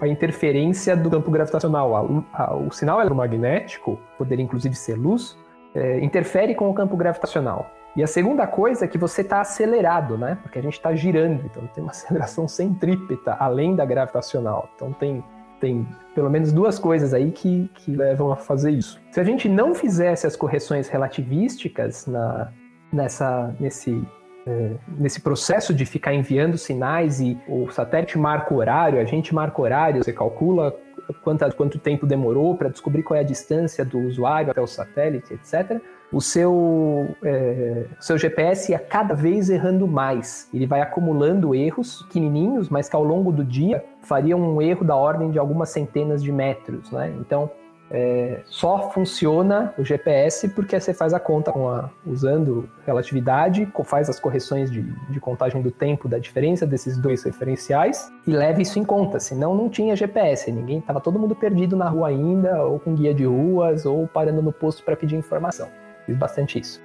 a, 0.01 0.07
interferência 0.07 0.95
do 0.95 1.09
campo 1.09 1.31
gravitacional. 1.31 2.25
o 2.67 2.71
sinal 2.71 2.99
eletromagnético, 2.99 3.99
poderia 4.17 4.43
inclusive 4.43 4.75
ser 4.75 4.95
luz, 4.95 5.37
é, 5.73 5.99
interfere 6.03 6.53
com 6.53 6.69
o 6.69 6.73
campo 6.73 6.95
gravitacional. 6.95 7.71
E 7.95 8.03
a 8.03 8.07
segunda 8.07 8.47
coisa 8.47 8.85
é 8.85 8.87
que 8.87 8.97
você 8.97 9.21
está 9.21 9.39
acelerado, 9.39 10.17
né? 10.17 10.37
Porque 10.41 10.57
a 10.57 10.61
gente 10.61 10.73
está 10.73 10.95
girando, 10.95 11.45
então 11.45 11.65
tem 11.67 11.83
uma 11.83 11.91
aceleração 11.91 12.47
centrípeta 12.47 13.35
além 13.39 13.75
da 13.75 13.85
gravitacional. 13.85 14.69
Então 14.75 14.91
tem, 14.93 15.23
tem 15.59 15.87
pelo 16.15 16.29
menos 16.29 16.51
duas 16.51 16.79
coisas 16.79 17.13
aí 17.13 17.31
que, 17.31 17.69
que 17.75 17.95
levam 17.95 18.31
a 18.31 18.35
fazer 18.35 18.71
isso. 18.71 18.99
Se 19.11 19.19
a 19.19 19.23
gente 19.23 19.47
não 19.47 19.75
fizesse 19.75 20.25
as 20.25 20.35
correções 20.35 20.87
relativísticas 20.89 22.07
na, 22.07 22.51
nessa, 22.91 23.55
nesse 23.59 24.03
é, 24.45 24.71
nesse 24.87 25.21
processo 25.21 25.73
de 25.73 25.85
ficar 25.85 26.13
enviando 26.13 26.57
sinais 26.57 27.19
e 27.19 27.37
o 27.47 27.69
satélite 27.71 28.17
marca 28.17 28.53
o 28.53 28.57
horário, 28.57 28.99
a 28.99 29.05
gente 29.05 29.33
marca 29.33 29.61
o 29.61 29.63
horário, 29.63 30.03
você 30.03 30.11
calcula 30.11 30.75
quanto, 31.23 31.55
quanto 31.55 31.79
tempo 31.79 32.05
demorou 32.05 32.55
para 32.55 32.69
descobrir 32.69 33.03
qual 33.03 33.17
é 33.17 33.21
a 33.21 33.25
distância 33.25 33.83
do 33.83 33.99
usuário 33.99 34.51
até 34.51 34.61
o 34.61 34.67
satélite, 34.67 35.33
etc. 35.33 35.81
O 36.11 36.21
seu, 36.21 37.07
é, 37.23 37.85
o 37.99 38.03
seu 38.03 38.17
GPS 38.17 38.71
ia 38.71 38.79
cada 38.79 39.15
vez 39.15 39.49
errando 39.49 39.87
mais. 39.87 40.47
Ele 40.53 40.67
vai 40.67 40.81
acumulando 40.81 41.55
erros 41.55 42.03
pequenininhos, 42.03 42.69
mas 42.69 42.87
que 42.87 42.95
ao 42.95 43.03
longo 43.03 43.31
do 43.31 43.43
dia 43.43 43.83
fariam 44.01 44.39
um 44.39 44.61
erro 44.61 44.85
da 44.85 44.95
ordem 44.95 45.31
de 45.31 45.39
algumas 45.39 45.69
centenas 45.69 46.21
de 46.21 46.31
metros. 46.31 46.91
Né? 46.91 47.13
Então, 47.19 47.49
é, 47.95 48.41
só 48.45 48.89
funciona 48.89 49.71
o 49.77 49.85
GPS 49.85 50.49
porque 50.49 50.79
você 50.79 50.95
faz 50.95 51.13
a 51.13 51.19
conta 51.19 51.51
a, 51.51 51.89
usando 52.07 52.67
relatividade, 52.87 53.71
faz 53.83 54.09
as 54.09 54.19
correções 54.19 54.71
de, 54.71 54.81
de, 54.81 55.19
contagem 55.19 55.61
do 55.61 55.69
tempo 55.69 56.09
da 56.09 56.17
diferença 56.17 56.65
desses 56.65 56.97
dois 56.97 57.21
referenciais 57.21 58.11
e 58.25 58.31
leva 58.31 58.59
isso 58.63 58.79
em 58.79 58.83
conta. 58.83 59.19
Senão 59.19 59.53
não 59.53 59.69
tinha 59.69 59.95
GPS, 59.95 60.51
ninguém 60.51 60.79
estava 60.79 60.99
todo 60.99 61.19
mundo 61.19 61.35
perdido 61.35 61.75
na 61.75 61.87
rua 61.87 62.07
ainda, 62.07 62.63
ou 62.63 62.79
com 62.79 62.95
guia 62.95 63.13
de 63.13 63.25
ruas, 63.25 63.85
ou 63.85 64.07
parando 64.07 64.41
no 64.41 64.51
posto 64.51 64.83
para 64.83 64.95
pedir 64.95 65.15
informação. 65.15 65.69
Fiz 66.07 66.17
bastante 66.17 66.59
isso. 66.59 66.81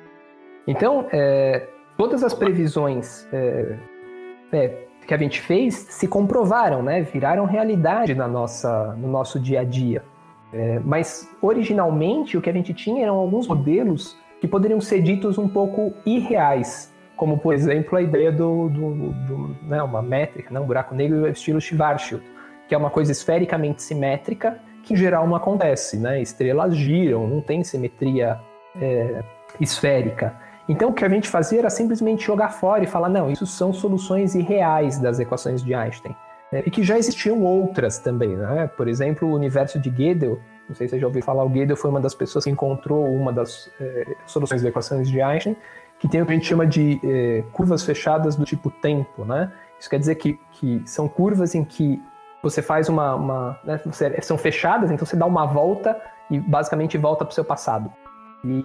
Então, 0.67 1.07
é, 1.11 1.67
todas 1.97 2.23
as 2.23 2.35
previsões 2.35 3.27
é, 3.33 3.79
é, 4.53 4.69
que 5.07 5.15
a 5.15 5.17
gente 5.17 5.41
fez 5.41 5.75
se 5.75 6.07
comprovaram, 6.07 6.83
né? 6.83 7.01
Viraram 7.01 7.47
realidade 7.47 8.15
na 8.15 8.29
nossa, 8.29 8.95
no 8.99 9.09
nosso 9.09 9.41
dia 9.41 9.61
a 9.61 9.65
dia. 9.65 10.03
É, 10.53 10.81
mas 10.85 11.29
originalmente 11.43 12.37
o 12.37 12.41
que 12.41 12.49
a 12.49 12.53
gente 12.53 12.73
tinha 12.73 13.03
eram 13.03 13.17
alguns 13.17 13.47
modelos 13.47 14.17
que 14.41 14.49
poderiam 14.49 14.81
ser 14.81 15.03
ditos 15.03 15.37
um 15.37 15.49
pouco 15.49 15.93
irreais, 16.07 16.93
como 17.17 17.39
por 17.39 17.53
exemplo 17.53 17.99
a 17.99 18.03
ideia 18.03 18.33
do, 18.33 18.69
do, 18.69 18.95
do 19.13 19.57
né, 19.63 19.83
uma 19.83 20.01
métrica, 20.01 20.53
né, 20.53 20.61
um 20.61 20.67
buraco 20.67 20.95
negro 20.95 21.29
estilo 21.29 21.61
Schwarzschild, 21.61 22.23
que 22.69 22.75
é 22.75 22.79
uma 22.79 22.91
coisa 22.91 23.13
esfericamente 23.13 23.83
simétrica 23.83 24.59
que 24.83 24.95
em 24.95 24.97
geral 24.97 25.27
não 25.27 25.37
acontece, 25.37 25.99
né? 25.99 26.23
Estrelas 26.23 26.75
giram, 26.75 27.27
não 27.27 27.43
tem 27.43 27.63
simetria 27.63 28.41
é, 28.81 29.23
esférica. 29.61 30.35
Então 30.67 30.91
o 30.91 30.93
que 30.95 31.05
a 31.05 31.09
gente 31.09 31.29
fazia 31.29 31.59
era 31.59 31.71
simplesmente 31.71 32.25
jogar 32.25 32.51
fora 32.51 32.85
e 32.85 32.87
falar 32.87 33.11
não, 33.11 33.31
isso 33.31 33.47
são 33.47 33.73
soluções 33.73 34.35
irreais 34.35 34.99
das 34.99 35.19
equações 35.19 35.63
de 35.63 35.75
Einstein. 35.75 36.15
É, 36.53 36.63
e 36.67 36.71
que 36.71 36.83
já 36.83 36.97
existiam 36.97 37.43
outras 37.43 37.99
também, 37.99 38.37
né? 38.37 38.71
Por 38.77 38.89
exemplo, 38.89 39.29
o 39.29 39.35
universo 39.35 39.79
de 39.79 39.91
Gödel, 39.91 40.41
não 40.69 40.75
sei 40.75 40.87
se 40.87 40.93
você 40.93 41.01
já 41.01 41.07
ouviu 41.07 41.23
falar, 41.23 41.45
o 41.45 41.49
Gödel 41.49 41.77
foi 41.77 41.91
uma 41.91 42.01
das 42.01 42.15
pessoas 42.15 42.45
que 42.45 42.51
encontrou 42.51 43.05
uma 43.15 43.33
das 43.33 43.71
é, 43.81 44.07
soluções 44.27 44.63
das 44.63 44.71
equações 44.71 45.09
de 45.09 45.21
Einstein, 45.21 45.57
que 45.99 46.09
tem 46.09 46.23
o 46.23 46.27
que 46.27 46.33
a 46.33 46.35
gente 46.35 46.47
chama 46.47 46.67
de 46.67 47.01
é, 47.05 47.45
curvas 47.53 47.85
fechadas 47.85 48.37
do 48.37 48.45
tipo 48.45 48.71
tempo, 48.71 49.25
né? 49.25 49.53
Isso 49.79 49.91
quer 49.91 49.99
dizer 49.99 50.15
que, 50.15 50.39
que 50.53 50.83
são 50.87 51.09
curvas 51.09 51.55
em 51.55 51.65
que 51.65 52.01
você 52.43 52.63
faz 52.63 52.89
uma... 52.89 53.15
uma 53.15 53.61
né? 53.65 53.81
você, 53.85 54.21
são 54.23 54.39
fechadas, 54.39 54.91
então 54.91 55.05
você 55.07 55.17
dá 55.17 55.27
uma 55.27 55.45
volta 55.47 56.01
e 56.31 56.39
basicamente 56.39 56.97
volta 56.97 57.25
para 57.25 57.33
o 57.33 57.35
seu 57.35 57.45
passado. 57.45 57.93
E 58.45 58.65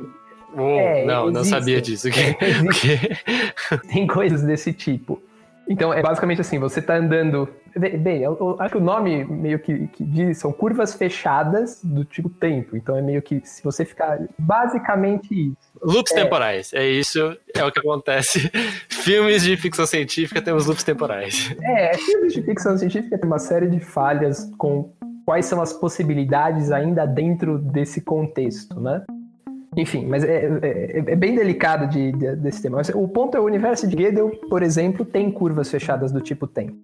Oh, 0.55 0.61
é, 0.61 1.05
não, 1.05 1.29
existe. 1.29 1.33
não 1.33 1.43
sabia 1.43 1.81
disso. 1.81 2.07
Tem 3.91 4.05
coisas 4.05 4.43
desse 4.43 4.71
tipo. 4.71 5.21
Então, 5.67 5.93
é 5.93 6.01
basicamente 6.01 6.41
assim, 6.41 6.59
você 6.59 6.79
está 6.79 6.95
andando... 6.95 7.47
Bem, 7.75 8.21
eu, 8.21 8.37
eu, 8.39 8.55
acho 8.59 8.73
que 8.73 8.77
o 8.77 8.83
nome 8.83 9.23
meio 9.25 9.57
que, 9.59 9.87
que, 9.87 10.03
diz, 10.03 10.37
são 10.37 10.51
curvas 10.51 10.93
fechadas 10.93 11.81
do 11.83 12.03
tipo 12.03 12.29
tempo. 12.29 12.75
Então, 12.75 12.97
é 12.97 13.01
meio 13.01 13.21
que, 13.21 13.41
se 13.45 13.63
você 13.63 13.85
ficar... 13.85 14.19
Basicamente 14.37 15.33
isso. 15.33 15.57
Loops 15.81 16.11
é. 16.11 16.15
temporais, 16.15 16.73
é 16.73 16.85
isso, 16.85 17.37
é 17.55 17.63
o 17.63 17.71
que 17.71 17.79
acontece. 17.79 18.51
filmes 18.89 19.43
de 19.43 19.55
ficção 19.57 19.85
científica 19.85 20.41
temos 20.41 20.65
loops 20.65 20.83
temporais. 20.83 21.55
É, 21.61 21.97
filmes 21.97 22.33
de 22.33 22.41
ficção 22.41 22.77
científica 22.77 23.17
tem 23.17 23.27
uma 23.27 23.39
série 23.39 23.67
de 23.67 23.79
falhas 23.79 24.51
com 24.57 24.93
quais 25.25 25.45
são 25.45 25.61
as 25.61 25.73
possibilidades 25.73 26.71
ainda 26.71 27.05
dentro 27.05 27.57
desse 27.57 28.01
contexto, 28.01 28.79
né? 28.79 29.03
Enfim, 29.75 30.05
mas 30.05 30.23
é, 30.23 30.47
é, 30.61 30.97
é 31.07 31.15
bem 31.15 31.35
delicado 31.35 31.87
de, 31.87 32.11
de, 32.11 32.35
desse 32.35 32.61
tema. 32.61 32.81
O 32.95 33.07
ponto 33.07 33.35
é 33.35 33.39
o 33.39 33.43
universo 33.43 33.87
de 33.87 33.95
Gödel, 33.95 34.29
por 34.49 34.61
exemplo, 34.61 35.05
tem 35.05 35.31
curvas 35.31 35.69
fechadas 35.69 36.11
do 36.11 36.21
tipo 36.21 36.45
tem. 36.47 36.79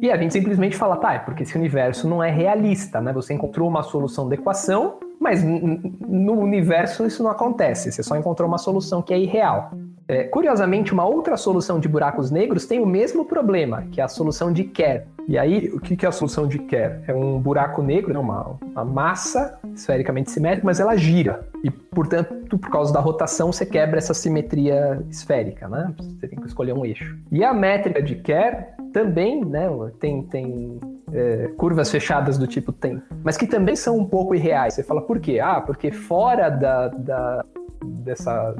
E 0.00 0.10
a 0.10 0.16
gente 0.16 0.32
simplesmente 0.32 0.76
fala, 0.76 0.96
tá, 0.96 1.14
é 1.14 1.18
porque 1.18 1.44
esse 1.44 1.56
universo 1.56 2.06
não 2.08 2.22
é 2.22 2.30
realista, 2.30 3.00
né? 3.00 3.12
Você 3.12 3.32
encontrou 3.32 3.68
uma 3.68 3.82
solução 3.82 4.28
da 4.28 4.34
equação, 4.34 4.98
mas 5.18 5.42
no 5.42 6.32
universo 6.32 7.06
isso 7.06 7.22
não 7.22 7.30
acontece. 7.30 7.90
Você 7.90 8.02
só 8.02 8.16
encontrou 8.16 8.46
uma 8.46 8.58
solução 8.58 9.00
que 9.00 9.14
é 9.14 9.18
irreal. 9.18 9.70
É, 10.06 10.24
curiosamente, 10.24 10.92
uma 10.92 11.06
outra 11.06 11.36
solução 11.36 11.80
de 11.80 11.88
buracos 11.88 12.30
negros 12.30 12.66
tem 12.66 12.80
o 12.80 12.86
mesmo 12.86 13.24
problema, 13.24 13.84
que 13.90 14.00
é 14.00 14.04
a 14.04 14.08
solução 14.08 14.52
de 14.52 14.64
Kerr. 14.64 15.06
E 15.26 15.38
aí, 15.38 15.70
o 15.72 15.80
que 15.80 16.04
é 16.04 16.08
a 16.08 16.12
solução 16.12 16.46
de 16.46 16.58
Kerr? 16.58 17.02
É 17.08 17.14
um 17.14 17.40
buraco 17.40 17.82
negro, 17.82 18.12
né? 18.12 18.18
uma, 18.18 18.58
uma 18.60 18.84
massa 18.84 19.58
esfericamente 19.74 20.30
simétrica, 20.30 20.66
mas 20.66 20.80
ela 20.80 20.94
gira. 20.96 21.48
E, 21.62 21.70
portanto, 21.70 22.58
por 22.58 22.70
causa 22.70 22.92
da 22.92 23.00
rotação, 23.00 23.50
você 23.50 23.64
quebra 23.64 23.96
essa 23.96 24.12
simetria 24.12 25.02
esférica, 25.08 25.66
né? 25.66 25.94
Você 26.20 26.28
tem 26.28 26.38
que 26.38 26.46
escolher 26.46 26.74
um 26.74 26.84
eixo. 26.84 27.16
E 27.32 27.42
a 27.42 27.54
métrica 27.54 28.02
de 28.02 28.16
Kerr 28.16 28.74
também 28.92 29.42
né, 29.42 29.66
tem, 29.98 30.22
tem 30.24 30.78
é, 31.12 31.50
curvas 31.56 31.90
fechadas 31.90 32.36
do 32.36 32.46
tipo 32.46 32.70
tem, 32.70 33.02
mas 33.24 33.36
que 33.36 33.46
também 33.46 33.74
são 33.74 33.96
um 33.98 34.04
pouco 34.04 34.34
irreais. 34.34 34.74
Você 34.74 34.82
fala, 34.82 35.00
por 35.00 35.18
quê? 35.18 35.40
Ah, 35.40 35.60
porque 35.60 35.90
fora 35.90 36.50
da, 36.50 36.88
da 36.88 37.44
dessa 37.84 38.54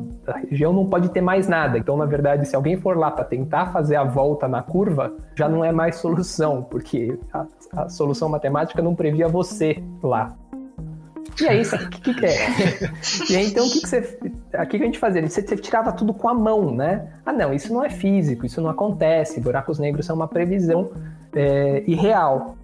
região 0.49 0.73
não 0.73 0.87
pode 0.87 1.09
ter 1.11 1.21
mais 1.21 1.49
nada. 1.49 1.79
Então, 1.79 1.97
na 1.97 2.07
verdade, 2.07 2.47
se 2.47 2.55
alguém 2.55 2.77
for 2.77 2.97
lá 2.97 3.11
para 3.11 3.25
tentar 3.25 3.67
fazer 3.73 3.97
a 3.97 4.05
volta 4.05 4.47
na 4.47 4.63
curva, 4.63 5.13
já 5.35 5.49
não 5.49 5.65
é 5.65 5.73
mais 5.73 5.97
solução, 6.01 6.63
porque 6.63 7.19
a, 7.33 7.47
a 7.73 7.89
solução 7.89 8.29
matemática 8.29 8.83
não 8.83 8.95
previa 8.95 9.29
você 9.29 9.83
lá. 10.03 10.35
E 11.41 11.49
aí, 11.49 11.63
o 11.63 11.91
que, 11.91 12.15
que, 12.15 12.27
é? 12.27 12.47
e 13.31 13.37
aí, 13.37 13.47
então, 13.49 13.67
o 13.67 13.71
que, 13.71 13.81
que 13.81 13.89
você. 13.89 14.19
O 14.53 14.67
que 14.67 14.77
a 14.77 14.79
gente 14.79 14.99
fazia? 14.99 15.27
Você, 15.27 15.43
você 15.43 15.57
tirava 15.57 15.93
tudo 15.93 16.15
com 16.15 16.29
a 16.29 16.35
mão, 16.35 16.73
né? 16.73 17.09
Ah, 17.27 17.33
não, 17.33 17.53
isso 17.53 17.73
não 17.73 17.85
é 17.85 17.91
físico, 17.91 18.47
isso 18.47 18.61
não 18.61 18.71
acontece. 18.71 19.41
Buracos 19.41 19.79
negros 19.79 20.07
são 20.07 20.15
uma 20.15 20.29
previsão 20.29 20.93
é, 21.35 21.83
irreal. 21.89 22.57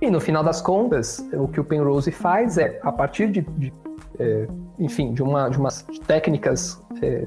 E 0.00 0.10
no 0.10 0.20
final 0.20 0.42
das 0.42 0.60
contas, 0.60 1.26
o 1.32 1.48
que 1.48 1.60
o 1.60 1.64
Penrose 1.64 2.10
faz 2.10 2.56
é, 2.58 2.78
a 2.82 2.92
partir 2.92 3.30
de, 3.30 3.40
de 3.42 3.72
é, 4.18 4.46
enfim, 4.78 5.12
de, 5.12 5.22
uma, 5.22 5.48
de 5.48 5.58
umas 5.58 5.82
técnicas, 6.06 6.82
é, 7.02 7.26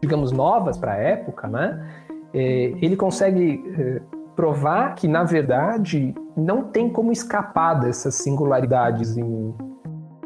digamos, 0.00 0.32
novas 0.32 0.76
para 0.78 0.92
a 0.92 0.96
época, 0.96 1.48
né? 1.48 1.88
É, 2.32 2.72
ele 2.80 2.96
consegue 2.96 3.62
é, 3.78 4.00
provar 4.36 4.94
que, 4.94 5.08
na 5.08 5.24
verdade, 5.24 6.14
não 6.36 6.64
tem 6.64 6.88
como 6.88 7.12
escapar 7.12 7.74
dessas 7.74 8.14
singularidades 8.14 9.16
em, 9.16 9.54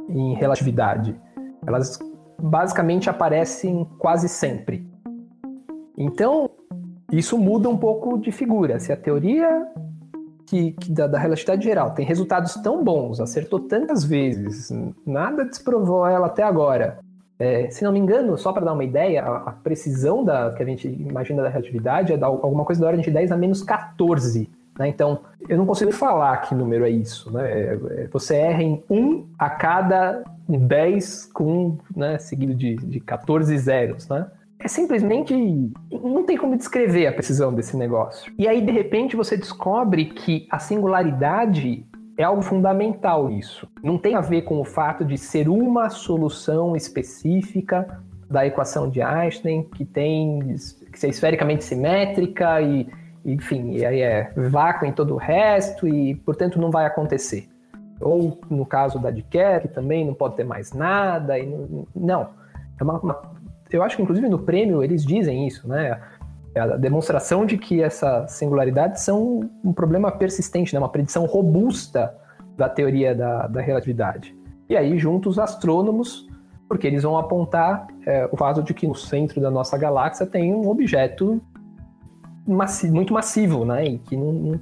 em 0.09 0.35
relatividade. 0.35 1.19
Elas 1.67 1.99
basicamente 2.41 3.09
aparecem 3.09 3.89
quase 3.99 4.29
sempre. 4.29 4.87
Então, 5.97 6.51
isso 7.13 7.39
muda 7.39 7.69
um 7.69 7.77
pouco 7.77 8.19
de 8.19 8.31
figura. 8.33 8.79
Se 8.79 8.93
a 8.93 8.97
teoria 8.97 9.67
que, 10.55 10.71
que 10.73 10.93
da, 10.93 11.09
da, 11.09 11.19
relatividade 11.19 11.65
geral 11.65 11.91
tem 11.91 12.07
resultados 12.07 12.55
tão 12.55 12.85
bons, 12.85 13.19
acertou 13.19 13.59
tantas 13.59 14.05
vezes, 14.05 14.71
nada 15.05 15.45
desprovou 15.45 16.07
ela 16.07 16.29
até 16.29 16.45
agora. 16.45 16.99
É, 17.37 17.69
se 17.71 17.83
não 17.83 17.91
me 17.91 17.99
engano, 17.99 18.39
só 18.39 18.53
para 18.53 18.65
dar 18.65 18.73
uma 18.73 18.85
ideia, 18.85 19.25
a, 19.25 19.37
a, 19.49 19.53
precisão 19.53 20.25
da, 20.25 20.53
que 20.53 20.63
a 20.63 20.67
gente 20.67 20.87
imagina 20.87 21.43
da 21.43 21.49
relatividade 21.49 22.13
é 22.13 22.17
da, 22.17 22.27
alguma 22.27 22.65
coisa 22.65 22.81
da 22.81 22.87
ordem 22.87 23.03
de 23.03 23.11
10 23.11 23.33
a 23.33 23.37
menos 23.37 23.65
14. 23.65 24.49
Né? 24.79 24.89
Então, 24.89 25.19
eu 25.49 25.59
não 25.59 25.67
consigo 25.67 25.91
falar 25.91 26.37
que 26.43 26.55
número 26.55 26.85
é 26.85 26.91
isso. 26.91 27.33
Né? 27.33 27.51
É, 27.51 27.79
é, 27.91 28.07
você 28.07 28.37
erra 28.37 28.63
em 28.63 28.81
1 28.89 29.27
a 29.37 29.51
cada 29.51 30.23
10 30.49 31.31
com, 31.35 31.77
né, 31.97 32.17
seguido 32.19 32.55
de, 32.55 32.77
de 32.77 33.01
14 33.01 33.59
zeros. 33.59 34.09
Né? 34.09 34.25
É 34.65 34.69
simplesmente. 34.69 35.35
Não 35.93 36.25
tem 36.25 36.39
como 36.39 36.57
descrever 36.57 37.07
a 37.07 37.13
precisão 37.13 37.53
desse 37.53 37.77
negócio. 37.77 38.33
E 38.39 38.49
aí, 38.49 38.63
de 38.63 38.73
repente, 38.73 39.15
você 39.15 39.37
descobre 39.37 40.07
que 40.07 40.47
a 40.51 40.59
singularidade 40.59 41.87
é 42.17 42.23
algo 42.23 42.41
fundamental 42.41 43.31
isso. 43.31 43.69
Não 43.83 43.99
tem 43.99 44.15
a 44.15 44.23
ver 44.23 44.43
com 44.43 44.59
o 44.59 44.65
fato 44.65 45.05
de 45.05 45.19
ser 45.19 45.51
uma 45.51 45.91
solução 45.91 46.75
específica 46.75 48.03
da 48.31 48.47
equação 48.47 48.89
de 48.89 49.03
Einstein 49.03 49.65
que 49.65 49.85
tem 49.85 50.57
que 50.91 51.07
é 51.07 51.11
esfericamente 51.11 51.63
simétrica 51.63 52.63
e, 52.63 52.89
enfim, 53.23 53.73
e 53.73 53.85
aí 53.85 54.01
é 54.01 54.33
vácuo 54.35 54.87
em 54.87 54.93
todo 54.93 55.13
o 55.13 55.19
resto 55.19 55.87
e, 55.87 56.15
portanto, 56.15 56.59
não 56.59 56.71
vai 56.71 56.87
acontecer. 56.87 57.51
Ou 58.01 58.41
no 58.49 58.65
caso 58.65 58.99
da 58.99 59.11
de 59.11 59.23
Kerr, 59.23 59.69
também 59.69 60.07
não 60.07 60.15
pode 60.15 60.37
ter 60.37 60.45
mais 60.45 60.73
nada. 60.73 61.39
E 61.39 61.47
não, 61.47 61.87
não. 61.95 62.29
É 62.81 62.83
uma, 62.83 62.99
uma, 62.99 63.34
eu 63.75 63.83
acho 63.83 63.97
que, 63.97 64.03
inclusive, 64.03 64.29
no 64.29 64.39
prêmio 64.39 64.83
eles 64.83 65.05
dizem 65.05 65.47
isso, 65.47 65.67
né? 65.69 66.01
É 66.55 66.61
a 66.61 66.77
demonstração 66.77 67.45
de 67.45 67.59
que 67.59 67.83
essas 67.83 68.31
singularidades 68.33 69.03
são 69.03 69.51
um 69.65 69.73
problema 69.73 70.13
persistente, 70.13 70.73
né? 70.73 70.79
uma 70.79 70.89
predição 70.89 71.27
robusta 71.27 72.15
da 72.57 72.69
teoria 72.69 73.13
da, 73.13 73.49
da 73.49 73.61
relatividade. 73.61 74.37
E 74.69 74.77
aí, 74.77 74.97
junto 74.97 75.29
os 75.29 75.37
astrônomos, 75.37 76.29
porque 76.69 76.87
eles 76.87 77.03
vão 77.03 77.19
apontar 77.19 77.89
é, 78.07 78.29
o 78.31 78.37
fato 78.37 78.63
de 78.63 78.73
que 78.73 78.87
no 78.87 78.95
centro 78.95 79.41
da 79.41 79.51
nossa 79.51 79.77
galáxia 79.77 80.25
tem 80.27 80.55
um 80.55 80.69
objeto 80.69 81.43
massi 82.47 82.89
muito 82.89 83.13
massivo, 83.13 83.65
né? 83.65 83.85
E 83.85 83.99
que 83.99 84.17
não, 84.17 84.61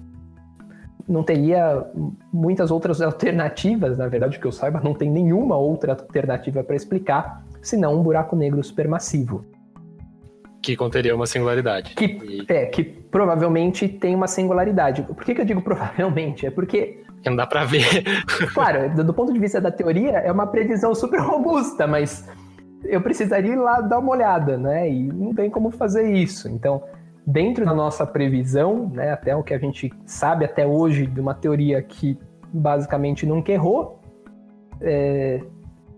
não 1.06 1.22
teria 1.22 1.84
muitas 2.32 2.70
outras 2.70 3.02
alternativas, 3.02 3.98
na 3.98 4.08
verdade, 4.08 4.38
que 4.38 4.46
eu 4.46 4.52
saiba, 4.52 4.80
não 4.82 4.94
tem 4.94 5.10
nenhuma 5.10 5.56
outra 5.56 5.92
alternativa 5.92 6.64
para 6.64 6.74
explicar, 6.74 7.44
senão 7.62 7.94
um 7.94 8.02
buraco 8.02 8.36
negro 8.36 8.62
supermassivo. 8.62 9.46
Que 10.60 10.76
conteria 10.76 11.14
uma 11.14 11.26
singularidade. 11.26 11.94
Que, 11.94 12.04
e... 12.04 12.44
É, 12.48 12.66
que 12.66 12.84
provavelmente 12.84 13.88
tem 13.88 14.14
uma 14.14 14.28
singularidade. 14.28 15.02
Por 15.02 15.24
que, 15.24 15.34
que 15.34 15.40
eu 15.40 15.44
digo 15.44 15.62
provavelmente? 15.62 16.46
É 16.46 16.50
porque. 16.50 17.02
Não 17.24 17.34
dá 17.34 17.46
pra 17.46 17.64
ver. 17.64 18.04
claro, 18.54 18.94
do, 18.94 19.04
do 19.04 19.14
ponto 19.14 19.32
de 19.32 19.38
vista 19.38 19.60
da 19.60 19.70
teoria, 19.70 20.18
é 20.18 20.30
uma 20.30 20.46
previsão 20.46 20.94
super 20.94 21.20
robusta, 21.20 21.86
mas 21.86 22.28
eu 22.84 23.00
precisaria 23.00 23.52
ir 23.52 23.56
lá 23.56 23.80
dar 23.80 23.98
uma 23.98 24.10
olhada, 24.10 24.56
né? 24.56 24.90
E 24.90 25.04
não 25.04 25.34
tem 25.34 25.50
como 25.50 25.70
fazer 25.70 26.12
isso. 26.12 26.48
Então, 26.48 26.82
dentro 27.26 27.64
da 27.64 27.74
nossa 27.74 28.06
previsão, 28.06 28.90
né, 28.92 29.12
até 29.12 29.34
o 29.34 29.42
que 29.42 29.54
a 29.54 29.58
gente 29.58 29.92
sabe 30.04 30.44
até 30.44 30.66
hoje 30.66 31.06
de 31.06 31.20
uma 31.20 31.34
teoria 31.34 31.80
que 31.82 32.18
basicamente 32.52 33.24
nunca 33.24 33.52
errou, 33.52 34.00
é, 34.80 35.40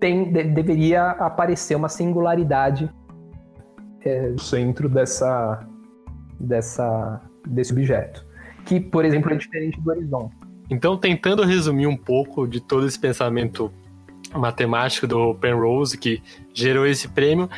tem, 0.04 0.30
de, 0.30 0.44
deveria 0.44 1.12
aparecer 1.12 1.74
uma 1.74 1.88
singularidade 1.88 2.90
é, 4.04 4.34
o 4.36 4.38
centro 4.38 4.86
dessa, 4.86 5.66
dessa, 6.38 7.22
desse 7.46 7.72
objeto, 7.72 8.22
que, 8.66 8.78
por 8.78 9.02
exemplo, 9.06 9.32
é 9.32 9.36
diferente 9.36 9.80
do 9.80 9.90
horizonte. 9.90 10.34
Então, 10.68 10.98
tentando 10.98 11.42
resumir 11.42 11.86
um 11.86 11.96
pouco 11.96 12.46
de 12.46 12.60
todo 12.60 12.86
esse 12.86 12.98
pensamento 12.98 13.72
matemático 14.34 15.06
do 15.06 15.34
Penrose 15.36 15.96
que 15.96 16.22
gerou 16.52 16.86
esse 16.86 17.08
prêmio, 17.08 17.48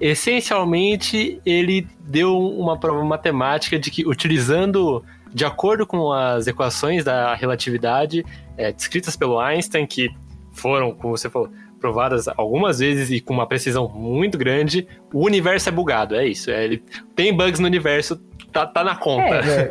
essencialmente 0.00 1.40
ele 1.44 1.88
deu 1.98 2.38
uma 2.38 2.78
prova 2.78 3.04
matemática 3.04 3.80
de 3.80 3.90
que 3.90 4.06
utilizando 4.06 5.02
de 5.34 5.44
acordo 5.44 5.84
com 5.84 6.12
as 6.12 6.46
equações 6.46 7.02
da 7.02 7.34
relatividade 7.34 8.24
é, 8.56 8.70
descritas 8.70 9.16
pelo 9.16 9.40
Einstein 9.40 9.88
que 9.88 10.08
foram, 10.52 10.92
como 10.92 11.16
você 11.16 11.28
falou, 11.28 11.50
provadas 11.86 12.26
algumas 12.26 12.80
vezes 12.80 13.12
e 13.12 13.20
com 13.20 13.32
uma 13.32 13.46
precisão 13.46 13.88
muito 13.88 14.36
grande, 14.36 14.88
o 15.14 15.24
universo 15.24 15.68
é 15.68 15.72
bugado, 15.72 16.16
é 16.16 16.26
isso. 16.26 16.50
É, 16.50 16.64
ele 16.64 16.82
tem 17.14 17.32
bugs 17.32 17.60
no 17.60 17.66
universo, 17.66 18.16
tá, 18.52 18.66
tá 18.66 18.82
na 18.82 18.96
conta. 18.96 19.36
É, 19.36 19.70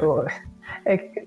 é, 0.86 0.96
é, 0.96 1.20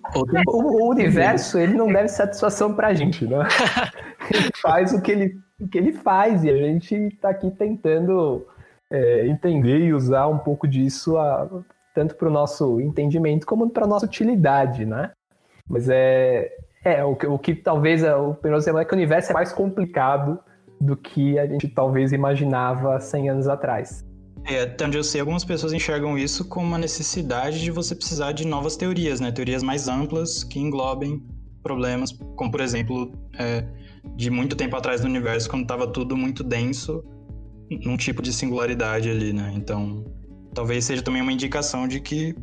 o, 0.47 0.85
o, 0.85 0.89
universo 0.89 1.59
ele 1.59 1.75
não 1.75 1.89
deve 1.93 2.09
satisfação 2.09 2.75
pra 2.75 2.95
gente, 2.95 3.27
né? 3.27 3.47
Ele 4.31 4.51
faz 4.61 4.93
o 4.93 5.01
que 5.01 5.11
ele, 5.11 5.39
o 5.59 5.67
que 5.67 5.79
ele 5.79 5.93
faz 5.93 6.45
e 6.45 6.51
a 6.51 6.57
gente 6.57 7.17
tá 7.19 7.31
aqui 7.31 7.51
tentando 7.51 8.47
é, 8.91 9.27
entender 9.27 9.79
e 9.79 9.95
usar 9.95 10.27
um 10.27 10.37
pouco 10.37 10.69
disso 10.69 11.17
a, 11.17 11.49
tanto 11.95 12.15
para 12.15 12.29
o 12.29 12.33
nosso 12.33 12.79
entendimento 12.79 13.47
como 13.47 13.71
para 13.71 13.87
nossa 13.87 14.05
utilidade, 14.05 14.85
né? 14.85 15.13
Mas 15.67 15.89
é, 15.89 16.51
é 16.85 17.03
o, 17.05 17.17
que, 17.17 17.27
o 17.27 17.39
que 17.39 17.55
talvez 17.55 18.03
é, 18.03 18.15
o 18.15 18.35
Penoso 18.35 18.69
é 18.77 18.85
que 18.85 18.93
o 18.93 18.97
universo 18.97 19.31
é 19.31 19.35
mais 19.35 19.51
complicado 19.51 20.39
do 20.81 20.97
que 20.97 21.39
a 21.39 21.47
gente 21.47 21.69
talvez 21.69 22.13
imaginava 22.13 23.01
100 23.01 23.31
anos 23.31 23.49
atrás. 23.49 24.05
É, 24.45 24.63
até 24.63 24.87
onde 24.87 24.97
eu 24.97 25.05
sei, 25.05 25.21
algumas 25.21 25.45
pessoas 25.45 25.73
enxergam 25.73 26.17
isso 26.17 26.49
como 26.49 26.67
uma 26.67 26.79
necessidade 26.79 27.61
de 27.61 27.71
você 27.71 27.95
precisar 27.95 28.33
de 28.33 28.47
novas 28.47 28.77
teorias, 28.77 29.21
né? 29.21 29.31
Teorias 29.31 29.63
mais 29.63 29.89
amplas 29.89 30.43
que 30.43 30.59
englobem 30.59 31.23
problemas, 31.63 32.13
como 32.37 32.51
por 32.51 32.61
exemplo, 32.61 33.13
é, 33.39 33.65
de 34.17 34.31
muito 34.31 34.57
tempo 34.57 34.75
atrás 34.77 35.03
no 35.03 35.07
universo, 35.09 35.51
quando 35.51 35.63
estava 35.63 35.87
tudo 35.87 36.17
muito 36.17 36.43
denso, 36.43 37.05
num 37.85 37.97
tipo 37.97 38.23
de 38.23 38.33
singularidade 38.33 39.11
ali, 39.11 39.33
né? 39.33 39.53
Então, 39.55 40.05
talvez 40.55 40.85
seja 40.85 41.03
também 41.03 41.21
uma 41.21 41.33
indicação 41.33 41.87
de 41.87 42.01
que 42.01 42.35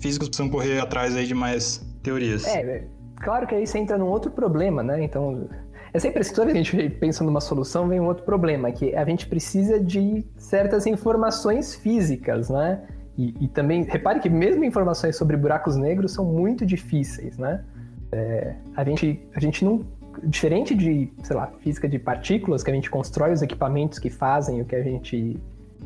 físicos 0.00 0.28
precisam 0.28 0.50
correr 0.50 0.80
atrás 0.80 1.16
aí 1.16 1.26
de 1.26 1.34
mais 1.34 1.86
teorias. 2.02 2.44
É, 2.44 2.60
é 2.60 2.88
claro 3.22 3.46
que 3.46 3.54
aí 3.54 3.66
você 3.66 3.78
entra 3.78 3.96
num 3.96 4.08
outro 4.08 4.30
problema, 4.30 4.82
né? 4.82 5.04
Então, 5.04 5.48
é 5.94 5.98
sempre 5.98 6.20
assim, 6.20 6.34
toda 6.34 6.52
vez 6.52 6.70
que 6.70 6.76
a 6.76 6.80
gente 6.80 6.94
pensa 6.96 7.22
numa 7.22 7.40
solução, 7.40 7.86
vem 7.86 8.00
um 8.00 8.06
outro 8.06 8.24
problema, 8.24 8.72
que 8.72 8.94
a 8.94 9.04
gente 9.04 9.26
precisa 9.26 9.78
de 9.78 10.24
certas 10.38 10.86
informações 10.86 11.74
físicas, 11.74 12.48
né? 12.48 12.80
E, 13.16 13.44
e 13.44 13.48
também, 13.48 13.82
repare 13.82 14.18
que 14.20 14.30
mesmo 14.30 14.64
informações 14.64 15.16
sobre 15.16 15.36
buracos 15.36 15.76
negros 15.76 16.12
são 16.12 16.24
muito 16.24 16.64
difíceis, 16.64 17.36
né? 17.36 17.62
É, 18.10 18.54
a, 18.74 18.84
gente, 18.84 19.20
a 19.34 19.40
gente 19.40 19.64
não. 19.64 19.84
Diferente 20.24 20.74
de, 20.74 21.10
sei 21.22 21.36
lá, 21.36 21.50
física 21.60 21.88
de 21.88 21.98
partículas, 21.98 22.62
que 22.62 22.70
a 22.70 22.74
gente 22.74 22.90
constrói 22.90 23.32
os 23.32 23.40
equipamentos 23.40 23.98
que 23.98 24.10
fazem 24.10 24.60
o 24.60 24.64
que 24.64 24.76
a 24.76 24.82
gente 24.82 25.38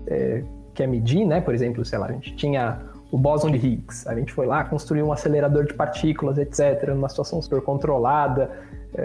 é, 0.07 0.43
quer 0.75 0.87
medir, 0.87 1.25
né? 1.25 1.41
Por 1.41 1.55
exemplo, 1.55 1.85
sei 1.85 1.99
lá, 1.99 2.07
a 2.07 2.13
gente 2.13 2.35
tinha 2.35 2.81
o 3.11 3.19
bóson 3.19 3.51
de 3.51 3.57
Higgs. 3.57 4.09
A 4.09 4.15
gente 4.15 4.33
foi 4.33 4.47
lá, 4.47 4.65
construiu 4.65 5.07
um 5.07 5.13
acelerador 5.13 5.65
de 5.65 5.75
partículas, 5.75 6.39
etc., 6.39 6.89
numa 6.89 7.09
situação 7.09 7.41
super 7.41 7.61
controlada, 7.61 8.51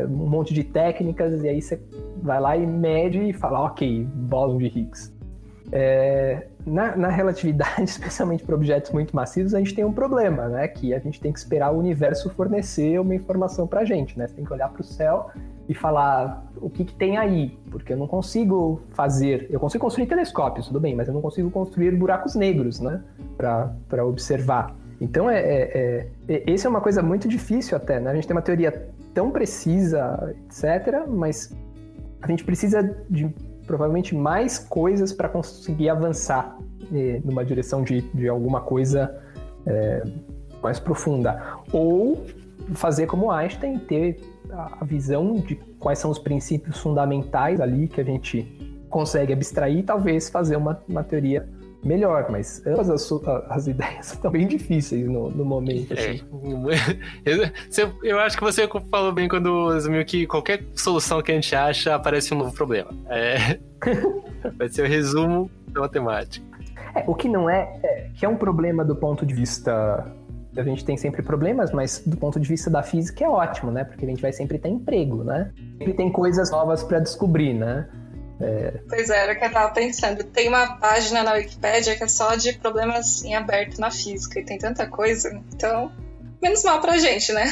um 0.06 0.30
monte 0.30 0.54
de 0.54 0.64
técnicas, 0.64 1.44
e 1.44 1.50
aí 1.50 1.62
você 1.62 1.82
vai 2.22 2.40
lá 2.40 2.56
e 2.56 2.66
mede 2.66 3.30
e 3.30 3.34
fala, 3.34 3.62
ok, 3.66 4.08
bóson 4.14 4.58
de 4.58 4.68
Higgs. 4.68 5.14
É, 5.74 6.48
na, 6.66 6.98
na, 6.98 7.08
relatividade, 7.08 7.84
especialmente 7.90 8.44
para 8.44 8.54
objetos 8.54 8.92
muito 8.92 9.16
massivos, 9.16 9.54
a 9.54 9.60
gente 9.60 9.74
tem 9.74 9.86
um 9.86 9.94
problema, 9.94 10.50
né? 10.50 10.68
Que 10.68 10.94
a 10.94 11.00
gente 11.00 11.20
tem 11.20 11.32
que 11.32 11.40
esperar 11.40 11.72
o 11.72 11.80
universo 11.80 12.30
fornecer 12.32 13.00
uma 13.00 13.16
informação 13.16 13.66
para 13.66 13.82
a 13.82 13.86
gente, 13.86 14.18
né? 14.20 14.28
Você 14.28 14.36
tem 14.36 14.44
que 14.44 14.52
olhar 14.52 14.70
para 14.70 14.82
o 14.82 14.84
céu 14.84 15.30
e 15.70 15.74
falar 15.74 16.46
o 16.58 16.70
que, 16.70 16.84
que, 16.84 16.94
tem 16.94 17.18
aí, 17.18 17.58
porque 17.70 17.94
eu 17.94 17.98
não 17.98 18.08
consigo 18.08 18.82
fazer. 18.92 19.48
Eu 19.50 19.60
consigo 19.60 19.82
construir 19.82 20.08
telescópios, 20.08 20.68
tudo 20.68 20.80
bem, 20.80 20.94
mas 20.94 21.08
eu 21.08 21.14
não 21.14 21.22
consigo 21.22 21.50
construir 21.50 21.96
buracos 21.96 22.36
negros, 22.36 22.82
né? 22.82 23.02
Para 23.38 24.06
observar. 24.06 24.76
Então, 25.02 25.28
é, 25.28 25.40
é, 25.40 26.08
é, 26.30 26.44
esse 26.46 26.68
é 26.68 26.70
uma 26.70 26.80
coisa 26.80 27.02
muito 27.02 27.28
difícil 27.28 27.76
até, 27.76 28.00
né? 28.00 28.12
A 28.12 28.14
gente 28.14 28.28
tem 28.28 28.36
uma 28.36 28.42
teoria 28.42 28.88
tão 29.16 29.32
precisa, 29.32 30.32
etc., 30.48 31.08
mas 31.08 31.52
a 32.22 32.28
gente 32.28 32.44
precisa 32.44 32.84
de 33.10 33.28
provavelmente 33.66 34.16
mais 34.16 34.60
coisas 34.60 35.12
para 35.12 35.28
conseguir 35.28 35.90
avançar 35.90 36.56
eh, 36.94 37.20
numa 37.26 37.44
direção 37.44 37.82
de, 37.84 38.02
de 38.14 38.28
alguma 38.28 38.62
coisa 38.62 39.20
eh, 39.66 40.04
mais 40.62 40.80
profunda. 40.80 41.58
Ou 41.74 42.24
fazer 42.76 43.08
como 43.08 43.32
Einstein, 43.32 43.80
ter 43.80 44.20
a 44.52 44.86
visão 44.86 45.36
de 45.36 45.56
quais 45.80 45.98
são 45.98 46.12
os 46.12 46.20
princípios 46.20 46.78
fundamentais 46.80 47.60
ali 47.60 47.88
que 47.88 48.00
a 48.00 48.04
gente 48.04 48.44
consegue 48.88 49.34
abstrair 49.34 49.80
e 49.80 49.84
talvez 49.84 50.30
fazer 50.30 50.58
uma, 50.58 50.80
uma 50.88 51.04
teoria 51.04 51.48
melhor, 51.84 52.28
mas 52.30 52.66
ambas 52.66 52.90
as, 52.90 53.12
as 53.50 53.68
ideias 53.68 54.14
estão 54.14 54.32
bem 54.32 54.48
difíceis 54.48 55.08
no, 55.08 55.30
no 55.30 55.46
momento. 55.46 55.94
Assim. 55.94 56.22
É. 57.26 57.52
Eu 58.04 58.20
acho 58.20 58.38
que 58.38 58.44
você 58.44 58.68
falou 58.90 59.12
bem 59.12 59.28
quando 59.28 59.70
resumiu 59.70 60.04
que 60.06 60.26
qualquer 60.26 60.64
solução 60.76 61.22
que 61.22 61.32
a 61.32 61.36
gente 61.36 61.56
acha 61.56 61.96
aparece 61.96 62.34
um 62.34 62.38
novo 62.38 62.54
problema. 62.54 62.90
É... 63.10 63.60
Vai 64.58 64.70
ser 64.70 64.84
o 64.84 64.88
resumo 64.88 65.50
da 65.68 65.82
matemática. 65.82 66.46
É, 66.96 67.04
o 67.08 67.16
que 67.16 67.30
não 67.30 67.50
é, 67.50 67.80
é, 67.84 68.10
que 68.16 68.26
é 68.26 68.30
um 68.30 68.36
problema 68.36 68.84
do 68.84 68.96
ponto 68.96 69.26
de 69.26 69.34
vista. 69.34 70.06
A 70.56 70.64
gente 70.64 70.84
tem 70.84 70.98
sempre 70.98 71.22
problemas, 71.22 71.72
mas 71.72 72.04
do 72.06 72.18
ponto 72.18 72.38
de 72.40 72.48
vista 72.48 72.70
da 72.70 72.84
física 72.84 73.24
é 73.24 73.30
ótimo, 73.30 73.72
né? 73.72 73.86
Porque 73.86 74.04
a 74.04 74.08
gente 74.08 74.22
vai 74.22 74.34
sempre 74.34 74.58
ter 74.58 74.68
emprego, 74.68 75.24
né? 75.24 75.52
Sempre 75.78 75.94
tem 75.94 76.12
coisas 76.12 76.52
novas 76.52 76.84
para 76.84 77.00
descobrir, 77.00 77.54
né? 77.54 77.88
É... 78.42 78.82
Pois 78.90 79.10
é, 79.10 79.24
era 79.24 79.34
o 79.34 79.40
que 79.40 79.46
eu 79.46 79.52
tava 79.52 79.74
pensando. 79.74 80.24
Tem 80.24 80.48
uma 80.48 80.78
página 80.78 81.24
na 81.24 81.34
Wikipédia 81.34 81.96
que 81.96 82.04
é 82.04 82.08
só 82.08 82.36
de 82.36 82.54
problemas 82.54 83.24
em 83.24 83.36
aberto 83.36 83.80
na 83.80 83.92
física 83.92 84.40
e 84.40 84.46
tem 84.46 84.58
tanta 84.58 84.88
coisa. 84.88 85.42
Então, 85.54 85.92
menos 86.42 86.64
mal 86.64 86.82
pra 86.82 86.98
gente, 86.98 87.32
né? 87.32 87.44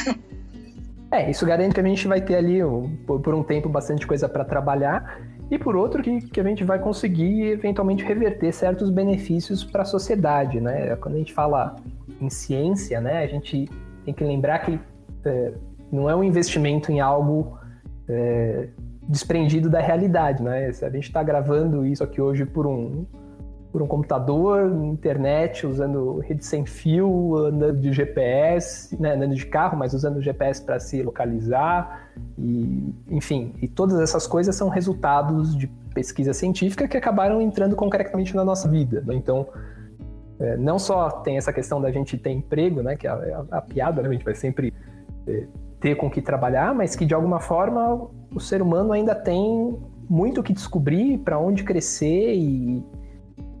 É, 1.12 1.28
isso 1.28 1.44
garante 1.44 1.74
que 1.74 1.80
a 1.80 1.84
gente 1.84 2.06
vai 2.06 2.20
ter 2.20 2.36
ali, 2.36 2.60
por 3.04 3.34
um 3.34 3.42
tempo, 3.42 3.68
bastante 3.68 4.06
coisa 4.06 4.28
para 4.28 4.44
trabalhar 4.44 5.20
e 5.50 5.58
por 5.58 5.74
outro 5.74 6.00
que, 6.02 6.20
que 6.20 6.40
a 6.40 6.44
gente 6.44 6.62
vai 6.62 6.78
conseguir 6.78 7.48
eventualmente 7.48 8.04
reverter 8.04 8.52
certos 8.52 8.88
benefícios 8.90 9.64
para 9.64 9.82
a 9.82 9.84
sociedade, 9.84 10.60
né? 10.60 10.94
Quando 10.96 11.16
a 11.16 11.18
gente 11.18 11.34
fala 11.34 11.74
em 12.20 12.30
ciência, 12.30 13.00
né, 13.00 13.24
a 13.24 13.26
gente 13.26 13.68
tem 14.04 14.14
que 14.14 14.22
lembrar 14.22 14.60
que 14.60 14.78
é, 15.24 15.52
não 15.90 16.08
é 16.08 16.14
um 16.14 16.22
investimento 16.22 16.92
em 16.92 17.00
algo 17.00 17.58
é, 18.08 18.68
desprendido 19.10 19.68
da 19.68 19.80
realidade, 19.80 20.40
né? 20.40 20.68
A 20.68 20.90
gente 20.90 21.08
está 21.08 21.22
gravando 21.22 21.84
isso 21.84 22.04
aqui 22.04 22.20
hoje 22.20 22.46
por 22.46 22.66
um 22.66 23.04
por 23.72 23.80
um 23.80 23.86
computador, 23.86 24.68
internet, 24.84 25.64
usando 25.64 26.18
rede 26.18 26.44
sem 26.44 26.66
fio, 26.66 27.36
andando 27.36 27.78
de 27.78 27.92
GPS, 27.92 29.00
né, 29.00 29.14
andando 29.14 29.32
de 29.36 29.46
carro, 29.46 29.78
mas 29.78 29.94
usando 29.94 30.16
o 30.16 30.20
GPS 30.20 30.60
para 30.60 30.80
se 30.80 31.00
localizar, 31.04 32.10
e, 32.36 32.92
enfim, 33.08 33.54
e 33.62 33.68
todas 33.68 34.00
essas 34.00 34.26
coisas 34.26 34.56
são 34.56 34.68
resultados 34.68 35.56
de 35.56 35.68
pesquisa 35.94 36.32
científica 36.32 36.88
que 36.88 36.96
acabaram 36.96 37.40
entrando 37.40 37.76
concretamente 37.76 38.34
na 38.34 38.44
nossa 38.44 38.68
vida. 38.68 39.04
Né? 39.06 39.14
Então, 39.14 39.46
é, 40.40 40.56
não 40.56 40.76
só 40.76 41.08
tem 41.08 41.36
essa 41.36 41.52
questão 41.52 41.80
da 41.80 41.92
gente 41.92 42.18
ter 42.18 42.30
emprego, 42.30 42.82
né, 42.82 42.96
que 42.96 43.06
é 43.06 43.10
a, 43.10 43.14
é 43.24 43.32
a, 43.34 43.58
a 43.58 43.60
piada, 43.60 44.02
né, 44.02 44.08
a 44.08 44.12
gente 44.12 44.24
vai 44.24 44.34
sempre 44.34 44.74
é, 45.28 45.46
ter 45.80 45.96
com 45.96 46.10
que 46.10 46.20
trabalhar, 46.20 46.74
mas 46.74 46.94
que 46.94 47.06
de 47.06 47.14
alguma 47.14 47.40
forma 47.40 48.08
o 48.34 48.40
ser 48.40 48.60
humano 48.60 48.92
ainda 48.92 49.14
tem 49.14 49.78
muito 50.08 50.40
o 50.40 50.44
que 50.44 50.52
descobrir, 50.52 51.18
para 51.18 51.38
onde 51.38 51.64
crescer 51.64 52.34
e 52.34 52.82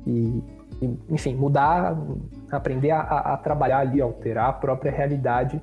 e, 0.06 0.42
enfim, 1.10 1.34
mudar, 1.34 1.96
aprender 2.50 2.90
a, 2.90 3.00
a, 3.00 3.36
trabalhar 3.36 3.78
ali, 3.78 4.00
alterar 4.00 4.48
a 4.48 4.52
própria 4.52 4.90
realidade, 4.90 5.60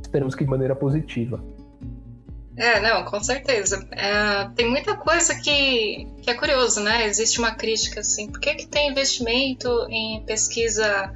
esperamos 0.00 0.34
que 0.34 0.44
de 0.44 0.50
maneira 0.50 0.76
positiva. 0.76 1.42
É, 2.56 2.80
não, 2.80 3.04
com 3.06 3.18
certeza. 3.20 3.86
É, 3.92 4.48
tem 4.54 4.68
muita 4.68 4.94
coisa 4.94 5.34
que, 5.34 6.06
que 6.20 6.30
é 6.30 6.34
curioso, 6.34 6.82
né? 6.82 7.06
Existe 7.06 7.38
uma 7.38 7.52
crítica 7.52 8.00
assim, 8.00 8.30
por 8.30 8.40
que, 8.40 8.54
que 8.54 8.66
tem 8.66 8.90
investimento 8.90 9.68
em 9.88 10.22
pesquisa 10.24 11.12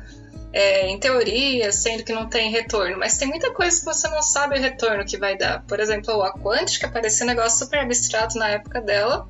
é, 0.53 0.89
em 0.89 0.99
teoria, 0.99 1.73
sendo 1.73 2.05
que 2.05 2.13
não 2.13 2.29
tem 2.29 2.51
retorno? 2.51 2.99
Mas 2.99 3.19
tem 3.19 3.29
muita 3.29 3.53
coisa 3.53 3.79
que 3.79 3.85
você 3.85 4.09
não 4.09 4.23
sabe 4.23 4.59
o 4.59 4.61
retorno 4.61 5.05
que 5.05 5.17
vai 5.17 5.37
dar. 5.37 5.65
Por 5.67 5.81
exemplo, 5.81 6.23
a 6.23 6.33
quântica 6.33 6.89
parecia 6.89 7.25
um 7.25 7.29
negócio 7.29 7.65
super 7.65 7.81
abstrato 7.81 8.39
na 8.39 8.49
época 8.49 8.81
dela, 8.81 9.29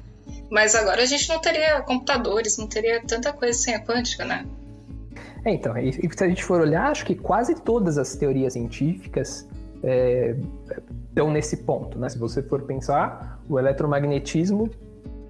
mas 0.50 0.74
agora 0.74 1.02
a 1.02 1.06
gente 1.06 1.28
não 1.28 1.40
teria 1.40 1.80
computadores, 1.82 2.58
não 2.58 2.66
teria 2.66 3.02
tanta 3.02 3.32
coisa 3.32 3.58
sem 3.58 3.74
a 3.74 3.80
quântica, 3.80 4.24
né? 4.24 4.46
É, 5.44 5.52
então, 5.52 5.78
e, 5.78 5.92
se 5.92 6.24
a 6.24 6.28
gente 6.28 6.42
for 6.42 6.60
olhar, 6.60 6.90
acho 6.90 7.04
que 7.06 7.14
quase 7.14 7.54
todas 7.54 7.98
as 7.98 8.16
teorias 8.16 8.54
científicas 8.54 9.48
é, 9.82 10.34
estão 11.08 11.30
nesse 11.30 11.58
ponto, 11.58 11.98
né? 11.98 12.08
Se 12.08 12.18
você 12.18 12.42
for 12.42 12.62
pensar, 12.62 13.40
o 13.48 13.58
eletromagnetismo 13.58 14.68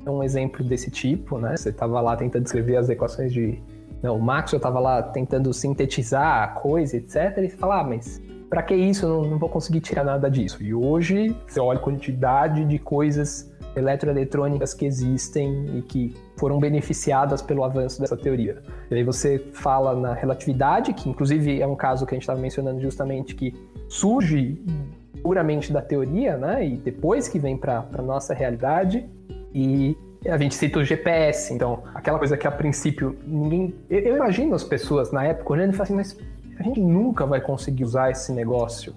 é 0.07 0.11
um 0.11 0.22
exemplo 0.22 0.64
desse 0.64 0.91
tipo, 0.91 1.39
né? 1.39 1.57
Você 1.57 1.68
estava 1.68 2.01
lá 2.01 2.16
tentando 2.16 2.47
escrever 2.47 2.76
as 2.76 2.89
equações 2.89 3.32
de... 3.32 3.61
Não, 4.03 4.16
o 4.16 4.22
Maxwell 4.22 4.59
estava 4.59 4.78
lá 4.78 5.03
tentando 5.03 5.53
sintetizar 5.53 6.42
a 6.42 6.49
coisa, 6.49 6.97
etc. 6.97 7.38
E 7.38 7.51
você 7.51 7.57
fala, 7.57 7.80
ah, 7.80 7.84
mas 7.84 8.20
para 8.49 8.62
que 8.62 8.74
isso? 8.74 9.07
Eu 9.07 9.09
não, 9.09 9.30
não 9.30 9.38
vou 9.38 9.49
conseguir 9.49 9.80
tirar 9.80 10.05
nada 10.05 10.30
disso. 10.30 10.62
E 10.62 10.74
hoje, 10.74 11.36
você 11.47 11.61
olha 11.61 11.78
a 11.78 11.82
quantidade 11.82 12.64
de 12.64 12.78
coisas 12.78 13.53
eletroeletrônicas 13.76 14.72
que 14.72 14.86
existem 14.86 15.78
e 15.78 15.82
que 15.82 16.14
foram 16.36 16.59
beneficiadas 16.59 17.42
pelo 17.42 17.62
avanço 17.62 18.01
dessa 18.01 18.16
teoria. 18.16 18.62
E 18.90 18.94
aí 18.94 19.05
você 19.05 19.38
fala 19.53 19.94
na 19.94 20.14
relatividade, 20.14 20.94
que 20.94 21.11
inclusive 21.11 21.61
é 21.61 21.66
um 21.66 21.76
caso 21.76 22.07
que 22.07 22.14
a 22.14 22.16
gente 22.16 22.22
estava 22.22 22.40
mencionando 22.40 22.80
justamente 22.80 23.34
que 23.34 23.55
surge 23.88 24.59
puramente 25.22 25.72
da 25.72 25.82
teoria, 25.82 26.36
né? 26.36 26.66
E 26.66 26.76
depois 26.76 27.28
que 27.28 27.38
vem 27.38 27.57
para 27.57 27.86
a 27.92 28.03
nossa 28.03 28.32
realidade 28.32 29.09
e 29.53 29.97
a 30.26 30.38
gente 30.38 30.54
cita 30.54 30.78
o 30.78 30.84
GPS, 30.84 31.52
então 31.52 31.82
aquela 31.94 32.18
coisa 32.18 32.36
que 32.36 32.46
a 32.46 32.50
princípio 32.50 33.16
ninguém, 33.26 33.74
eu, 33.88 34.16
imagino 34.16 34.54
as 34.54 34.64
pessoas 34.64 35.12
na 35.12 35.24
época 35.24 35.52
olhando 35.52 35.72
e 35.72 35.76
falando 35.76 36.00
assim, 36.00 36.16
mas 36.16 36.58
a 36.58 36.62
gente 36.62 36.80
nunca 36.80 37.26
vai 37.26 37.40
conseguir 37.40 37.84
usar 37.84 38.10
esse 38.10 38.32
negócio. 38.32 38.94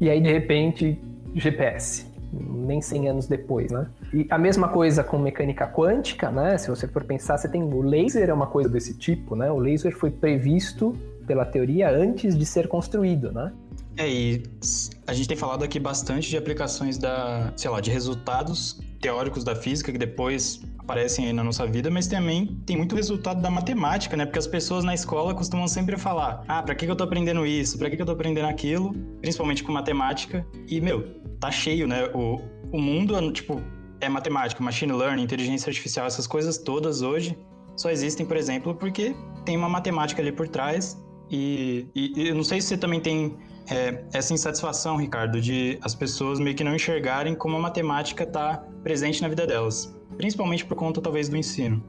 E 0.00 0.10
aí 0.10 0.20
de 0.20 0.30
repente 0.30 1.00
GPS 1.34 2.08
nem 2.32 2.80
100 2.80 3.08
anos 3.08 3.26
depois, 3.26 3.70
né? 3.70 3.86
E 4.12 4.26
a 4.30 4.38
mesma 4.38 4.68
coisa 4.68 5.02
com 5.02 5.18
mecânica 5.18 5.66
quântica, 5.66 6.30
né? 6.30 6.58
Se 6.58 6.68
você 6.68 6.86
for 6.86 7.04
pensar, 7.04 7.38
você 7.38 7.48
tem 7.48 7.62
o 7.62 7.80
laser 7.80 8.28
é 8.28 8.34
uma 8.34 8.46
coisa 8.46 8.68
desse 8.68 8.94
tipo, 8.94 9.34
né? 9.34 9.50
O 9.50 9.58
laser 9.58 9.96
foi 9.96 10.10
previsto 10.10 10.94
pela 11.26 11.44
teoria 11.44 11.90
antes 11.90 12.36
de 12.36 12.44
ser 12.44 12.68
construído, 12.68 13.32
né? 13.32 13.52
É, 13.98 14.08
e 14.08 14.42
a 15.08 15.12
gente 15.12 15.26
tem 15.26 15.36
falado 15.36 15.64
aqui 15.64 15.80
bastante 15.80 16.30
de 16.30 16.36
aplicações 16.36 16.96
da, 16.96 17.52
sei 17.56 17.68
lá, 17.68 17.80
de 17.80 17.90
resultados 17.90 18.80
teóricos 19.00 19.42
da 19.42 19.56
física 19.56 19.90
que 19.90 19.98
depois 19.98 20.62
aparecem 20.78 21.26
aí 21.26 21.32
na 21.32 21.42
nossa 21.42 21.66
vida, 21.66 21.90
mas 21.90 22.06
também 22.06 22.46
tem 22.64 22.76
muito 22.76 22.94
resultado 22.94 23.42
da 23.42 23.50
matemática, 23.50 24.16
né? 24.16 24.24
Porque 24.24 24.38
as 24.38 24.46
pessoas 24.46 24.84
na 24.84 24.94
escola 24.94 25.34
costumam 25.34 25.66
sempre 25.66 25.98
falar: 25.98 26.44
ah, 26.46 26.62
pra 26.62 26.76
que 26.76 26.86
eu 26.86 26.94
tô 26.94 27.02
aprendendo 27.02 27.44
isso? 27.44 27.76
Pra 27.76 27.90
que 27.90 28.00
eu 28.00 28.06
tô 28.06 28.12
aprendendo 28.12 28.46
aquilo? 28.46 28.94
Principalmente 29.20 29.64
com 29.64 29.72
matemática. 29.72 30.46
E, 30.68 30.80
meu, 30.80 31.20
tá 31.40 31.50
cheio, 31.50 31.88
né? 31.88 32.06
O, 32.14 32.40
o 32.72 32.80
mundo, 32.80 33.32
tipo, 33.32 33.60
é 34.00 34.08
matemática, 34.08 34.62
machine 34.62 34.92
learning, 34.92 35.24
inteligência 35.24 35.68
artificial, 35.68 36.06
essas 36.06 36.26
coisas 36.26 36.56
todas 36.56 37.02
hoje 37.02 37.36
só 37.76 37.90
existem, 37.90 38.26
por 38.26 38.36
exemplo, 38.36 38.74
porque 38.74 39.14
tem 39.44 39.56
uma 39.56 39.68
matemática 39.68 40.20
ali 40.20 40.32
por 40.32 40.48
trás. 40.48 41.00
E, 41.30 41.86
e 41.94 42.28
eu 42.28 42.34
não 42.34 42.42
sei 42.42 42.60
se 42.60 42.68
você 42.68 42.76
também 42.76 43.00
tem 43.00 43.36
é, 43.70 44.02
essa 44.12 44.32
insatisfação, 44.32 44.96
Ricardo, 44.96 45.40
de 45.40 45.78
as 45.82 45.94
pessoas 45.94 46.38
meio 46.38 46.56
que 46.56 46.64
não 46.64 46.74
enxergarem 46.74 47.34
como 47.34 47.56
a 47.56 47.60
matemática 47.60 48.24
está 48.24 48.62
presente 48.82 49.22
na 49.22 49.28
vida 49.28 49.46
delas, 49.46 49.94
principalmente 50.16 50.64
por 50.64 50.74
conta, 50.74 51.00
talvez, 51.00 51.28
do 51.28 51.36
ensino. 51.36 51.82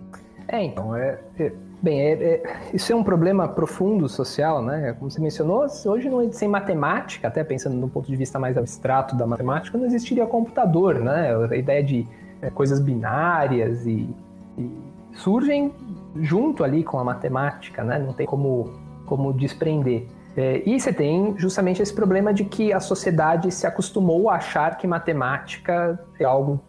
É, 0.47 0.63
então, 0.63 0.95
é, 0.95 1.19
é 1.39 1.51
Bem, 1.81 2.01
é, 2.01 2.11
é, 2.11 2.61
isso 2.73 2.91
é 2.91 2.95
um 2.95 3.03
problema 3.03 3.47
profundo 3.47 4.09
social, 4.09 4.61
né? 4.61 4.93
Como 4.99 5.09
você 5.09 5.21
mencionou, 5.21 5.65
hoje 5.85 6.09
não, 6.09 6.29
sem 6.33 6.49
matemática, 6.49 7.29
até 7.29 7.41
pensando 7.41 7.77
no 7.77 7.87
ponto 7.87 8.05
de 8.05 8.17
vista 8.17 8.37
mais 8.37 8.57
abstrato 8.57 9.15
da 9.15 9.25
matemática, 9.25 9.77
não 9.77 9.85
existiria 9.85 10.25
computador, 10.25 10.95
né? 10.95 11.33
A 11.49 11.55
ideia 11.55 11.81
de 11.81 12.05
é, 12.41 12.49
coisas 12.49 12.81
binárias 12.81 13.85
e, 13.85 14.09
e, 14.57 14.69
surgem 15.13 15.73
junto 16.17 16.65
ali 16.65 16.83
com 16.83 16.99
a 16.99 17.03
matemática, 17.03 17.81
né? 17.81 17.97
Não 17.97 18.11
tem 18.11 18.27
como, 18.27 18.73
como 19.05 19.31
desprender. 19.31 20.05
É, 20.37 20.61
e 20.65 20.79
você 20.79 20.93
tem 20.93 21.33
justamente 21.37 21.81
esse 21.81 21.93
problema 21.93 22.33
de 22.33 22.45
que 22.45 22.71
a 22.71 22.79
sociedade 22.79 23.51
se 23.51 23.65
acostumou 23.65 24.29
a 24.29 24.35
achar 24.35 24.77
que 24.77 24.87
matemática 24.87 25.99
é 26.19 26.23
algo. 26.23 26.59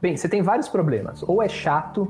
Bem, 0.00 0.16
você 0.16 0.28
tem 0.28 0.42
vários 0.42 0.68
problemas. 0.68 1.22
Ou 1.22 1.42
é 1.42 1.48
chato, 1.48 2.08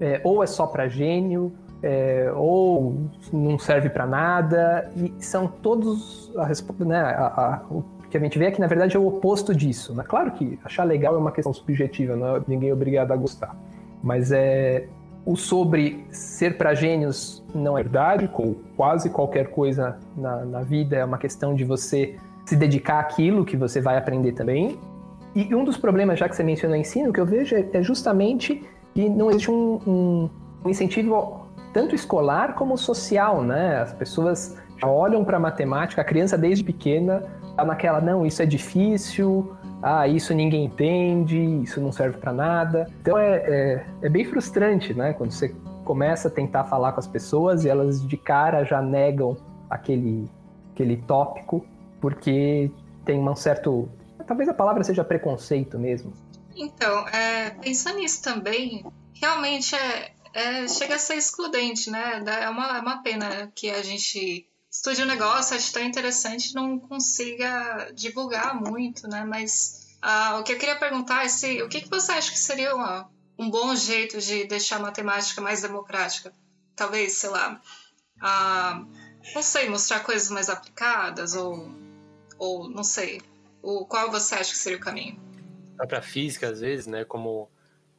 é, 0.00 0.20
ou 0.22 0.42
é 0.42 0.46
só 0.46 0.66
para 0.66 0.86
gênio, 0.88 1.52
é, 1.82 2.30
ou 2.34 3.08
não 3.32 3.58
serve 3.58 3.88
para 3.88 4.06
nada, 4.06 4.90
e 4.96 5.14
são 5.24 5.46
todos 5.46 6.30
a 6.36 6.84
né? 6.84 7.00
A, 7.00 7.26
a, 7.26 7.62
o 7.70 7.82
que 8.10 8.16
a 8.16 8.20
gente 8.20 8.38
vê 8.38 8.46
é 8.46 8.50
que 8.50 8.60
na 8.60 8.66
verdade 8.66 8.96
é 8.96 9.00
o 9.00 9.06
oposto 9.06 9.54
disso. 9.54 9.94
Né? 9.94 10.04
Claro 10.06 10.32
que 10.32 10.58
achar 10.64 10.84
legal 10.84 11.14
é 11.14 11.18
uma 11.18 11.32
questão 11.32 11.52
subjetiva, 11.52 12.16
não 12.16 12.36
é 12.36 12.42
ninguém 12.46 12.70
é 12.70 12.72
obrigado 12.72 13.12
a 13.12 13.16
gostar, 13.16 13.56
mas 14.02 14.32
é 14.32 14.88
o 15.30 15.36
sobre 15.36 16.04
ser 16.10 16.58
para 16.58 16.74
gênios 16.74 17.40
não 17.54 17.78
é 17.78 17.82
verdade, 17.84 18.26
como 18.26 18.56
quase 18.76 19.08
qualquer 19.10 19.50
coisa 19.50 19.96
na, 20.16 20.44
na 20.44 20.60
vida 20.62 20.96
é 20.96 21.04
uma 21.04 21.18
questão 21.18 21.54
de 21.54 21.64
você 21.64 22.16
se 22.44 22.56
dedicar 22.56 22.98
àquilo 22.98 23.44
que 23.44 23.56
você 23.56 23.80
vai 23.80 23.96
aprender 23.96 24.32
também. 24.32 24.76
E 25.32 25.54
um 25.54 25.62
dos 25.62 25.76
problemas, 25.76 26.18
já 26.18 26.28
que 26.28 26.34
você 26.34 26.42
mencionou 26.42 26.76
ensino, 26.76 27.12
que 27.12 27.20
eu 27.20 27.26
vejo 27.26 27.54
é, 27.54 27.64
é 27.72 27.80
justamente 27.80 28.64
que 28.92 29.08
não 29.08 29.30
existe 29.30 29.52
um, 29.52 29.80
um, 29.86 30.30
um 30.64 30.68
incentivo 30.68 31.46
tanto 31.72 31.94
escolar 31.94 32.54
como 32.56 32.76
social, 32.76 33.40
né? 33.44 33.76
As 33.82 33.92
pessoas 33.92 34.56
já 34.78 34.88
olham 34.88 35.24
para 35.24 35.38
matemática, 35.38 36.02
a 36.02 36.04
criança 36.04 36.36
desde 36.36 36.64
pequena 36.64 37.22
tá 37.54 37.64
naquela, 37.64 38.00
não, 38.00 38.26
isso 38.26 38.42
é 38.42 38.46
difícil, 38.46 39.52
ah, 39.82 40.06
isso 40.06 40.34
ninguém 40.34 40.64
entende, 40.64 41.38
isso 41.62 41.80
não 41.80 41.90
serve 41.90 42.18
para 42.18 42.32
nada. 42.32 42.90
Então 43.00 43.18
é, 43.18 43.36
é, 43.36 43.86
é, 44.02 44.08
bem 44.08 44.24
frustrante, 44.24 44.92
né? 44.92 45.12
Quando 45.14 45.32
você 45.32 45.54
começa 45.84 46.28
a 46.28 46.30
tentar 46.30 46.64
falar 46.64 46.92
com 46.92 47.00
as 47.00 47.06
pessoas 47.06 47.64
e 47.64 47.68
elas 47.68 48.06
de 48.06 48.16
cara 48.16 48.64
já 48.64 48.82
negam 48.82 49.36
aquele, 49.68 50.28
aquele 50.72 50.98
tópico, 50.98 51.64
porque 52.00 52.70
tem 53.04 53.18
um 53.18 53.36
certo. 53.36 53.88
Talvez 54.26 54.48
a 54.48 54.54
palavra 54.54 54.84
seja 54.84 55.02
preconceito 55.02 55.78
mesmo. 55.78 56.12
Então, 56.54 57.08
é, 57.08 57.50
pensando 57.50 57.98
nisso 57.98 58.22
também, 58.22 58.84
realmente 59.14 59.74
é, 59.74 60.12
é, 60.34 60.68
chega 60.68 60.96
a 60.96 60.98
ser 60.98 61.14
excludente, 61.14 61.90
né? 61.90 62.22
É 62.42 62.48
uma, 62.50 62.76
é 62.76 62.80
uma 62.80 63.02
pena 63.02 63.50
que 63.54 63.70
a 63.70 63.82
gente 63.82 64.46
estude 64.70 65.02
um 65.02 65.06
negócio, 65.06 65.56
acho 65.56 65.72
tão 65.72 65.82
interessante, 65.82 66.54
não 66.54 66.78
consiga 66.78 67.90
divulgar 67.92 68.54
muito, 68.54 69.08
né? 69.08 69.24
Mas 69.24 69.96
ah, 70.00 70.38
o 70.38 70.44
que 70.44 70.52
eu 70.52 70.58
queria 70.58 70.78
perguntar 70.78 71.24
é 71.24 71.28
se, 71.28 71.60
o 71.62 71.68
que, 71.68 71.80
que 71.80 71.90
você 71.90 72.12
acha 72.12 72.30
que 72.30 72.38
seria 72.38 72.74
uma, 72.74 73.10
um 73.38 73.50
bom 73.50 73.74
jeito 73.74 74.20
de 74.20 74.44
deixar 74.44 74.76
a 74.76 74.80
matemática 74.80 75.40
mais 75.40 75.60
democrática? 75.60 76.32
Talvez, 76.76 77.14
sei 77.14 77.30
lá, 77.30 77.60
a, 78.20 78.84
não 79.34 79.42
sei, 79.42 79.68
mostrar 79.68 80.00
coisas 80.00 80.30
mais 80.30 80.48
aplicadas 80.48 81.34
ou, 81.34 81.68
ou 82.38 82.70
não 82.70 82.84
sei. 82.84 83.20
O, 83.62 83.84
qual 83.84 84.10
você 84.10 84.36
acha 84.36 84.52
que 84.52 84.56
seria 84.56 84.78
o 84.78 84.80
caminho? 84.80 85.20
Para 85.76 86.00
física, 86.00 86.48
às 86.48 86.60
vezes, 86.60 86.86
né? 86.86 87.04
Como 87.04 87.50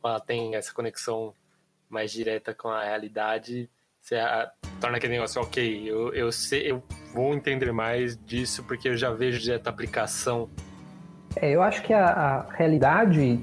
ela 0.03 0.19
tem 0.19 0.55
essa 0.55 0.73
conexão 0.73 1.35
mais 1.89 2.11
direta 2.11 2.53
com 2.53 2.69
a 2.69 2.83
realidade, 2.83 3.69
você 4.01 4.15
a, 4.15 4.51
torna 4.79 4.97
aquele 4.97 5.13
negócio, 5.13 5.41
ok, 5.41 5.89
eu, 5.89 6.13
eu 6.13 6.31
sei, 6.31 6.71
eu 6.71 6.83
vou 7.13 7.33
entender 7.33 7.71
mais 7.71 8.17
disso 8.25 8.63
porque 8.63 8.89
eu 8.89 8.97
já 8.97 9.11
vejo 9.11 9.39
direta 9.39 9.69
aplicação. 9.69 10.49
É, 11.35 11.51
eu 11.51 11.61
acho 11.61 11.81
que 11.83 11.93
a, 11.93 12.05
a 12.05 12.53
realidade 12.53 13.39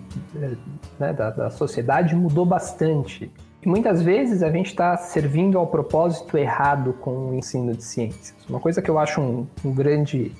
né, 0.99 1.13
da, 1.13 1.31
da 1.31 1.51
sociedade 1.51 2.15
mudou 2.15 2.45
bastante. 2.45 3.31
E 3.63 3.69
muitas 3.69 4.03
vezes 4.03 4.43
a 4.43 4.51
gente 4.51 4.67
está 4.67 4.97
servindo 4.97 5.59
ao 5.59 5.67
propósito 5.67 6.37
errado 6.37 6.93
com 6.95 7.31
o 7.31 7.35
ensino 7.35 7.75
de 7.75 7.83
ciências. 7.83 8.35
Uma 8.49 8.61
coisa 8.61 8.83
que 8.83 8.91
eu 8.91 8.99
acho 8.99 9.21
um, 9.21 9.47
um 9.65 9.73
grande 9.73 10.33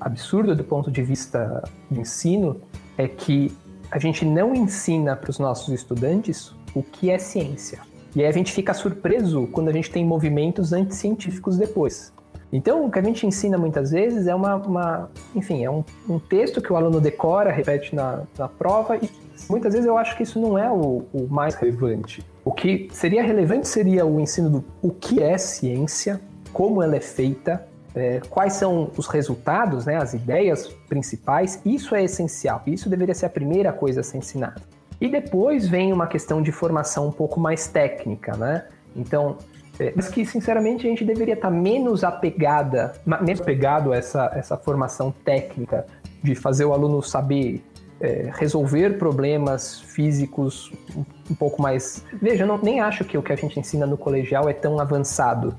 absurdo 0.00 0.54
do 0.54 0.64
ponto 0.64 0.90
de 0.90 1.02
vista 1.02 1.62
do 1.90 2.00
ensino 2.00 2.60
é 2.96 3.06
que 3.06 3.56
a 3.90 3.98
gente 3.98 4.24
não 4.24 4.54
ensina 4.54 5.14
para 5.14 5.30
os 5.30 5.38
nossos 5.38 5.72
estudantes 5.72 6.54
o 6.74 6.82
que 6.82 7.10
é 7.10 7.18
ciência. 7.18 7.80
E 8.14 8.20
aí 8.20 8.26
a 8.26 8.32
gente 8.32 8.52
fica 8.52 8.72
surpreso 8.72 9.48
quando 9.52 9.68
a 9.68 9.72
gente 9.72 9.90
tem 9.90 10.04
movimentos 10.04 10.72
anticientíficos 10.72 11.56
depois. 11.56 12.12
Então, 12.52 12.86
o 12.86 12.90
que 12.90 13.00
a 13.00 13.02
gente 13.02 13.26
ensina 13.26 13.58
muitas 13.58 13.90
vezes 13.90 14.28
é 14.28 14.34
uma, 14.34 14.54
uma 14.54 15.10
enfim, 15.34 15.64
é 15.64 15.70
um, 15.70 15.82
um, 16.08 16.20
texto 16.20 16.62
que 16.62 16.72
o 16.72 16.76
aluno 16.76 17.00
decora, 17.00 17.50
repete 17.50 17.96
na, 17.96 18.22
na 18.38 18.48
prova, 18.48 18.96
e 18.96 19.10
muitas 19.50 19.72
vezes 19.72 19.88
eu 19.88 19.98
acho 19.98 20.16
que 20.16 20.22
isso 20.22 20.38
não 20.40 20.56
é 20.56 20.70
o, 20.70 21.04
o 21.12 21.26
mais 21.28 21.56
relevante. 21.56 22.24
O 22.44 22.52
que 22.52 22.88
seria 22.92 23.24
relevante 23.24 23.66
seria 23.66 24.06
o 24.06 24.20
ensino 24.20 24.48
do 24.48 24.64
o 24.80 24.90
que 24.90 25.20
é 25.20 25.36
ciência, 25.36 26.20
como 26.52 26.80
ela 26.80 26.94
é 26.94 27.00
feita, 27.00 27.66
é, 27.92 28.20
quais 28.30 28.52
são 28.52 28.88
os 28.96 29.08
resultados, 29.08 29.84
né, 29.86 29.96
as 29.96 30.14
ideias 30.14 30.68
principais. 30.88 31.60
Isso 31.64 31.94
é 31.94 32.04
essencial. 32.04 32.62
Isso 32.66 32.88
deveria 32.88 33.14
ser 33.14 33.26
a 33.26 33.30
primeira 33.30 33.72
coisa 33.72 34.00
a 34.00 34.04
ser 34.04 34.18
ensinada. 34.18 34.62
E 35.04 35.08
depois 35.08 35.68
vem 35.68 35.92
uma 35.92 36.06
questão 36.06 36.40
de 36.40 36.50
formação 36.50 37.08
um 37.08 37.12
pouco 37.12 37.38
mais 37.38 37.68
técnica, 37.68 38.34
né? 38.38 38.64
Então, 38.96 39.36
é, 39.78 39.92
mas 39.94 40.08
que 40.08 40.24
sinceramente 40.24 40.86
a 40.86 40.88
gente 40.88 41.04
deveria 41.04 41.34
estar 41.34 41.50
menos 41.50 42.02
apegada, 42.02 42.94
menos 43.20 43.42
apegado 43.42 43.92
a 43.92 43.96
essa, 43.96 44.32
essa 44.34 44.56
formação 44.56 45.12
técnica 45.22 45.84
de 46.22 46.34
fazer 46.34 46.64
o 46.64 46.72
aluno 46.72 47.02
saber 47.02 47.62
é, 48.00 48.30
resolver 48.32 48.96
problemas 48.96 49.78
físicos 49.78 50.72
um, 50.96 51.04
um 51.30 51.34
pouco 51.34 51.60
mais. 51.60 52.02
Veja, 52.14 52.44
eu 52.44 52.46
não, 52.46 52.56
nem 52.56 52.80
acho 52.80 53.04
que 53.04 53.18
o 53.18 53.22
que 53.22 53.30
a 53.34 53.36
gente 53.36 53.60
ensina 53.60 53.84
no 53.84 53.98
colegial 53.98 54.48
é 54.48 54.54
tão 54.54 54.80
avançado. 54.80 55.54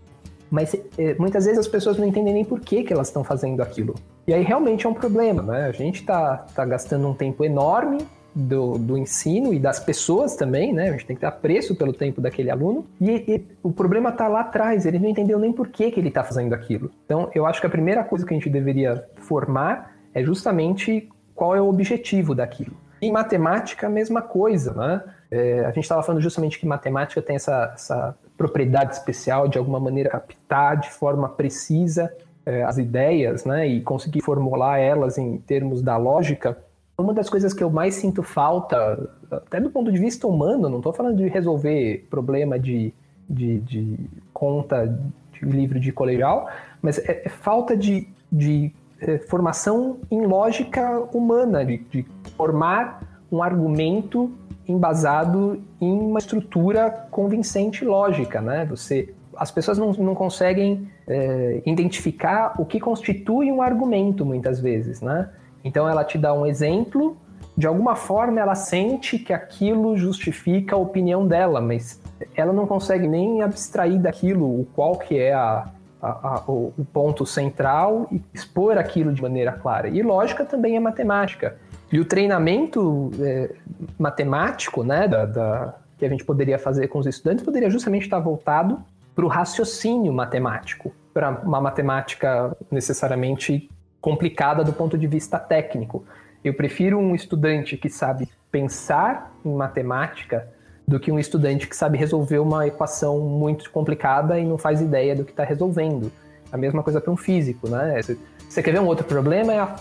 Mas 0.50 0.74
é, 0.98 1.14
muitas 1.20 1.46
vezes 1.46 1.60
as 1.60 1.68
pessoas 1.68 2.00
não 2.00 2.08
entendem 2.08 2.34
nem 2.34 2.46
por 2.46 2.62
que, 2.62 2.84
que 2.84 2.92
elas 2.92 3.10
estão 3.10 3.24
fazendo 3.24 3.62
aquilo. 3.62 3.94
E 4.26 4.34
aí 4.34 4.44
realmente 4.44 4.88
é 4.88 4.90
um 4.90 4.94
problema, 4.96 5.44
né? 5.44 5.68
A 5.68 5.72
gente 5.72 6.00
está 6.02 6.38
tá 6.56 6.66
gastando 6.66 7.08
um 7.08 7.14
tempo 7.14 7.46
enorme 7.46 8.00
do, 8.36 8.78
do 8.78 8.98
ensino 8.98 9.54
e 9.54 9.60
das 9.60 9.80
pessoas 9.80 10.36
também, 10.36 10.74
né? 10.74 10.90
A 10.90 10.92
gente 10.92 11.06
tem 11.06 11.16
que 11.16 11.22
ter 11.22 11.26
apreço 11.26 11.74
pelo 11.76 11.94
tempo 11.94 12.20
daquele 12.20 12.52
aluno. 12.52 12.86
E, 13.00 13.12
e 13.12 13.46
o 13.64 13.72
problema 13.72 14.10
está 14.10 14.28
lá 14.28 14.42
atrás, 14.42 14.86
ele 14.86 15.00
não 15.00 15.08
entendeu 15.08 15.40
nem 15.40 15.54
por 15.54 15.70
que, 15.70 15.90
que 15.90 16.00
ele 16.00 16.10
está 16.10 16.24
fazendo 16.24 16.54
aquilo. 16.54 16.92
Então, 17.06 17.30
eu 17.34 17.46
acho 17.46 17.62
que 17.62 17.68
a 17.68 17.70
primeira 17.70 18.04
coisa 18.04 18.26
que 18.26 18.34
a 18.34 18.38
gente 18.38 18.50
deveria 18.50 19.08
formar 19.16 19.96
é 20.14 20.22
justamente 20.22 21.08
qual 21.34 21.56
é 21.56 21.62
o 21.62 21.70
objetivo 21.70 22.36
daquilo. 22.36 22.76
Em 23.02 23.12
matemática, 23.12 23.88
a 23.88 23.90
mesma 23.90 24.22
coisa, 24.22 24.74
né? 24.74 25.04
É, 25.32 25.62
a 25.62 25.72
gente 25.72 25.84
estava 25.84 26.04
falando 26.04 26.22
justamente 26.22 26.60
que 26.60 26.66
matemática 26.66 27.22
tem 27.22 27.36
essa, 27.36 27.72
essa, 27.74 28.16
propriedade 28.38 28.94
especial, 28.94 29.48
de 29.48 29.58
alguma 29.58 29.80
maneira 29.80 30.10
captar 30.10 30.78
de 30.78 30.92
forma 30.92 31.30
precisa 31.30 32.12
é, 32.46 32.64
as 32.64 32.78
ideias, 32.78 33.46
né? 33.46 33.66
E 33.66 33.82
conseguir 33.82 34.22
formular 34.22 34.78
elas 34.78 35.18
em 35.18 35.38
termos 35.38 35.82
da 35.82 35.96
lógica. 35.96 36.58
Uma 36.98 37.14
das 37.14 37.30
coisas 37.30 37.54
que 37.54 37.64
eu 37.64 37.70
mais 37.70 37.96
sinto 37.96 38.24
falta, 38.24 39.10
até 39.30 39.60
do 39.60 39.70
ponto 39.70 39.92
de 39.92 40.00
vista 40.00 40.28
humano, 40.28 40.70
não 40.70 40.78
estou 40.78 40.94
falando 40.94 41.18
de 41.18 41.28
resolver 41.28 42.08
problema 42.10 42.58
de, 42.58 42.94
de, 43.30 43.60
de, 43.60 44.00
conta 44.34 44.88
de 45.34 45.46
livro 45.46 45.78
de 45.78 45.92
colegial, 45.92 46.48
mas 46.82 46.98
é, 47.00 47.24
é 47.26 47.30
falta 47.30 47.76
de, 47.76 48.08
de 48.32 48.74
é, 49.02 49.18
formação 49.18 49.98
em 50.10 50.26
lógica 50.26 51.02
humana, 51.14 51.66
de, 51.66 51.78
de 51.78 52.06
formar 52.38 53.02
um 53.30 53.44
argumento 53.44 54.32
embasado 54.66 55.62
em 55.82 55.92
uma 55.92 56.20
estrutura 56.20 56.90
convincente 57.12 57.84
e 57.84 57.88
lógica, 57.88 58.40
né? 58.40 58.66
Você, 58.66 59.14
as 59.36 59.52
pessoas 59.52 59.78
não, 59.78 59.92
não 59.94 60.16
conseguem 60.16 60.90
é, 61.06 61.62
identificar 61.66 62.56
o 62.58 62.66
que 62.66 62.80
constitui 62.80 63.52
um 63.52 63.62
argumento 63.62 64.26
muitas 64.26 64.62
vezes, 64.62 65.02
né? 65.02 65.30
Então 65.66 65.90
ela 65.90 66.04
te 66.04 66.16
dá 66.16 66.32
um 66.32 66.46
exemplo, 66.46 67.18
de 67.58 67.66
alguma 67.66 67.96
forma 67.96 68.40
ela 68.40 68.54
sente 68.54 69.18
que 69.18 69.34
aquilo 69.34 69.98
justifica 69.98 70.76
a 70.76 70.80
opinião 70.80 71.28
dela, 71.28 71.60
mas 71.60 72.00
ela 72.36 72.54
não 72.54 72.68
consegue 72.68 73.08
nem 73.08 73.42
abstrair 73.42 74.00
daquilo 74.00 74.46
o 74.46 74.68
qual 74.76 74.96
que 75.00 75.18
é 75.18 75.34
a, 75.34 75.66
a, 76.00 76.10
a, 76.10 76.44
o, 76.48 76.72
ponto 76.94 77.26
central 77.26 78.08
e 78.12 78.22
expor 78.32 78.78
aquilo 78.78 79.12
de 79.12 79.22
maneira 79.22 79.52
clara. 79.54 79.90
E 79.90 80.04
lógica 80.04 80.46
também 80.46 80.76
é 80.76 80.80
matemática. 80.80 81.58
E 81.92 82.00
o 82.00 82.06
treinamento 82.06 83.10
é, 83.20 83.52
matemático, 83.98 84.84
né, 84.84 85.08
da, 85.08 85.26
da, 85.26 85.76
que 85.98 86.06
a 86.06 86.10
gente 86.10 86.24
poderia 86.24 86.60
fazer 86.60 86.90
com 86.90 87.00
os 87.00 87.08
estudantes, 87.08 87.44
poderia 87.44 87.70
justamente 87.72 88.04
estar 88.04 88.20
voltado 88.20 88.80
para 89.16 89.26
o 89.26 89.28
raciocínio 89.28 90.14
matemático, 90.14 90.94
para 91.14 91.32
uma 91.32 91.62
matemática 91.62 92.56
necessariamente 92.70 93.70
complicada 94.06 94.64
do 94.64 94.72
ponto 94.72 95.00
de 95.00 95.08
vista 95.08 95.40
técnico. 95.40 96.06
Eu 96.44 96.54
prefiro 96.54 97.00
um 97.00 97.16
estudante 97.16 97.76
que 97.76 97.90
sabe 97.90 98.30
pensar 98.52 99.36
em 99.44 99.52
matemática 99.52 100.48
do 100.88 101.00
que 101.00 101.12
um 101.12 101.18
estudante 101.18 101.68
que 101.68 101.76
sabe 101.76 101.98
resolver 101.98 102.38
uma 102.38 102.68
equação 102.68 103.20
muito 103.22 103.72
complicada 103.72 104.40
e 104.40 104.46
não 104.46 104.60
faz 104.60 104.80
ideia 104.80 105.16
do 105.16 105.26
que 105.26 105.32
está 105.32 105.44
resolvendo. 105.44 106.12
A 106.52 106.56
mesma 106.56 106.84
coisa 106.84 107.02
para 107.02 107.12
um 107.12 107.18
físico, 107.18 107.68
né? 107.68 108.00
Você 108.48 108.62
quer 108.62 108.74
ver 108.74 108.80
um 108.80 108.86
outro 108.86 109.08
problema? 109.08 109.52
É 109.52 109.58
a, 109.58 109.76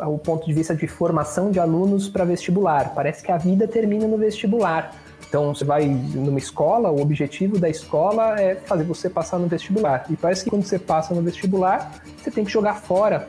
a, 0.00 0.06
o 0.06 0.18
ponto 0.18 0.44
de 0.44 0.52
vista 0.52 0.74
de 0.74 0.86
formação 0.86 1.50
de 1.50 1.58
alunos 1.58 2.10
para 2.10 2.26
vestibular. 2.26 2.92
Parece 2.94 3.24
que 3.24 3.32
a 3.32 3.38
vida 3.38 3.66
termina 3.66 4.06
no 4.06 4.18
vestibular. 4.18 4.94
Então, 5.26 5.54
você 5.54 5.64
vai 5.64 5.86
numa 5.86 6.38
escola, 6.38 6.90
o 6.90 7.00
objetivo 7.00 7.58
da 7.58 7.70
escola 7.70 8.38
é 8.38 8.54
fazer 8.54 8.84
você 8.84 9.08
passar 9.08 9.38
no 9.38 9.46
vestibular. 9.48 10.04
E 10.10 10.14
parece 10.16 10.44
que 10.44 10.50
quando 10.50 10.64
você 10.64 10.78
passa 10.78 11.14
no 11.14 11.22
vestibular, 11.22 11.90
você 12.18 12.30
tem 12.30 12.44
que 12.44 12.52
jogar 12.52 12.74
fora 12.74 13.26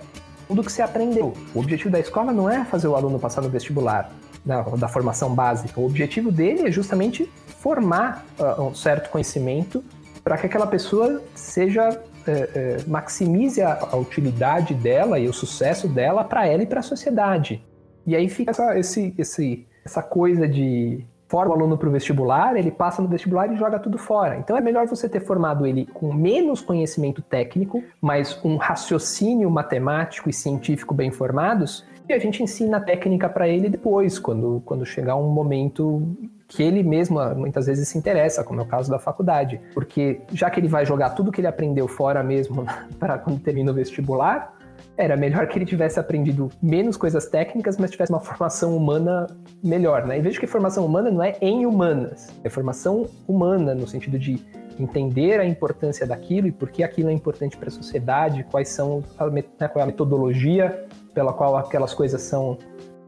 tudo 0.48 0.64
que 0.64 0.72
você 0.72 0.82
aprendeu. 0.82 1.34
O 1.54 1.60
objetivo 1.60 1.90
da 1.90 2.00
escola 2.00 2.32
não 2.32 2.50
é 2.50 2.64
fazer 2.66 2.88
o 2.88 2.96
aluno 2.96 3.20
passar 3.20 3.42
no 3.42 3.50
vestibular, 3.50 4.12
né, 4.46 4.64
da 4.78 4.88
formação 4.88 5.34
básica. 5.34 5.80
O 5.80 5.86
objetivo 5.86 6.32
dele 6.32 6.68
é 6.68 6.72
justamente 6.72 7.30
formar 7.60 8.26
uh, 8.40 8.62
um 8.64 8.74
certo 8.74 9.10
conhecimento 9.10 9.84
para 10.24 10.38
que 10.38 10.46
aquela 10.46 10.68
pessoa 10.68 11.22
seja 11.36 12.02
é, 12.28 12.32
é, 12.32 12.78
maximize 12.86 13.62
a, 13.62 13.88
a, 13.92 13.96
utilidade 13.96 14.74
dela 14.74 15.18
e 15.18 15.30
o 15.30 15.34
sucesso 15.34 15.88
dela 15.88 16.24
para 16.24 16.46
ela 16.46 16.64
e 16.64 16.66
para 16.66 16.82
a 16.82 16.84
sociedade. 16.84 17.64
E 18.06 18.16
aí 18.16 18.28
fica 18.28 18.52
essa, 18.52 18.78
esse, 18.78 19.16
esse, 19.18 19.66
essa 19.86 20.04
coisa 20.04 20.48
de 20.48 21.06
forma 21.28 21.54
o 21.54 21.58
aluno 21.58 21.78
para 21.78 21.90
o 21.90 21.92
vestibular, 21.92 22.56
ele 22.56 22.72
passa 22.72 23.02
no 23.02 23.08
vestibular 23.08 23.52
e 23.52 23.58
joga 23.58 23.80
tudo 23.80 23.98
fora. 23.98 24.38
Então 24.38 24.56
é 24.58 24.62
melhor 24.62 24.88
você 24.88 25.10
ter 25.10 25.20
formado 25.20 25.66
ele 25.66 25.86
com 25.94 26.14
menos 26.14 26.62
conhecimento 26.62 27.22
técnico, 27.22 27.84
mas 28.02 28.40
um 28.44 28.56
raciocínio 28.56 29.50
matemático 29.50 30.30
e 30.30 30.34
científico 30.34 30.94
bem 30.94 31.12
formados, 31.12 31.86
e 32.10 32.14
a 32.14 32.20
gente 32.20 32.42
ensina 32.42 32.78
a 32.78 32.80
técnica 32.80 33.28
para 33.28 33.50
ele 33.50 33.68
depois, 33.68 34.18
quando, 34.18 34.62
quando 34.66 34.86
chegar 34.86 35.18
um 35.18 35.30
momento 35.30 36.16
que 36.48 36.64
ele 36.64 36.82
mesmo 36.82 37.20
muitas 37.36 37.66
vezes 37.66 37.90
se 37.90 37.98
interessa, 37.98 38.46
como 38.46 38.62
é 38.62 38.64
o 38.64 38.66
caso 38.66 38.90
da 38.90 38.98
faculdade. 38.98 39.60
Porque 39.74 40.22
já 40.32 40.50
que 40.50 40.58
ele 40.58 40.70
vai 40.70 40.86
jogar 40.86 41.10
tudo 41.10 41.32
que 41.32 41.42
ele 41.42 41.48
aprendeu 41.48 41.86
fora 41.86 42.24
mesmo 42.24 42.66
para 42.98 43.18
quando 43.18 43.42
termina 43.42 43.72
o 43.72 43.74
vestibular, 43.74 44.57
era 44.98 45.16
melhor 45.16 45.48
que 45.48 45.58
ele 45.58 45.66
tivesse 45.66 46.00
aprendido 46.00 46.50
menos 46.62 46.98
coisas 46.98 47.28
técnicas, 47.28 47.78
mas 47.78 47.92
tivesse 47.92 48.12
uma 48.12 48.20
formação 48.20 48.76
humana 48.76 49.28
melhor, 49.64 50.06
né? 50.06 50.18
E 50.18 50.22
vejo 50.22 50.40
que 50.40 50.48
formação 50.48 50.86
humana 50.86 51.12
não 51.12 51.24
é 51.24 51.38
em 51.40 51.66
humanas, 51.66 52.30
é 52.44 52.50
formação 52.50 53.08
humana 53.28 53.76
no 53.76 53.88
sentido 53.88 54.18
de 54.18 54.44
entender 54.80 55.40
a 55.40 55.46
importância 55.46 56.06
daquilo 56.06 56.48
e 56.48 56.52
por 56.52 56.70
que 56.70 56.84
aquilo 56.84 57.10
é 57.10 57.14
importante 57.14 57.58
para 57.58 57.70
a 57.70 57.72
sociedade, 57.72 58.46
quais 58.52 58.70
são 58.70 59.04
a, 59.18 59.28
né, 59.28 59.44
qual 59.44 59.80
é 59.80 59.84
a 59.84 59.86
metodologia 59.86 60.86
pela 61.14 61.34
qual 61.34 61.58
aquelas 61.58 61.94
coisas 61.94 62.22
são, 62.22 62.58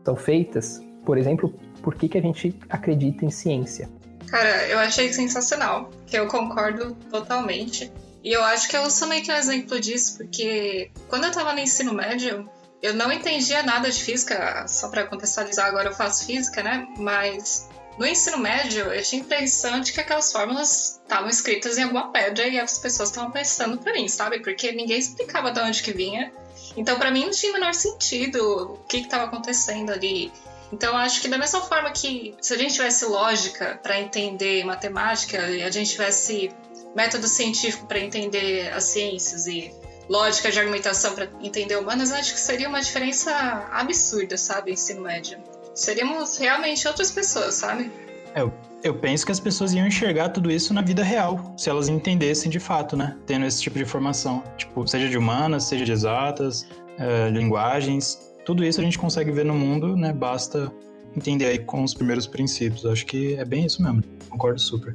são 0.04 0.16
feitas. 0.16 0.84
Por 1.06 1.18
exemplo, 1.18 1.54
por 1.82 1.96
que, 1.96 2.08
que 2.08 2.18
a 2.18 2.22
gente 2.22 2.58
acredita 2.70 3.26
em 3.26 3.30
ciência. 3.30 3.90
Cara, 4.28 4.68
eu 4.68 4.78
achei 4.80 5.12
sensacional, 5.12 5.90
que 6.06 6.18
eu 6.18 6.28
concordo 6.28 6.96
totalmente. 7.10 7.92
E 8.24 8.32
eu 8.32 8.44
acho 8.44 8.68
que 8.68 8.76
eu 8.76 8.90
sou 8.90 9.08
meio 9.08 9.24
que 9.24 9.32
um 9.32 9.36
exemplo 9.36 9.80
disso, 9.80 10.18
porque 10.18 10.92
quando 11.08 11.26
eu 11.26 11.32
tava 11.32 11.54
no 11.54 11.60
ensino 11.60 11.94
médio, 11.94 12.50
eu 12.82 12.94
não 12.94 13.12
entendia 13.12 13.64
nada 13.64 13.90
de 13.90 14.04
física, 14.04 14.66
só 14.68 14.90
para 14.90 15.06
contextualizar, 15.06 15.68
agora 15.68 15.90
eu 15.90 15.96
faço 15.96 16.26
física, 16.26 16.64
né? 16.64 16.88
Mas 16.98 17.70
no 17.98 18.08
ensino 18.08 18.38
médio, 18.38 18.94
eu 18.94 19.04
tinha 19.04 19.22
a 19.22 19.26
impressão 19.26 19.82
de 19.82 19.92
que 19.92 20.00
aquelas 20.00 20.32
fórmulas 20.32 21.02
estavam 21.04 21.30
escritas 21.30 21.78
em 21.78 21.84
alguma 21.84 22.12
pedra 22.12 22.48
e 22.48 22.58
as 22.58 22.78
pessoas 22.78 23.10
estavam 23.10 23.30
pensando 23.32 23.78
para 23.78 23.92
mim, 23.92 24.08
sabe? 24.08 24.40
Porque 24.40 24.72
ninguém 24.72 24.98
explicava 24.98 25.52
de 25.52 25.60
onde 25.60 25.84
que 25.84 25.92
vinha. 25.92 26.32
Então, 26.78 26.98
para 26.98 27.12
mim, 27.12 27.26
não 27.26 27.32
tinha 27.32 27.52
o 27.52 27.56
menor 27.56 27.74
sentido 27.74 28.74
o 28.74 28.78
que 28.88 28.98
estava 28.98 29.26
acontecendo 29.26 29.92
ali. 29.92 30.32
Então, 30.72 30.96
acho 30.96 31.20
que 31.20 31.28
da 31.28 31.38
mesma 31.38 31.60
forma 31.62 31.92
que 31.92 32.36
se 32.40 32.54
a 32.54 32.58
gente 32.58 32.76
tivesse 32.76 33.04
lógica 33.04 33.78
para 33.84 34.00
entender 34.00 34.64
matemática 34.64 35.38
e 35.50 35.62
a 35.62 35.70
gente 35.70 35.92
tivesse 35.92 36.52
método 36.96 37.28
científico 37.28 37.86
para 37.88 38.00
entender 38.00 38.72
as 38.74 38.86
ciências 38.86 39.48
e 39.48 39.72
lógica 40.10 40.52
de 40.52 40.60
argumentação 40.60 41.14
para 41.14 41.30
entender 41.42 41.76
humanas, 41.76 42.12
acho 42.12 42.34
que 42.34 42.40
seria 42.40 42.68
uma 42.68 42.82
diferença 42.82 43.32
absurda, 43.72 44.38
sabe, 44.38 44.72
ensino 44.72 45.02
médio. 45.02 45.38
Seríamos 45.76 46.38
realmente 46.38 46.88
outras 46.88 47.12
pessoas, 47.12 47.54
sabe? 47.54 47.92
É, 48.34 48.42
eu, 48.42 48.52
eu 48.84 48.96
penso 48.96 49.26
que 49.26 49.32
as 49.32 49.40
pessoas 49.40 49.74
iam 49.74 49.86
enxergar 49.86 50.30
tudo 50.30 50.52
isso 50.52 50.74
na 50.74 50.82
vida 50.82 51.04
real, 51.04 51.54
se 51.58 51.70
elas 51.70 51.88
entendessem 51.88 52.50
de 52.50 52.60
fato, 52.60 52.98
né? 52.98 53.16
Tendo 53.26 53.46
esse 53.46 53.62
tipo 53.62 53.78
de 53.78 53.86
formação. 53.86 54.44
Tipo, 54.58 54.88
seja 54.88 55.08
de 55.08 55.18
humanas, 55.18 55.66
seja 55.66 55.86
de 55.86 55.92
exatas, 55.92 56.66
é, 56.98 57.30
linguagens, 57.30 58.30
tudo 58.46 58.66
isso 58.66 58.82
a 58.82 58.84
gente 58.84 58.98
consegue 58.98 59.32
ver 59.32 59.46
no 59.46 59.54
mundo, 59.54 59.96
né? 59.96 60.12
Basta 60.12 60.72
entender 61.16 61.46
aí 61.46 61.60
com 61.60 61.84
os 61.84 61.94
primeiros 61.94 62.26
princípios. 62.26 62.86
Acho 62.86 63.06
que 63.06 63.36
é 63.36 63.46
bem 63.46 63.66
isso 63.66 63.82
mesmo. 63.82 64.04
Concordo 64.28 64.60
super. 64.60 64.94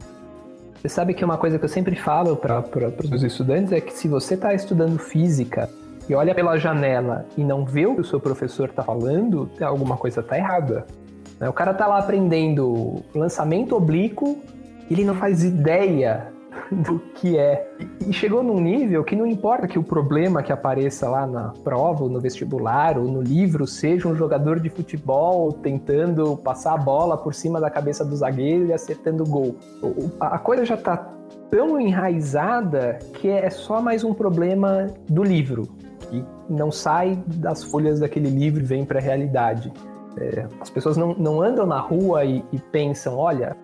Você 0.84 0.90
sabe 0.90 1.14
que 1.14 1.24
uma 1.24 1.38
coisa 1.38 1.58
que 1.58 1.64
eu 1.64 1.68
sempre 1.68 1.96
falo 1.96 2.36
para 2.36 2.62
os 3.02 3.08
meus 3.08 3.22
estudantes 3.22 3.72
é 3.72 3.80
que 3.80 3.90
se 3.90 4.06
você 4.06 4.34
está 4.34 4.52
estudando 4.52 4.98
física 4.98 5.66
e 6.06 6.14
olha 6.14 6.34
pela 6.34 6.58
janela 6.58 7.24
e 7.38 7.42
não 7.42 7.64
vê 7.64 7.86
o 7.86 7.94
que 7.94 8.02
o 8.02 8.04
seu 8.04 8.20
professor 8.20 8.68
está 8.68 8.82
falando, 8.82 9.50
alguma 9.62 9.96
coisa 9.96 10.20
está 10.20 10.36
errada. 10.36 10.86
O 11.40 11.54
cara 11.54 11.70
está 11.70 11.86
lá 11.86 12.00
aprendendo 12.00 13.02
lançamento 13.14 13.74
oblíquo, 13.74 14.38
ele 14.90 15.06
não 15.06 15.14
faz 15.14 15.42
ideia 15.42 16.30
do 16.70 16.98
que 16.98 17.38
é. 17.38 17.68
E 18.06 18.12
chegou 18.12 18.42
num 18.42 18.60
nível 18.60 19.04
que 19.04 19.14
não 19.14 19.26
importa 19.26 19.66
que 19.66 19.78
o 19.78 19.82
problema 19.82 20.42
que 20.42 20.52
apareça 20.52 21.08
lá 21.08 21.26
na 21.26 21.52
prova, 21.62 22.04
ou 22.04 22.10
no 22.10 22.20
vestibular, 22.20 22.98
ou 22.98 23.04
no 23.04 23.22
livro, 23.22 23.66
seja 23.66 24.08
um 24.08 24.14
jogador 24.14 24.60
de 24.60 24.68
futebol 24.68 25.52
tentando 25.52 26.36
passar 26.36 26.74
a 26.74 26.78
bola 26.78 27.16
por 27.16 27.34
cima 27.34 27.60
da 27.60 27.70
cabeça 27.70 28.04
do 28.04 28.16
zagueiro 28.16 28.66
e 28.66 28.72
acertando 28.72 29.24
o 29.24 29.26
gol. 29.26 29.56
A 30.20 30.38
coisa 30.38 30.64
já 30.64 30.74
está 30.74 31.08
tão 31.50 31.80
enraizada 31.80 32.98
que 33.14 33.28
é 33.28 33.48
só 33.50 33.80
mais 33.80 34.02
um 34.02 34.12
problema 34.12 34.88
do 35.08 35.22
livro, 35.22 35.68
que 36.00 36.24
não 36.48 36.70
sai 36.70 37.22
das 37.26 37.62
folhas 37.62 38.00
daquele 38.00 38.28
livro 38.28 38.60
e 38.60 38.64
vem 38.64 38.84
para 38.84 38.98
a 38.98 39.02
realidade. 39.02 39.72
É, 40.16 40.46
as 40.60 40.70
pessoas 40.70 40.96
não, 40.96 41.14
não 41.14 41.42
andam 41.42 41.66
na 41.66 41.78
rua 41.80 42.24
e, 42.24 42.44
e 42.52 42.58
pensam, 42.58 43.16
olha, 43.16 43.56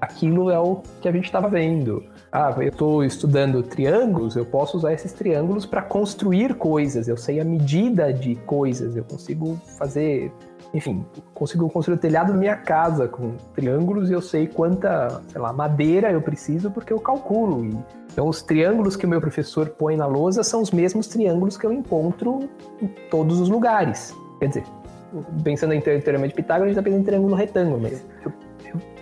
aquilo 0.00 0.50
é 0.50 0.58
o 0.58 0.80
que 1.00 1.08
a 1.08 1.12
gente 1.12 1.24
estava 1.24 1.48
vendo 1.48 2.04
ah, 2.30 2.54
eu 2.58 2.68
estou 2.68 3.04
estudando 3.04 3.62
triângulos, 3.62 4.36
eu 4.36 4.44
posso 4.44 4.76
usar 4.76 4.92
esses 4.92 5.12
triângulos 5.12 5.64
para 5.64 5.80
construir 5.80 6.54
coisas. 6.54 7.08
Eu 7.08 7.16
sei 7.16 7.40
a 7.40 7.44
medida 7.44 8.12
de 8.12 8.34
coisas, 8.34 8.94
eu 8.96 9.04
consigo 9.04 9.58
fazer, 9.78 10.30
enfim, 10.74 11.04
consigo 11.32 11.68
construir 11.70 11.96
o 11.96 11.98
telhado 11.98 12.32
da 12.32 12.38
minha 12.38 12.56
casa 12.56 13.08
com 13.08 13.32
triângulos 13.54 14.10
e 14.10 14.12
eu 14.12 14.20
sei 14.20 14.46
quanta, 14.46 15.22
sei 15.28 15.40
lá, 15.40 15.52
madeira 15.52 16.12
eu 16.12 16.20
preciso 16.20 16.70
porque 16.70 16.92
eu 16.92 17.00
calculo. 17.00 17.82
Então, 18.12 18.28
os 18.28 18.42
triângulos 18.42 18.94
que 18.94 19.06
o 19.06 19.08
meu 19.08 19.20
professor 19.20 19.70
põe 19.70 19.96
na 19.96 20.06
lousa 20.06 20.42
são 20.42 20.60
os 20.60 20.70
mesmos 20.70 21.06
triângulos 21.06 21.56
que 21.56 21.64
eu 21.64 21.72
encontro 21.72 22.48
em 22.82 22.88
todos 23.10 23.40
os 23.40 23.48
lugares. 23.48 24.14
Quer 24.38 24.48
dizer, 24.48 24.64
pensando 25.42 25.72
em 25.72 25.80
teorema 25.80 26.28
de 26.28 26.34
Pitágoras, 26.34 26.64
a 26.64 26.68
gente 26.68 26.78
está 26.78 26.82
pensando 26.82 27.00
em 27.00 27.04
triângulo 27.04 27.34
retângulo, 27.34 27.80
mas 27.80 28.04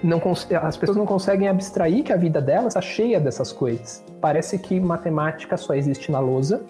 não 0.06 0.22
as 0.62 0.76
pessoas 0.76 0.96
não 0.96 1.04
conseguem 1.04 1.48
abstrair 1.48 2.02
que 2.04 2.12
a 2.12 2.16
vida 2.16 2.40
delas 2.40 2.68
está 2.68 2.80
cheia 2.80 3.18
dessas 3.18 3.52
coisas. 3.52 4.04
Parece 4.20 4.58
que 4.58 4.78
matemática 4.78 5.56
só 5.56 5.74
existe 5.74 6.10
na 6.12 6.20
lousa. 6.20 6.64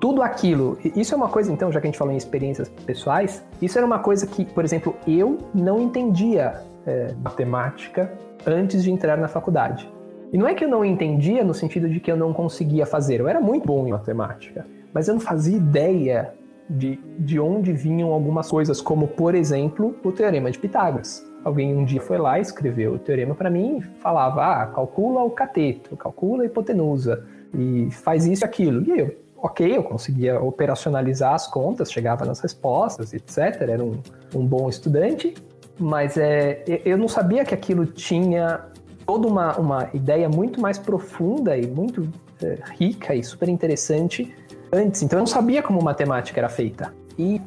Tudo 0.00 0.22
aquilo, 0.22 0.78
isso 0.94 1.14
é 1.14 1.16
uma 1.16 1.28
coisa, 1.28 1.50
então, 1.50 1.72
já 1.72 1.80
que 1.80 1.86
a 1.86 1.88
gente 1.88 1.98
falou 1.98 2.12
em 2.12 2.18
experiências 2.18 2.68
pessoais, 2.68 3.42
isso 3.62 3.78
era 3.78 3.86
uma 3.86 3.98
coisa 3.98 4.26
que, 4.26 4.44
por 4.44 4.62
exemplo, 4.62 4.94
eu 5.08 5.38
não 5.54 5.80
entendia 5.80 6.60
é, 6.86 7.14
matemática 7.22 8.12
antes 8.46 8.84
de 8.84 8.90
entrar 8.90 9.16
na 9.16 9.26
faculdade. 9.26 9.90
E 10.32 10.36
não 10.36 10.46
é 10.46 10.54
que 10.54 10.64
eu 10.64 10.68
não 10.68 10.84
entendia 10.84 11.42
no 11.42 11.54
sentido 11.54 11.88
de 11.88 11.98
que 11.98 12.12
eu 12.12 12.16
não 12.16 12.32
conseguia 12.32 12.84
fazer, 12.84 13.20
eu 13.20 13.28
era 13.28 13.40
muito 13.40 13.66
bom 13.66 13.86
em 13.86 13.90
matemática, 13.90 14.66
mas 14.92 15.08
eu 15.08 15.14
não 15.14 15.20
fazia 15.20 15.56
ideia 15.56 16.34
de, 16.68 16.98
de 17.18 17.40
onde 17.40 17.72
vinham 17.72 18.12
algumas 18.12 18.50
coisas, 18.50 18.80
como, 18.80 19.08
por 19.08 19.34
exemplo, 19.34 19.96
o 20.04 20.12
Teorema 20.12 20.50
de 20.50 20.58
Pitágoras. 20.58 21.24
Alguém 21.46 21.76
um 21.76 21.84
dia 21.84 22.00
foi 22.00 22.18
lá, 22.18 22.40
escreveu 22.40 22.94
o 22.94 22.98
teorema 22.98 23.32
para 23.32 23.48
mim 23.48 23.78
e 23.78 23.82
falava: 24.00 24.44
ah, 24.44 24.66
calcula 24.66 25.22
o 25.22 25.30
cateto, 25.30 25.96
calcula 25.96 26.42
a 26.42 26.46
hipotenusa 26.46 27.24
e 27.54 27.88
faz 27.92 28.26
isso 28.26 28.42
e 28.42 28.44
aquilo. 28.44 28.82
E 28.82 28.98
eu, 28.98 29.16
ok, 29.36 29.76
eu 29.76 29.84
conseguia 29.84 30.40
operacionalizar 30.40 31.34
as 31.34 31.46
contas, 31.46 31.92
chegava 31.92 32.24
nas 32.24 32.40
respostas, 32.40 33.14
etc. 33.14 33.60
Era 33.60 33.84
um, 33.84 34.00
um 34.34 34.44
bom 34.44 34.68
estudante, 34.68 35.34
mas 35.78 36.16
é, 36.16 36.64
eu 36.84 36.98
não 36.98 37.06
sabia 37.06 37.44
que 37.44 37.54
aquilo 37.54 37.86
tinha 37.86 38.62
toda 39.06 39.28
uma, 39.28 39.56
uma 39.56 39.88
ideia 39.94 40.28
muito 40.28 40.60
mais 40.60 40.80
profunda 40.80 41.56
e 41.56 41.64
muito 41.64 42.10
é, 42.42 42.58
rica 42.76 43.14
e 43.14 43.22
super 43.22 43.48
interessante 43.48 44.34
antes. 44.72 45.00
Então 45.00 45.20
eu 45.20 45.20
não 45.20 45.28
sabia 45.28 45.62
como 45.62 45.80
matemática 45.80 46.40
era 46.40 46.48
feita. 46.48 46.92
E 47.16 47.40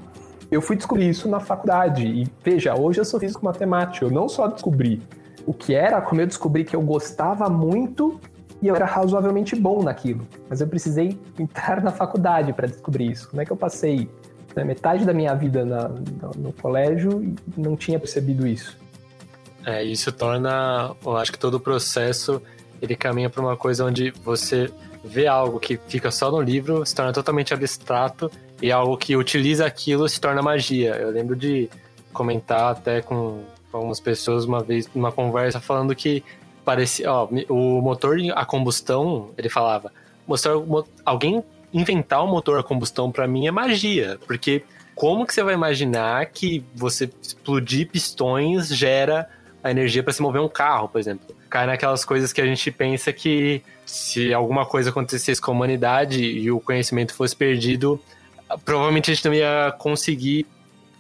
eu 0.51 0.61
fui 0.61 0.75
descobrir 0.75 1.09
isso 1.09 1.29
na 1.29 1.39
faculdade. 1.39 2.05
E 2.05 2.27
veja, 2.43 2.75
hoje 2.75 2.99
eu 2.99 3.05
sou 3.05 3.19
físico 3.19 3.45
matemático. 3.45 4.05
Eu 4.05 4.11
não 4.11 4.27
só 4.27 4.47
descobri 4.47 5.01
o 5.45 5.53
que 5.53 5.73
era, 5.73 6.01
como 6.01 6.21
eu 6.21 6.27
descobri 6.27 6.63
que 6.63 6.75
eu 6.75 6.81
gostava 6.81 7.49
muito 7.49 8.19
e 8.61 8.67
eu 8.67 8.75
era 8.75 8.85
razoavelmente 8.85 9.55
bom 9.55 9.83
naquilo. 9.83 10.27
Mas 10.49 10.61
eu 10.61 10.67
precisei 10.67 11.19
entrar 11.37 11.81
na 11.81 11.91
faculdade 11.91 12.51
para 12.53 12.67
descobrir 12.67 13.11
isso. 13.11 13.29
Como 13.29 13.41
é 13.41 13.45
que 13.45 13.51
eu 13.51 13.57
passei 13.57 14.09
né, 14.55 14.63
metade 14.63 15.05
da 15.05 15.13
minha 15.13 15.33
vida 15.33 15.63
na, 15.63 15.87
no, 15.87 16.31
no 16.37 16.53
colégio 16.53 17.23
e 17.23 17.35
não 17.55 17.75
tinha 17.75 17.99
percebido 17.99 18.45
isso? 18.45 18.77
É, 19.65 19.83
isso 19.83 20.11
torna, 20.11 20.95
eu 21.05 21.17
acho 21.17 21.31
que 21.31 21.39
todo 21.39 21.55
o 21.55 21.59
processo 21.59 22.41
ele 22.81 22.95
caminha 22.95 23.29
para 23.29 23.41
uma 23.41 23.57
coisa 23.57 23.85
onde 23.85 24.11
você 24.23 24.71
vê 25.03 25.27
algo 25.27 25.59
que 25.59 25.77
fica 25.87 26.11
só 26.11 26.31
no 26.31 26.41
livro, 26.41 26.85
se 26.85 26.95
torna 26.95 27.13
totalmente 27.13 27.53
abstrato 27.53 28.31
e 28.61 28.71
algo 28.71 28.97
que 28.97 29.15
utiliza 29.15 29.65
aquilo 29.65 30.07
se 30.07 30.19
torna 30.19 30.41
magia. 30.41 30.95
Eu 30.95 31.11
lembro 31.11 31.35
de 31.35 31.69
comentar 32.11 32.71
até 32.71 33.01
com, 33.01 33.43
algumas 33.71 33.99
pessoas 33.99 34.45
uma 34.45 34.63
vez 34.63 34.89
numa 34.93 35.11
conversa 35.11 35.59
falando 35.59 35.95
que 35.95 36.23
parecia, 36.65 37.11
ó, 37.11 37.27
o 37.49 37.81
motor 37.81 38.17
a 38.35 38.45
combustão, 38.45 39.29
ele 39.37 39.49
falava, 39.49 39.91
mostrar 40.27 40.53
alguém 41.05 41.43
inventar 41.73 42.23
um 42.23 42.27
motor 42.27 42.59
a 42.59 42.63
combustão 42.63 43.11
para 43.11 43.27
mim 43.27 43.47
é 43.47 43.51
magia, 43.51 44.19
porque 44.25 44.63
como 44.95 45.25
que 45.25 45.33
você 45.33 45.43
vai 45.43 45.53
imaginar 45.53 46.25
que 46.27 46.63
você 46.75 47.09
explodir 47.21 47.87
pistões 47.87 48.67
gera 48.67 49.29
a 49.63 49.71
energia 49.71 50.03
para 50.03 50.11
se 50.11 50.21
mover 50.21 50.41
um 50.41 50.49
carro, 50.49 50.89
por 50.89 50.99
exemplo? 50.99 51.35
Cai 51.49 51.65
naquelas 51.65 52.03
coisas 52.03 52.33
que 52.33 52.41
a 52.41 52.45
gente 52.45 52.69
pensa 52.71 53.13
que 53.13 53.61
se 53.85 54.33
alguma 54.33 54.65
coisa 54.65 54.89
acontecesse 54.89 55.39
com 55.39 55.51
a 55.51 55.53
humanidade 55.53 56.21
e 56.21 56.51
o 56.51 56.59
conhecimento 56.59 57.13
fosse 57.13 57.35
perdido, 57.35 57.99
provavelmente 58.65 59.11
a 59.11 59.13
gente 59.13 59.25
não 59.25 59.33
ia 59.33 59.73
conseguir 59.77 60.45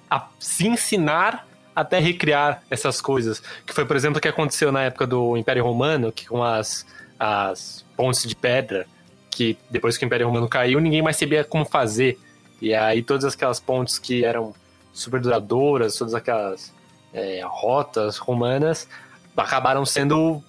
a, 0.09 0.27
se 0.39 0.67
ensinar 0.67 1.47
até 1.75 1.99
recriar 1.99 2.63
essas 2.69 2.99
coisas. 2.99 3.41
Que 3.65 3.73
foi, 3.73 3.85
por 3.85 3.95
exemplo, 3.95 4.17
o 4.17 4.21
que 4.21 4.27
aconteceu 4.27 4.71
na 4.71 4.83
época 4.83 5.07
do 5.07 5.37
Império 5.37 5.63
Romano, 5.63 6.11
que 6.11 6.27
com 6.27 6.43
as, 6.43 6.85
as 7.17 7.85
pontes 7.95 8.27
de 8.27 8.35
pedra, 8.35 8.85
que 9.29 9.57
depois 9.69 9.97
que 9.97 10.05
o 10.05 10.07
Império 10.07 10.27
Romano 10.27 10.47
caiu, 10.47 10.79
ninguém 10.79 11.01
mais 11.01 11.17
sabia 11.17 11.43
como 11.43 11.65
fazer. 11.65 12.19
E 12.61 12.73
aí 12.73 13.01
todas 13.01 13.33
aquelas 13.33 13.59
pontes 13.59 13.97
que 13.97 14.25
eram 14.25 14.53
super 14.91 15.21
duradouras, 15.21 15.97
todas 15.97 16.13
aquelas 16.13 16.73
é, 17.13 17.41
rotas 17.45 18.17
romanas, 18.17 18.87
acabaram 19.37 19.85
sendo 19.85 20.43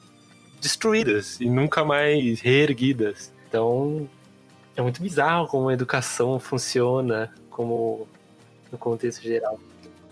destruídas 0.60 1.40
e 1.40 1.48
nunca 1.48 1.84
mais 1.84 2.40
reerguidas. 2.40 3.32
Então, 3.48 4.08
é 4.76 4.82
muito 4.82 5.02
bizarro 5.02 5.46
como 5.46 5.68
a 5.68 5.72
educação 5.72 6.38
funciona, 6.38 7.30
como 7.50 8.06
no 8.70 8.78
contexto 8.78 9.22
geral. 9.22 9.58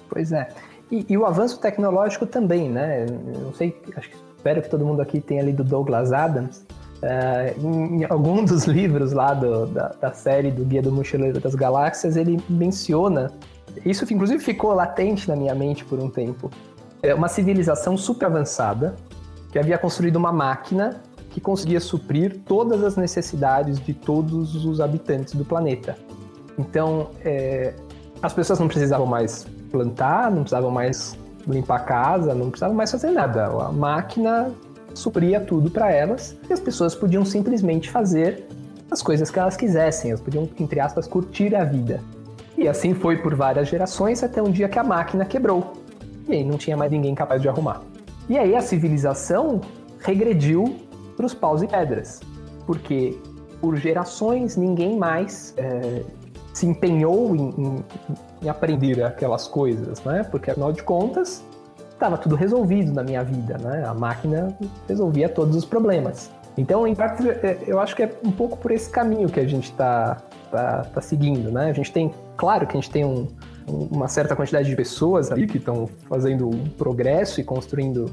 Pois 0.08 0.32
é. 0.32 0.48
E, 0.90 1.06
e 1.08 1.16
o 1.16 1.26
avanço 1.26 1.60
tecnológico 1.60 2.26
também, 2.26 2.68
né? 2.68 3.06
Não 3.06 3.52
sei, 3.52 3.76
acho 3.96 4.10
que 4.10 4.16
espero 4.36 4.62
que 4.62 4.70
todo 4.70 4.84
mundo 4.84 5.00
aqui 5.02 5.20
tenha 5.20 5.42
lido 5.42 5.62
Douglas 5.62 6.12
Adams. 6.12 6.64
Uh, 7.00 7.64
em, 7.64 8.02
em 8.02 8.06
algum 8.08 8.44
dos 8.44 8.64
livros 8.66 9.12
lá 9.12 9.32
do, 9.32 9.66
da, 9.66 9.88
da, 10.00 10.12
série 10.12 10.50
do 10.50 10.64
Guia 10.64 10.82
do 10.82 10.90
Mochileiro 10.90 11.38
das 11.38 11.54
Galáxias, 11.54 12.16
ele 12.16 12.42
menciona, 12.48 13.30
isso 13.84 14.04
inclusive 14.12 14.42
ficou 14.42 14.72
latente 14.72 15.28
na 15.28 15.36
minha 15.36 15.54
mente 15.54 15.84
por 15.84 16.00
um 16.00 16.10
tempo, 16.10 16.50
é 17.00 17.14
uma 17.14 17.28
civilização 17.28 17.96
super 17.96 18.26
avançada 18.26 18.96
que 19.52 19.58
havia 19.60 19.78
construído 19.78 20.16
uma 20.16 20.32
máquina 20.32 21.00
que 21.38 21.44
conseguia 21.44 21.78
suprir 21.78 22.40
todas 22.44 22.82
as 22.82 22.96
necessidades 22.96 23.78
de 23.78 23.94
todos 23.94 24.64
os 24.64 24.80
habitantes 24.80 25.34
do 25.34 25.44
planeta. 25.44 25.96
Então, 26.58 27.10
é, 27.24 27.74
as 28.20 28.32
pessoas 28.32 28.58
não 28.58 28.66
precisavam 28.66 29.06
mais 29.06 29.46
plantar, 29.70 30.30
não 30.30 30.40
precisavam 30.42 30.70
mais 30.70 31.16
limpar 31.46 31.76
a 31.76 31.80
casa, 31.80 32.34
não 32.34 32.50
precisavam 32.50 32.76
mais 32.76 32.90
fazer 32.90 33.12
nada. 33.12 33.46
A 33.46 33.70
máquina 33.70 34.50
supria 34.94 35.40
tudo 35.40 35.70
para 35.70 35.92
elas 35.92 36.36
e 36.50 36.52
as 36.52 36.58
pessoas 36.58 36.96
podiam 36.96 37.24
simplesmente 37.24 37.88
fazer 37.88 38.44
as 38.90 39.00
coisas 39.00 39.30
que 39.30 39.38
elas 39.38 39.56
quisessem, 39.56 40.10
elas 40.10 40.20
podiam, 40.20 40.48
entre 40.58 40.80
aspas, 40.80 41.06
curtir 41.06 41.54
a 41.54 41.62
vida. 41.62 42.02
E 42.56 42.66
assim 42.66 42.94
foi 42.94 43.18
por 43.18 43.36
várias 43.36 43.68
gerações 43.68 44.24
até 44.24 44.42
um 44.42 44.50
dia 44.50 44.68
que 44.68 44.78
a 44.78 44.82
máquina 44.82 45.24
quebrou. 45.24 45.74
E 46.26 46.32
aí 46.32 46.44
não 46.44 46.58
tinha 46.58 46.76
mais 46.76 46.90
ninguém 46.90 47.14
capaz 47.14 47.40
de 47.40 47.48
arrumar. 47.48 47.82
E 48.28 48.36
aí 48.36 48.56
a 48.56 48.60
civilização 48.60 49.60
regrediu 50.00 50.87
para 51.18 51.26
os 51.26 51.34
paus 51.34 51.62
e 51.62 51.66
pedras, 51.66 52.20
porque 52.64 53.18
por 53.60 53.76
gerações 53.76 54.56
ninguém 54.56 54.96
mais 54.96 55.52
é, 55.56 56.04
se 56.54 56.64
empenhou 56.64 57.34
em, 57.34 57.50
em, 57.58 57.84
em, 58.42 58.48
aprender 58.48 59.02
aquelas 59.02 59.48
coisas, 59.48 60.00
né? 60.04 60.22
Porque 60.22 60.52
afinal 60.52 60.72
de 60.72 60.80
contas 60.84 61.42
estava 61.90 62.16
tudo 62.16 62.36
resolvido 62.36 62.92
na 62.92 63.02
minha 63.02 63.24
vida, 63.24 63.58
né? 63.58 63.84
A 63.84 63.92
máquina 63.92 64.56
resolvia 64.86 65.28
todos 65.28 65.56
os 65.56 65.64
problemas. 65.64 66.30
Então, 66.56 66.86
em 66.86 66.94
parte, 66.94 67.28
é, 67.28 67.64
eu 67.66 67.80
acho 67.80 67.96
que 67.96 68.04
é 68.04 68.12
um 68.24 68.30
pouco 68.30 68.56
por 68.56 68.70
esse 68.70 68.88
caminho 68.88 69.28
que 69.28 69.40
a 69.40 69.46
gente 69.46 69.72
está 69.72 70.18
tá, 70.52 70.84
tá 70.84 71.00
seguindo, 71.00 71.50
né? 71.50 71.68
A 71.68 71.72
gente 71.72 71.92
tem, 71.92 72.14
claro 72.36 72.64
que 72.64 72.76
a 72.76 72.80
gente 72.80 72.90
tem 72.90 73.04
um, 73.04 73.26
uma 73.66 74.06
certa 74.06 74.36
quantidade 74.36 74.68
de 74.68 74.76
pessoas 74.76 75.32
ali 75.32 75.48
que 75.48 75.58
estão 75.58 75.88
fazendo 76.08 76.48
um 76.48 76.68
progresso 76.70 77.40
e 77.40 77.44
construindo 77.44 78.06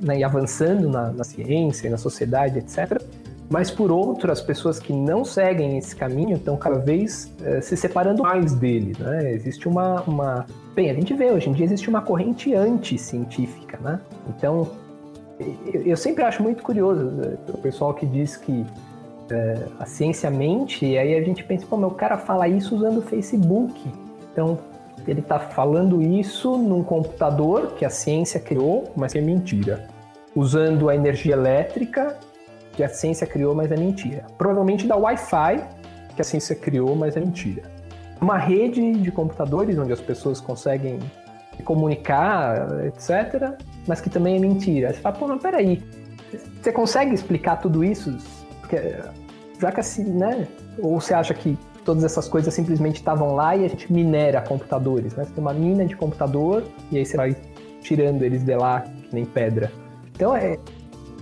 né, 0.00 0.18
e 0.18 0.24
avançando 0.24 0.88
na, 0.88 1.12
na 1.12 1.24
ciência, 1.24 1.90
na 1.90 1.98
sociedade, 1.98 2.58
etc. 2.58 3.00
Mas 3.52 3.70
por 3.70 3.90
outro, 3.90 4.32
as 4.32 4.40
pessoas 4.40 4.78
que 4.78 4.94
não 4.94 5.24
seguem 5.24 5.76
esse 5.76 5.94
caminho 5.94 6.36
estão 6.36 6.56
cada 6.56 6.78
vez 6.78 7.30
uh, 7.40 7.60
se 7.60 7.76
separando 7.76 8.22
mais 8.22 8.54
dele. 8.54 8.96
Né? 8.98 9.32
Existe 9.32 9.68
uma, 9.68 10.00
uma. 10.02 10.46
Bem, 10.74 10.90
a 10.90 10.94
gente 10.94 11.12
vê 11.12 11.30
hoje 11.30 11.50
em 11.50 11.52
dia 11.52 11.66
existe 11.66 11.90
uma 11.90 12.00
corrente 12.00 12.54
anticientífica. 12.54 13.78
Né? 13.82 14.00
Então, 14.28 14.70
eu 15.84 15.96
sempre 15.96 16.24
acho 16.24 16.42
muito 16.42 16.62
curioso 16.62 17.04
né, 17.04 17.36
o 17.48 17.58
pessoal 17.58 17.92
que 17.92 18.06
diz 18.06 18.38
que 18.38 18.52
uh, 18.52 19.72
a 19.78 19.84
ciência 19.84 20.30
mente, 20.30 20.86
e 20.86 20.96
aí 20.96 21.14
a 21.14 21.22
gente 21.22 21.44
pensa, 21.44 21.66
pô, 21.68 21.76
meu 21.76 21.90
cara 21.90 22.16
fala 22.16 22.48
isso 22.48 22.74
usando 22.74 22.98
o 22.98 23.02
Facebook. 23.02 23.74
Então, 24.32 24.58
ele 25.06 25.20
está 25.20 25.38
falando 25.38 26.02
isso 26.02 26.56
num 26.56 26.82
computador 26.82 27.74
que 27.74 27.84
a 27.84 27.90
ciência 27.90 28.38
criou, 28.40 28.92
mas 28.96 29.12
que 29.12 29.18
é 29.18 29.22
mentira. 29.22 29.88
Usando 30.34 30.88
a 30.88 30.94
energia 30.94 31.34
elétrica 31.34 32.16
que 32.72 32.82
a 32.82 32.88
ciência 32.88 33.26
criou, 33.26 33.54
mas 33.54 33.70
é 33.70 33.76
mentira. 33.76 34.24
Provavelmente 34.38 34.86
da 34.86 34.96
Wi-Fi 34.96 35.62
que 36.14 36.22
a 36.22 36.24
ciência 36.24 36.54
criou, 36.54 36.94
mas 36.94 37.16
é 37.16 37.20
mentira. 37.20 37.62
Uma 38.20 38.38
rede 38.38 38.92
de 38.92 39.10
computadores 39.10 39.78
onde 39.78 39.92
as 39.92 40.00
pessoas 40.00 40.40
conseguem 40.40 40.98
se 41.56 41.62
comunicar, 41.62 42.84
etc., 42.86 43.58
mas 43.86 44.00
que 44.00 44.08
também 44.08 44.36
é 44.36 44.38
mentira. 44.38 44.92
Você 44.92 45.00
fala, 45.00 45.16
pô, 45.16 45.26
mas 45.26 45.42
peraí, 45.42 45.82
você 46.60 46.72
consegue 46.72 47.14
explicar 47.14 47.56
tudo 47.56 47.82
isso? 47.82 48.16
Porque, 48.60 48.76
já 49.60 49.72
que 49.72 49.80
assim, 49.80 50.04
né? 50.04 50.46
Ou 50.78 51.00
você 51.00 51.12
acha 51.14 51.34
que 51.34 51.58
todas 51.84 52.04
essas 52.04 52.28
coisas 52.28 52.52
simplesmente 52.52 52.96
estavam 52.96 53.34
lá 53.34 53.56
e 53.56 53.64
a 53.64 53.68
gente 53.68 53.92
minera 53.92 54.40
computadores, 54.40 55.14
né? 55.14 55.24
Você 55.24 55.32
tem 55.32 55.42
uma 55.42 55.52
mina 55.52 55.84
de 55.84 55.96
computador 55.96 56.64
e 56.90 56.98
aí 56.98 57.06
você 57.06 57.16
vai 57.16 57.36
tirando 57.80 58.22
eles 58.22 58.44
de 58.44 58.54
lá, 58.54 58.80
que 58.80 59.14
nem 59.14 59.24
pedra. 59.24 59.70
Então, 60.14 60.36
é, 60.36 60.58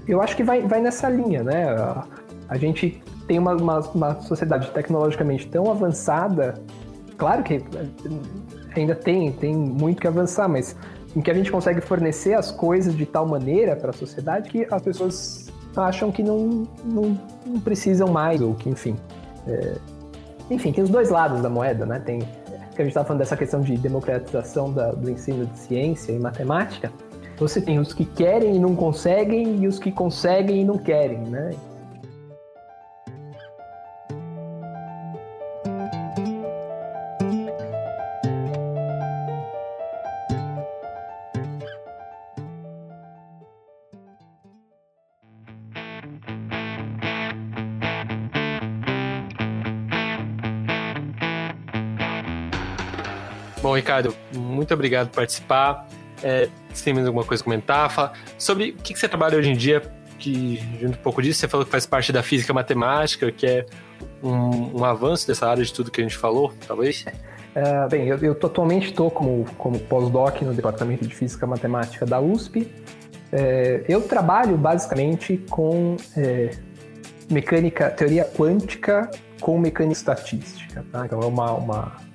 eu 0.06 0.20
acho 0.20 0.36
que 0.36 0.42
vai, 0.42 0.62
vai 0.62 0.80
nessa 0.80 1.08
linha, 1.08 1.42
né? 1.42 1.64
A, 1.68 2.04
a 2.48 2.58
gente 2.58 3.02
tem 3.26 3.38
uma, 3.38 3.54
uma, 3.54 3.78
uma, 3.78 4.20
sociedade 4.22 4.70
tecnologicamente 4.72 5.46
tão 5.46 5.70
avançada, 5.70 6.54
claro 7.16 7.42
que 7.42 7.62
ainda 8.74 8.94
tem, 8.94 9.32
tem 9.32 9.54
muito 9.54 10.00
que 10.00 10.06
avançar, 10.06 10.48
mas 10.48 10.76
em 11.14 11.20
que 11.20 11.30
a 11.30 11.34
gente 11.34 11.50
consegue 11.50 11.80
fornecer 11.80 12.34
as 12.34 12.50
coisas 12.50 12.96
de 12.96 13.06
tal 13.06 13.26
maneira 13.26 13.76
para 13.76 13.90
a 13.90 13.92
sociedade 13.92 14.50
que 14.50 14.66
as 14.70 14.82
pessoas 14.82 15.50
acham 15.76 16.10
que 16.10 16.22
não, 16.22 16.66
não, 16.84 17.18
não 17.46 17.60
precisam 17.60 18.08
mais, 18.08 18.40
ou 18.40 18.54
que, 18.54 18.68
enfim. 18.68 18.96
É, 19.46 19.76
enfim, 20.50 20.72
tem 20.72 20.82
os 20.82 20.90
dois 20.90 21.10
lados 21.10 21.40
da 21.40 21.48
moeda, 21.48 21.86
né? 21.86 22.00
Tem 22.04 22.20
que 22.74 22.82
a 22.82 22.84
gente 22.84 22.92
estava 22.92 23.06
falando 23.06 23.20
dessa 23.20 23.36
questão 23.36 23.60
de 23.60 23.76
democratização 23.76 24.72
da, 24.72 24.92
do 24.92 25.10
ensino 25.10 25.46
de 25.46 25.58
ciência 25.58 26.12
e 26.12 26.18
matemática. 26.18 26.90
Você 27.38 27.60
tem 27.60 27.78
os 27.78 27.92
que 27.92 28.04
querem 28.04 28.56
e 28.56 28.58
não 28.58 28.74
conseguem 28.74 29.62
e 29.62 29.66
os 29.66 29.78
que 29.78 29.90
conseguem 29.90 30.60
e 30.60 30.64
não 30.64 30.78
querem, 30.78 31.18
né? 31.18 31.50
Bom, 53.70 53.76
Ricardo, 53.76 54.12
muito 54.34 54.74
obrigado 54.74 55.10
por 55.10 55.14
participar. 55.14 55.86
É, 56.24 56.48
se 56.74 56.82
tem 56.82 56.92
mais 56.92 57.06
alguma 57.06 57.24
coisa 57.24 57.40
a 57.40 57.44
comentar, 57.44 57.88
fala 57.88 58.14
sobre 58.36 58.70
o 58.70 58.82
que, 58.82 58.98
você 58.98 59.08
trabalha 59.08 59.38
hoje 59.38 59.48
em 59.48 59.56
dia, 59.56 59.80
que 60.18 60.56
junto 60.80 60.98
um 60.98 61.02
pouco 61.02 61.22
disso, 61.22 61.38
você 61.38 61.46
falou 61.46 61.64
que 61.64 61.70
faz 61.70 61.86
parte 61.86 62.12
da 62.12 62.20
física 62.20 62.52
matemática, 62.52 63.30
que 63.30 63.46
é 63.46 63.66
um, 64.20 64.80
um 64.80 64.84
avanço 64.84 65.24
dessa 65.24 65.48
área 65.48 65.62
de 65.62 65.72
tudo 65.72 65.88
que 65.88 66.00
a 66.00 66.02
gente 66.02 66.16
falou, 66.16 66.52
talvez? 66.66 67.04
É, 67.54 67.86
bem, 67.86 68.08
eu, 68.08 68.18
eu 68.18 68.32
atualmente 68.32 68.86
estou 68.88 69.08
como, 69.08 69.44
como 69.56 69.78
pós-doc 69.78 70.42
no 70.42 70.52
Departamento 70.52 71.06
de 71.06 71.14
Física 71.14 71.46
Matemática 71.46 72.04
da 72.04 72.20
USP. 72.20 72.68
É, 73.30 73.84
eu 73.88 74.02
trabalho 74.02 74.56
basicamente 74.56 75.36
com 75.48 75.96
é, 76.16 76.50
mecânica, 77.30 77.88
teoria 77.88 78.24
quântica 78.24 79.08
com 79.40 79.56
mecânica 79.60 79.96
estatística. 79.96 80.84
Tá? 80.90 81.06
Então 81.06 81.20
é 81.20 81.26
uma, 81.26 81.52
uma 81.52 82.09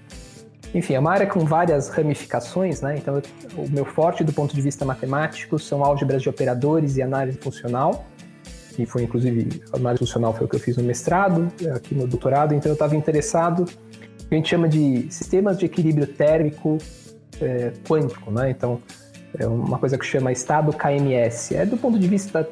enfim, 0.75 0.93
é 0.93 0.99
uma 0.99 1.11
área 1.11 1.25
com 1.25 1.39
várias 1.39 1.87
ramificações, 1.87 2.81
né? 2.81 2.95
Então, 2.97 3.21
o 3.55 3.69
meu 3.71 3.85
forte 3.85 4.25
do 4.25 4.33
ponto 4.33 4.53
de 4.53 4.61
vista 4.61 4.83
matemático 4.83 5.57
são 5.57 5.85
álgebras 5.85 6.21
de 6.21 6.27
operadores 6.27 6.97
e 6.97 7.01
análise 7.01 7.37
funcional. 7.37 8.05
E 8.77 8.85
foi, 8.85 9.03
inclusive, 9.03 9.63
análise 9.71 9.99
funcional 9.99 10.33
foi 10.33 10.45
o 10.45 10.49
que 10.49 10.57
eu 10.57 10.59
fiz 10.59 10.75
no 10.75 10.83
mestrado, 10.83 11.47
aqui 11.73 11.95
no 11.95 12.05
doutorado. 12.05 12.53
Então, 12.53 12.69
eu 12.69 12.73
estava 12.73 12.93
interessado 12.93 13.63
que 13.63 14.27
a 14.29 14.35
gente 14.35 14.49
chama 14.49 14.67
de 14.67 15.07
sistemas 15.09 15.57
de 15.57 15.65
equilíbrio 15.65 16.07
térmico 16.07 16.77
é, 17.39 17.71
quântico, 17.87 18.29
né? 18.29 18.49
Então, 18.49 18.81
é 19.39 19.47
uma 19.47 19.79
coisa 19.79 19.97
que 19.97 20.05
chama 20.05 20.29
estado 20.33 20.73
KMS. 20.73 21.55
É 21.55 21.65
do 21.65 21.77
ponto 21.77 21.97
de 21.97 22.07
vista 22.07 22.45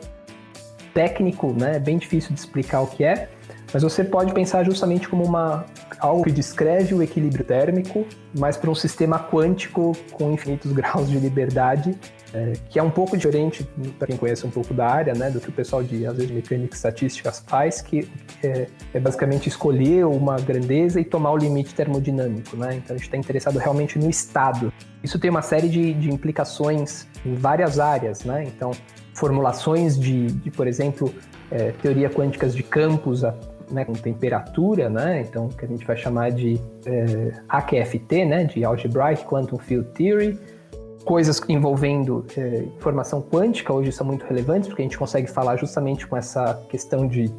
técnico, 0.94 1.52
né? 1.52 1.76
É 1.76 1.80
bem 1.80 1.98
difícil 1.98 2.34
de 2.34 2.40
explicar 2.40 2.80
o 2.80 2.88
que 2.88 3.04
é, 3.04 3.28
mas 3.74 3.84
você 3.84 4.02
pode 4.02 4.34
pensar 4.34 4.64
justamente 4.64 5.10
como 5.10 5.26
uma 5.26 5.66
algo 6.04 6.24
que 6.24 6.32
descreve 6.32 6.94
o 6.94 7.02
equilíbrio 7.02 7.46
térmico, 7.46 8.06
mas 8.38 8.58
para 8.58 8.70
um 8.70 8.76
sistema 8.76 9.18
quântico 9.18 9.94
com 10.12 10.32
infinitos 10.32 10.72
graus 10.74 11.10
de 11.10 11.18
liberdade, 11.18 11.98
é, 12.34 12.54
que 12.70 12.80
é 12.80 12.84
um 12.84 12.90
pouco 12.90 13.16
diferente, 13.16 13.68
para 13.98 14.08
quem 14.08 14.18
conhece 14.18 14.46
um 14.46 14.50
pouco 14.50 14.74
da 14.74 14.88
área, 14.88 15.14
né, 15.14 15.30
do 15.30 15.40
que 15.40 15.50
o 15.50 15.52
pessoal 15.52 15.84
de, 15.84 16.06
às 16.06 16.16
vezes, 16.16 16.32
mecânica 16.32 16.74
e 16.74 16.76
estatística 16.76 17.32
faz, 17.32 17.82
que 17.82 18.10
é, 18.44 18.68
é, 18.94 19.00
basicamente 19.00 19.48
escolher 19.48 20.06
uma 20.06 20.36
grandeza 20.38 21.00
e 21.00 21.06
tomar 21.06 21.32
o 21.32 21.38
limite 21.38 21.74
termodinâmico. 21.74 22.58
Né? 22.58 22.76
Então, 22.76 22.96
a 22.96 22.98
gente 22.98 23.06
está 23.06 23.18
interessado 23.18 23.58
realmente 23.58 23.98
no 24.00 24.10
estado. 24.10 24.74
Isso 25.04 25.20
tem 25.20 25.30
uma 25.30 25.42
série 25.42 25.70
de, 25.70 25.94
de 25.94 26.10
implicações 26.10 27.08
em 27.26 27.36
várias 27.36 27.80
áreas. 27.80 28.24
Né? 28.24 28.44
Então, 28.46 28.72
formulações 29.14 29.98
de, 29.98 30.28
de 30.28 30.50
por 30.50 30.68
exemplo, 30.68 31.14
é, 31.52 31.72
teoria 31.72 32.10
quânticas 32.10 32.56
de 32.56 32.64
campos 32.64 33.24
né, 33.72 33.86
com 33.86 33.94
temperatura, 33.94 34.90
né, 34.90 35.26
então 35.28 35.50
que 35.50 35.66
a 35.66 35.68
gente 35.68 35.86
vai 35.86 35.98
chamar 35.98 36.32
de 36.32 36.60
é, 36.86 37.32
AQFT, 37.50 38.26
né, 38.26 38.44
de 38.46 38.64
Algebraic 38.64 39.26
Quantum 39.26 39.58
Field 39.58 39.88
Theory, 39.94 40.40
coisas 41.04 41.42
envolvendo 41.50 42.26
é, 42.38 42.60
informação 42.60 43.22
quântica 43.22 43.74
hoje 43.74 43.92
são 43.92 44.08
muito 44.08 44.26
relevantes 44.26 44.68
porque 44.68 44.82
a 44.82 44.86
gente 44.86 44.98
consegue 44.98 45.30
falar 45.30 45.58
justamente 45.58 46.08
com 46.08 46.16
essa 46.16 46.66
questão 46.70 47.08
de 47.08 47.32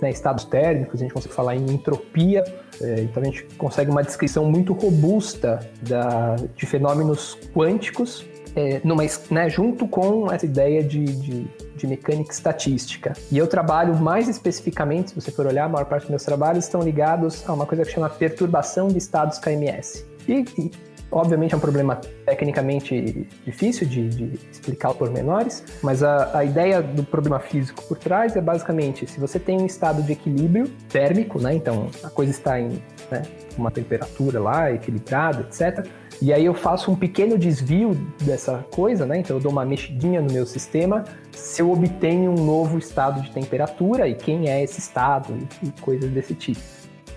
né, 0.00 0.10
estados 0.10 0.44
térmicos, 0.44 1.00
a 1.00 1.02
gente 1.04 1.12
consegue 1.12 1.34
falar 1.34 1.56
em 1.56 1.66
entropia, 1.66 2.44
é, 2.80 3.00
então 3.00 3.22
a 3.22 3.26
gente 3.26 3.42
consegue 3.58 3.90
uma 3.90 4.02
descrição 4.02 4.44
muito 4.44 4.72
robusta 4.72 5.58
da, 5.82 6.36
de 6.54 6.66
fenômenos 6.66 7.36
quânticos 7.52 8.24
é, 8.54 8.80
numa, 8.84 9.02
né, 9.30 9.48
junto 9.48 9.86
com 9.88 10.30
essa 10.30 10.44
ideia 10.44 10.82
de, 10.82 11.04
de, 11.04 11.46
de, 11.76 11.86
mecânica 11.86 12.32
estatística. 12.32 13.12
E 13.30 13.38
eu 13.38 13.46
trabalho 13.46 13.94
mais 13.96 14.28
especificamente, 14.28 15.10
se 15.10 15.14
você 15.14 15.30
for 15.30 15.46
olhar, 15.46 15.64
a 15.64 15.68
maior 15.68 15.86
parte 15.86 16.02
dos 16.02 16.10
meus 16.10 16.22
trabalhos 16.22 16.64
estão 16.64 16.82
ligados 16.82 17.48
a 17.48 17.52
uma 17.52 17.66
coisa 17.66 17.84
que 17.84 17.90
chama 17.90 18.08
perturbação 18.08 18.88
de 18.88 18.98
estados 18.98 19.38
KMS. 19.38 20.06
E, 20.28 20.44
e 20.58 20.70
obviamente 21.10 21.52
é 21.52 21.56
um 21.56 21.60
problema 21.60 22.00
tecnicamente 22.24 23.26
difícil 23.44 23.86
de, 23.86 24.08
de 24.08 24.38
explicar 24.50 24.94
por 24.94 25.10
menores, 25.10 25.64
mas 25.82 26.02
a, 26.02 26.38
a, 26.38 26.44
ideia 26.44 26.80
do 26.80 27.04
problema 27.04 27.38
físico 27.38 27.82
por 27.84 27.98
trás 27.98 28.34
é 28.34 28.40
basicamente 28.40 29.06
se 29.06 29.20
você 29.20 29.38
tem 29.38 29.60
um 29.60 29.66
estado 29.66 30.02
de 30.02 30.12
equilíbrio 30.12 30.68
térmico, 30.88 31.38
né, 31.38 31.54
então 31.54 31.88
a 32.02 32.08
coisa 32.08 32.30
está 32.30 32.58
em 32.58 32.82
né, 33.10 33.22
uma 33.58 33.70
temperatura 33.70 34.40
lá 34.40 34.72
equilibrada, 34.72 35.42
etc 35.42 35.86
E 36.20 36.32
aí 36.32 36.44
eu 36.44 36.54
faço 36.54 36.90
um 36.90 36.96
pequeno 36.96 37.38
desvio 37.38 37.94
dessa 38.20 38.64
coisa, 38.70 39.06
né? 39.06 39.18
Então 39.18 39.36
eu 39.36 39.40
dou 39.40 39.50
uma 39.50 39.64
mexidinha 39.64 40.20
no 40.20 40.32
meu 40.32 40.46
sistema 40.46 41.04
se 41.32 41.62
eu 41.62 41.70
obtenho 41.70 42.30
um 42.30 42.44
novo 42.44 42.78
estado 42.78 43.22
de 43.22 43.30
temperatura 43.30 44.06
e 44.06 44.14
quem 44.14 44.48
é 44.48 44.62
esse 44.62 44.78
estado 44.78 45.36
e, 45.62 45.70
coisas 45.80 46.10
desse 46.10 46.34
tipo. 46.34 46.60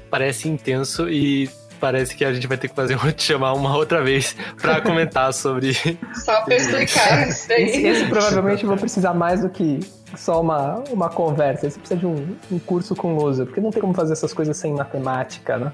Parece 0.09 0.47
intenso 0.49 1.09
e 1.09 1.49
parece 1.79 2.15
que 2.15 2.23
a 2.23 2.33
gente 2.33 2.47
vai 2.47 2.57
ter 2.57 2.69
que 2.69 2.75
fazer 2.75 2.95
um, 2.95 3.11
te 3.11 3.23
chamar 3.23 3.53
uma 3.53 3.75
outra 3.75 4.01
vez 4.01 4.35
para 4.59 4.79
comentar 4.81 5.33
sobre. 5.33 5.73
Só 6.13 6.41
para 6.41 6.55
explicar 6.55 7.27
isso 7.29 7.47
daí. 7.47 7.63
Esse, 7.63 7.85
esse 7.85 8.05
provavelmente 8.05 8.63
eu 8.63 8.69
vou 8.69 8.77
precisar 8.77 9.13
mais 9.13 9.41
do 9.41 9.49
que 9.49 9.79
só 10.15 10.41
uma, 10.41 10.83
uma 10.89 11.09
conversa. 11.09 11.67
Esse 11.67 11.77
precisa 11.77 11.99
de 11.99 12.07
um, 12.07 12.35
um 12.51 12.59
curso 12.59 12.95
com 12.95 13.15
lousa, 13.15 13.45
porque 13.45 13.59
não 13.59 13.71
tem 13.71 13.81
como 13.81 13.93
fazer 13.93 14.13
essas 14.13 14.33
coisas 14.33 14.55
sem 14.57 14.73
matemática, 14.73 15.57
né? 15.57 15.73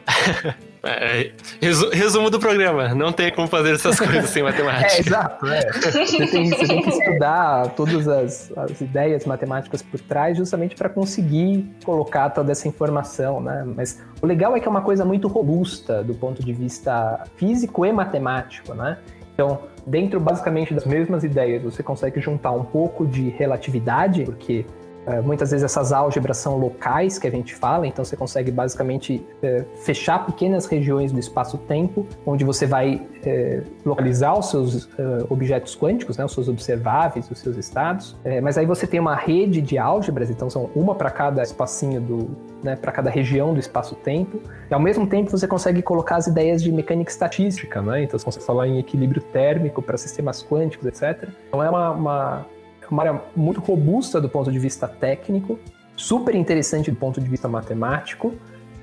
É, 0.83 1.31
resu- 1.61 1.89
resumo 1.91 2.29
do 2.29 2.39
programa: 2.39 2.95
não 2.95 3.11
tem 3.11 3.31
como 3.31 3.47
fazer 3.47 3.75
essas 3.75 3.99
coisas 3.99 4.29
sem 4.29 4.41
matemática. 4.43 4.95
É, 4.95 4.99
exato. 4.99 5.47
É. 5.47 5.71
Você, 5.73 6.27
tem, 6.27 6.49
você 6.49 6.67
tem 6.67 6.81
que 6.81 6.89
estudar 6.89 7.69
todas 7.75 8.07
as, 8.07 8.51
as 8.57 8.81
ideias 8.81 9.25
matemáticas 9.25 9.81
por 9.81 9.99
trás, 9.99 10.35
justamente 10.37 10.75
para 10.75 10.89
conseguir 10.89 11.69
colocar 11.85 12.31
toda 12.31 12.51
essa 12.51 12.67
informação, 12.67 13.39
né? 13.39 13.63
Mas 13.75 14.01
o 14.21 14.25
legal 14.25 14.55
é 14.55 14.59
que 14.59 14.67
é 14.67 14.71
uma 14.71 14.81
coisa 14.81 15.05
muito 15.05 15.27
robusta 15.27 16.03
do 16.03 16.15
ponto 16.15 16.43
de 16.43 16.51
vista 16.51 17.25
físico 17.35 17.85
e 17.85 17.91
matemático, 17.91 18.73
né? 18.73 18.97
Então, 19.33 19.59
dentro 19.85 20.19
basicamente 20.19 20.73
das 20.73 20.85
mesmas 20.85 21.23
ideias, 21.23 21.63
você 21.63 21.81
consegue 21.81 22.19
juntar 22.19 22.51
um 22.51 22.63
pouco 22.63 23.05
de 23.05 23.29
relatividade, 23.29 24.23
porque 24.23 24.65
é, 25.05 25.19
muitas 25.21 25.51
vezes 25.51 25.63
essas 25.63 25.91
álgebras 25.91 26.37
são 26.37 26.57
locais 26.57 27.17
que 27.17 27.27
a 27.27 27.31
gente 27.31 27.55
fala, 27.55 27.87
então 27.87 28.05
você 28.05 28.15
consegue 28.15 28.51
basicamente 28.51 29.25
é, 29.41 29.65
fechar 29.83 30.25
pequenas 30.25 30.65
regiões 30.65 31.11
do 31.11 31.19
espaço-tempo, 31.19 32.05
onde 32.25 32.43
você 32.43 32.65
vai 32.65 33.01
é, 33.25 33.61
localizar 33.85 34.37
os 34.37 34.49
seus 34.49 34.89
é, 34.97 35.25
objetos 35.29 35.75
quânticos, 35.75 36.17
né, 36.17 36.25
os 36.25 36.33
seus 36.33 36.47
observáveis, 36.47 37.29
os 37.29 37.39
seus 37.39 37.57
estados. 37.57 38.15
É, 38.23 38.39
mas 38.41 38.57
aí 38.57 38.65
você 38.65 38.85
tem 38.85 38.99
uma 38.99 39.15
rede 39.15 39.61
de 39.61 39.77
álgebras, 39.77 40.29
então 40.29 40.49
são 40.49 40.69
uma 40.75 40.93
para 40.93 41.09
cada 41.09 41.41
espacinho 41.41 41.99
do, 42.01 42.29
né, 42.63 42.75
para 42.75 42.91
cada 42.91 43.09
região 43.09 43.53
do 43.53 43.59
espaço-tempo. 43.59 44.39
E 44.69 44.73
ao 44.73 44.79
mesmo 44.79 45.07
tempo 45.07 45.31
você 45.31 45.47
consegue 45.47 45.81
colocar 45.81 46.17
as 46.17 46.27
ideias 46.27 46.61
de 46.61 46.71
mecânica 46.71 47.11
estatística, 47.11 47.81
né? 47.81 48.03
Então 48.03 48.17
você 48.17 48.25
consegue 48.25 48.45
falar 48.45 48.67
em 48.67 48.79
equilíbrio 48.79 49.21
térmico 49.21 49.81
para 49.81 49.97
sistemas 49.97 50.43
quânticos, 50.43 50.85
etc. 50.85 51.29
Então 51.47 51.63
é 51.63 51.69
uma, 51.69 51.91
uma 51.91 52.45
uma 52.91 53.03
área 53.03 53.21
muito 53.35 53.59
robusta 53.59 54.19
do 54.19 54.29
ponto 54.29 54.51
de 54.51 54.59
vista 54.59 54.87
técnico, 54.87 55.57
super 55.95 56.35
interessante 56.35 56.91
do 56.91 56.97
ponto 56.97 57.21
de 57.21 57.29
vista 57.29 57.47
matemático, 57.47 58.33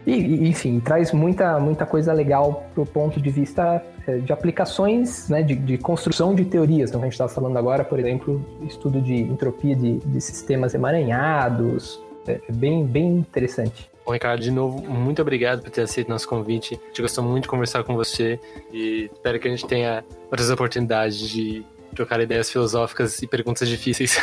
e, 0.07 0.49
enfim, 0.49 0.81
traz 0.81 1.13
muita, 1.13 1.61
muita 1.61 1.85
coisa 1.85 2.13
legal 2.13 2.67
para 2.73 2.83
o 2.83 2.87
ponto 2.87 3.21
de 3.21 3.29
vista 3.31 3.85
de 4.25 4.33
aplicações, 4.33 5.29
né, 5.29 5.43
de, 5.43 5.55
de 5.55 5.77
construção 5.77 6.35
de 6.35 6.45
teorias. 6.45 6.89
Então, 6.89 7.03
a 7.03 7.05
gente 7.05 7.13
estava 7.13 7.31
falando 7.31 7.59
agora, 7.59 7.85
por 7.85 7.99
exemplo, 7.99 8.43
estudo 8.63 9.03
de 9.03 9.15
entropia 9.15 9.77
de, 9.77 9.99
de 9.99 10.21
sistemas 10.21 10.73
emaranhados, 10.73 12.01
é 12.27 12.41
bem, 12.51 12.87
bem 12.87 13.17
interessante. 13.17 13.91
Bom, 14.05 14.13
Ricardo, 14.13 14.43
de 14.43 14.51
novo, 14.51 14.81
muito 14.89 15.21
obrigado 15.21 15.63
por 15.63 15.71
ter 15.71 15.83
aceito 15.83 16.09
nosso 16.09 16.27
convite. 16.27 16.81
A 16.83 16.87
gente 16.87 17.03
gostou 17.03 17.23
muito 17.23 17.43
de 17.43 17.49
conversar 17.49 17.85
com 17.85 17.95
você 17.95 18.41
e 18.73 19.11
espero 19.13 19.39
que 19.39 19.49
a 19.49 19.51
gente 19.51 19.67
tenha 19.67 20.05
outras 20.31 20.49
oportunidades 20.49 21.19
de 21.19 21.65
trocar 21.95 22.21
ideias 22.21 22.51
filosóficas 22.51 23.21
e 23.23 23.27
perguntas 23.27 23.69
difíceis. 23.69 24.19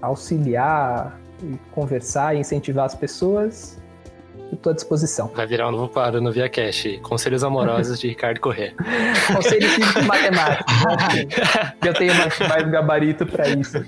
auxiliar, 0.00 1.18
conversar 1.72 2.36
e 2.36 2.40
incentivar 2.40 2.84
as 2.84 2.94
pessoas, 2.94 3.78
eu 4.50 4.54
estou 4.54 4.72
à 4.72 4.74
disposição. 4.74 5.28
Vai 5.34 5.46
virar 5.46 5.68
um 5.68 5.72
novo 5.72 5.88
quadro 5.88 6.20
no 6.20 6.32
ViaCast, 6.32 6.98
Conselhos 7.02 7.44
Amorosos 7.44 7.98
de 7.98 8.08
Ricardo 8.08 8.40
Corrêa. 8.40 8.74
Conselhos 9.34 9.72
físico 9.72 10.02
matemático. 10.04 10.70
eu 11.84 11.94
tenho 11.94 12.14
mais, 12.14 12.38
mais 12.38 12.70
gabarito 12.70 13.26
para 13.26 13.48
isso. 13.48 13.78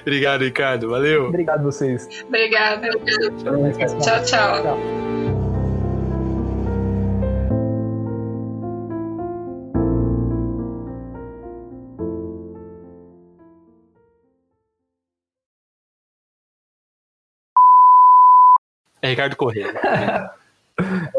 Obrigado, 0.00 0.42
Ricardo. 0.42 0.90
Valeu. 0.90 1.28
Obrigado 1.28 1.62
vocês. 1.62 2.08
Obrigada. 2.26 2.88
Tchau, 4.00 4.00
tchau. 4.00 4.24
tchau. 4.24 5.19
É 19.02 19.08
Ricardo 19.08 19.36
Corrêa. 19.36 19.72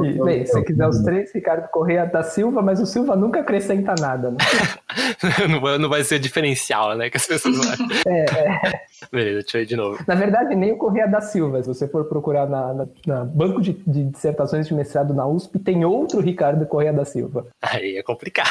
E, 0.02 0.24
bem, 0.24 0.46
se 0.46 0.62
quiser 0.64 0.88
os 0.88 1.04
três, 1.04 1.32
Ricardo 1.34 1.68
Correia 1.70 2.06
da 2.06 2.24
Silva, 2.24 2.62
mas 2.62 2.80
o 2.80 2.86
Silva 2.86 3.16
nunca 3.16 3.42
acrescenta 3.42 3.94
nada, 4.00 4.32
né? 4.32 4.38
não, 5.80 5.90
vai 5.90 6.04
ser 6.04 6.20
diferencial, 6.20 6.98
né? 6.98 7.10
Que 7.10 7.18
as 7.18 7.28
pessoas 7.28 7.58
vão. 7.58 7.72
É, 8.08 8.26
é. 8.26 8.82
Beleza, 9.12 9.42
deixa 9.42 9.58
eu 9.58 9.62
ir 9.62 9.66
de 9.66 9.76
novo. 9.76 10.04
Na 10.08 10.16
verdade, 10.16 10.56
nem 10.56 10.72
o 10.72 10.78
Correia 10.78 11.08
da 11.08 11.22
Silva. 11.22 11.62
Se 11.62 11.68
você 11.68 11.88
for 11.88 12.06
procurar 12.06 12.48
na, 12.48 12.74
na, 12.74 12.88
na 13.06 13.26
banco 13.26 13.62
de, 13.62 13.74
de, 13.86 14.06
dissertações 14.06 14.68
de 14.68 14.74
mestrado 14.74 15.14
na 15.14 15.28
USP, 15.28 15.60
tem 15.60 15.86
outro 15.86 16.20
Ricardo 16.20 16.66
Correia 16.66 16.94
da 16.94 17.06
Silva. 17.06 17.48
Aí 17.62 17.98
é 17.98 18.04
complicado. 18.04 18.50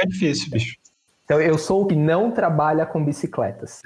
é 0.00 0.06
difícil, 0.06 0.50
bicho. 0.50 0.76
Então, 1.24 1.40
eu 1.40 1.58
sou 1.58 1.82
o 1.82 1.86
que 1.86 1.94
não 1.94 2.30
trabalha 2.30 2.86
com 2.86 3.04
bicicletas. 3.04 3.82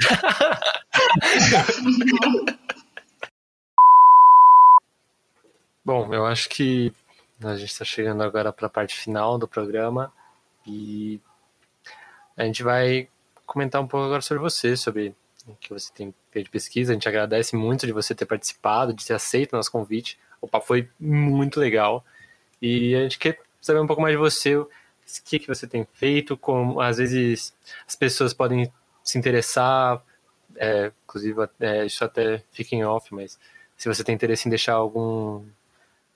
Bom, 5.84 6.14
eu 6.14 6.24
acho 6.24 6.48
que 6.48 6.92
a 7.42 7.56
gente 7.56 7.72
está 7.72 7.84
chegando 7.84 8.22
agora 8.22 8.52
para 8.52 8.68
a 8.68 8.70
parte 8.70 8.94
final 8.94 9.36
do 9.36 9.48
programa 9.48 10.12
e 10.64 11.20
a 12.36 12.44
gente 12.44 12.62
vai 12.62 13.08
comentar 13.44 13.82
um 13.82 13.88
pouco 13.88 14.06
agora 14.06 14.22
sobre 14.22 14.40
você, 14.40 14.76
sobre 14.76 15.12
o 15.44 15.56
que 15.56 15.70
você 15.70 15.92
tem 15.92 16.14
feito 16.30 16.44
de 16.46 16.52
pesquisa. 16.52 16.92
A 16.92 16.94
gente 16.94 17.08
agradece 17.08 17.56
muito 17.56 17.84
de 17.84 17.92
você 17.92 18.14
ter 18.14 18.26
participado, 18.26 18.94
de 18.94 19.04
ter 19.04 19.14
aceito 19.14 19.54
o 19.54 19.56
nosso 19.56 19.72
convite. 19.72 20.16
O 20.40 20.46
papo 20.46 20.66
foi 20.66 20.88
muito 21.00 21.58
legal 21.58 22.04
e 22.60 22.94
a 22.94 23.02
gente 23.02 23.18
quer 23.18 23.40
saber 23.60 23.80
um 23.80 23.86
pouco 23.86 24.02
mais 24.02 24.14
de 24.14 24.18
você, 24.18 24.54
o 24.54 24.68
que, 25.24 25.40
que 25.40 25.48
você 25.48 25.66
tem 25.66 25.84
feito, 25.94 26.36
como 26.36 26.80
às 26.80 26.98
vezes 26.98 27.52
as 27.88 27.96
pessoas 27.96 28.32
podem 28.32 28.72
se 29.02 29.18
interessar, 29.18 30.00
é, 30.54 30.92
inclusive 31.04 31.40
é, 31.58 31.84
isso 31.86 32.04
até 32.04 32.40
fica 32.52 32.76
em 32.76 32.84
off, 32.84 33.12
mas 33.12 33.36
se 33.76 33.88
você 33.88 34.04
tem 34.04 34.14
interesse 34.14 34.46
em 34.46 34.50
deixar 34.50 34.74
algum 34.74 35.44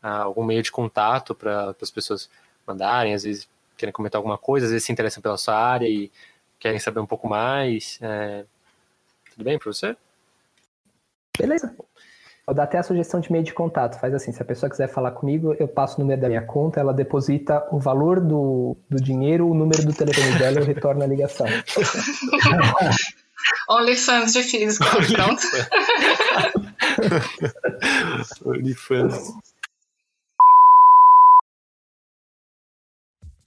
algum 0.08 0.44
meio 0.44 0.62
de 0.62 0.70
contato 0.70 1.34
para 1.34 1.74
as 1.80 1.90
pessoas 1.90 2.28
mandarem, 2.66 3.14
às 3.14 3.24
vezes 3.24 3.48
querem 3.76 3.92
comentar 3.92 4.18
alguma 4.18 4.38
coisa, 4.38 4.66
às 4.66 4.72
vezes 4.72 4.86
se 4.86 4.92
interessam 4.92 5.22
pela 5.22 5.36
sua 5.36 5.54
área 5.54 5.86
e 5.86 6.10
querem 6.58 6.78
saber 6.78 7.00
um 7.00 7.06
pouco 7.06 7.28
mais. 7.28 7.98
É... 8.00 8.44
Tudo 9.32 9.44
bem 9.44 9.58
para 9.58 9.72
você? 9.72 9.96
Beleza. 11.38 11.74
Vou 12.46 12.54
dar 12.54 12.62
até 12.62 12.78
a 12.78 12.82
sugestão 12.82 13.18
de 13.20 13.30
meio 13.32 13.42
de 13.42 13.52
contato. 13.52 13.98
Faz 13.98 14.14
assim, 14.14 14.30
se 14.32 14.40
a 14.40 14.44
pessoa 14.44 14.70
quiser 14.70 14.88
falar 14.88 15.10
comigo, 15.10 15.54
eu 15.58 15.66
passo 15.66 15.96
o 15.96 16.00
número 16.00 16.20
da 16.20 16.28
minha 16.28 16.42
conta, 16.42 16.78
ela 16.78 16.94
deposita 16.94 17.66
o 17.72 17.80
valor 17.80 18.20
do, 18.20 18.76
do 18.88 19.02
dinheiro, 19.02 19.50
o 19.50 19.54
número 19.54 19.84
do 19.84 19.92
telefone 19.92 20.38
dela 20.38 20.58
e 20.58 20.62
eu 20.62 20.64
retorno 20.64 21.02
a 21.02 21.06
ligação. 21.06 21.46
OnlyFans 23.68 24.32
de 24.32 24.42
física, 24.44 24.86
pronto. 25.12 25.42
OnlyFans. 28.46 29.32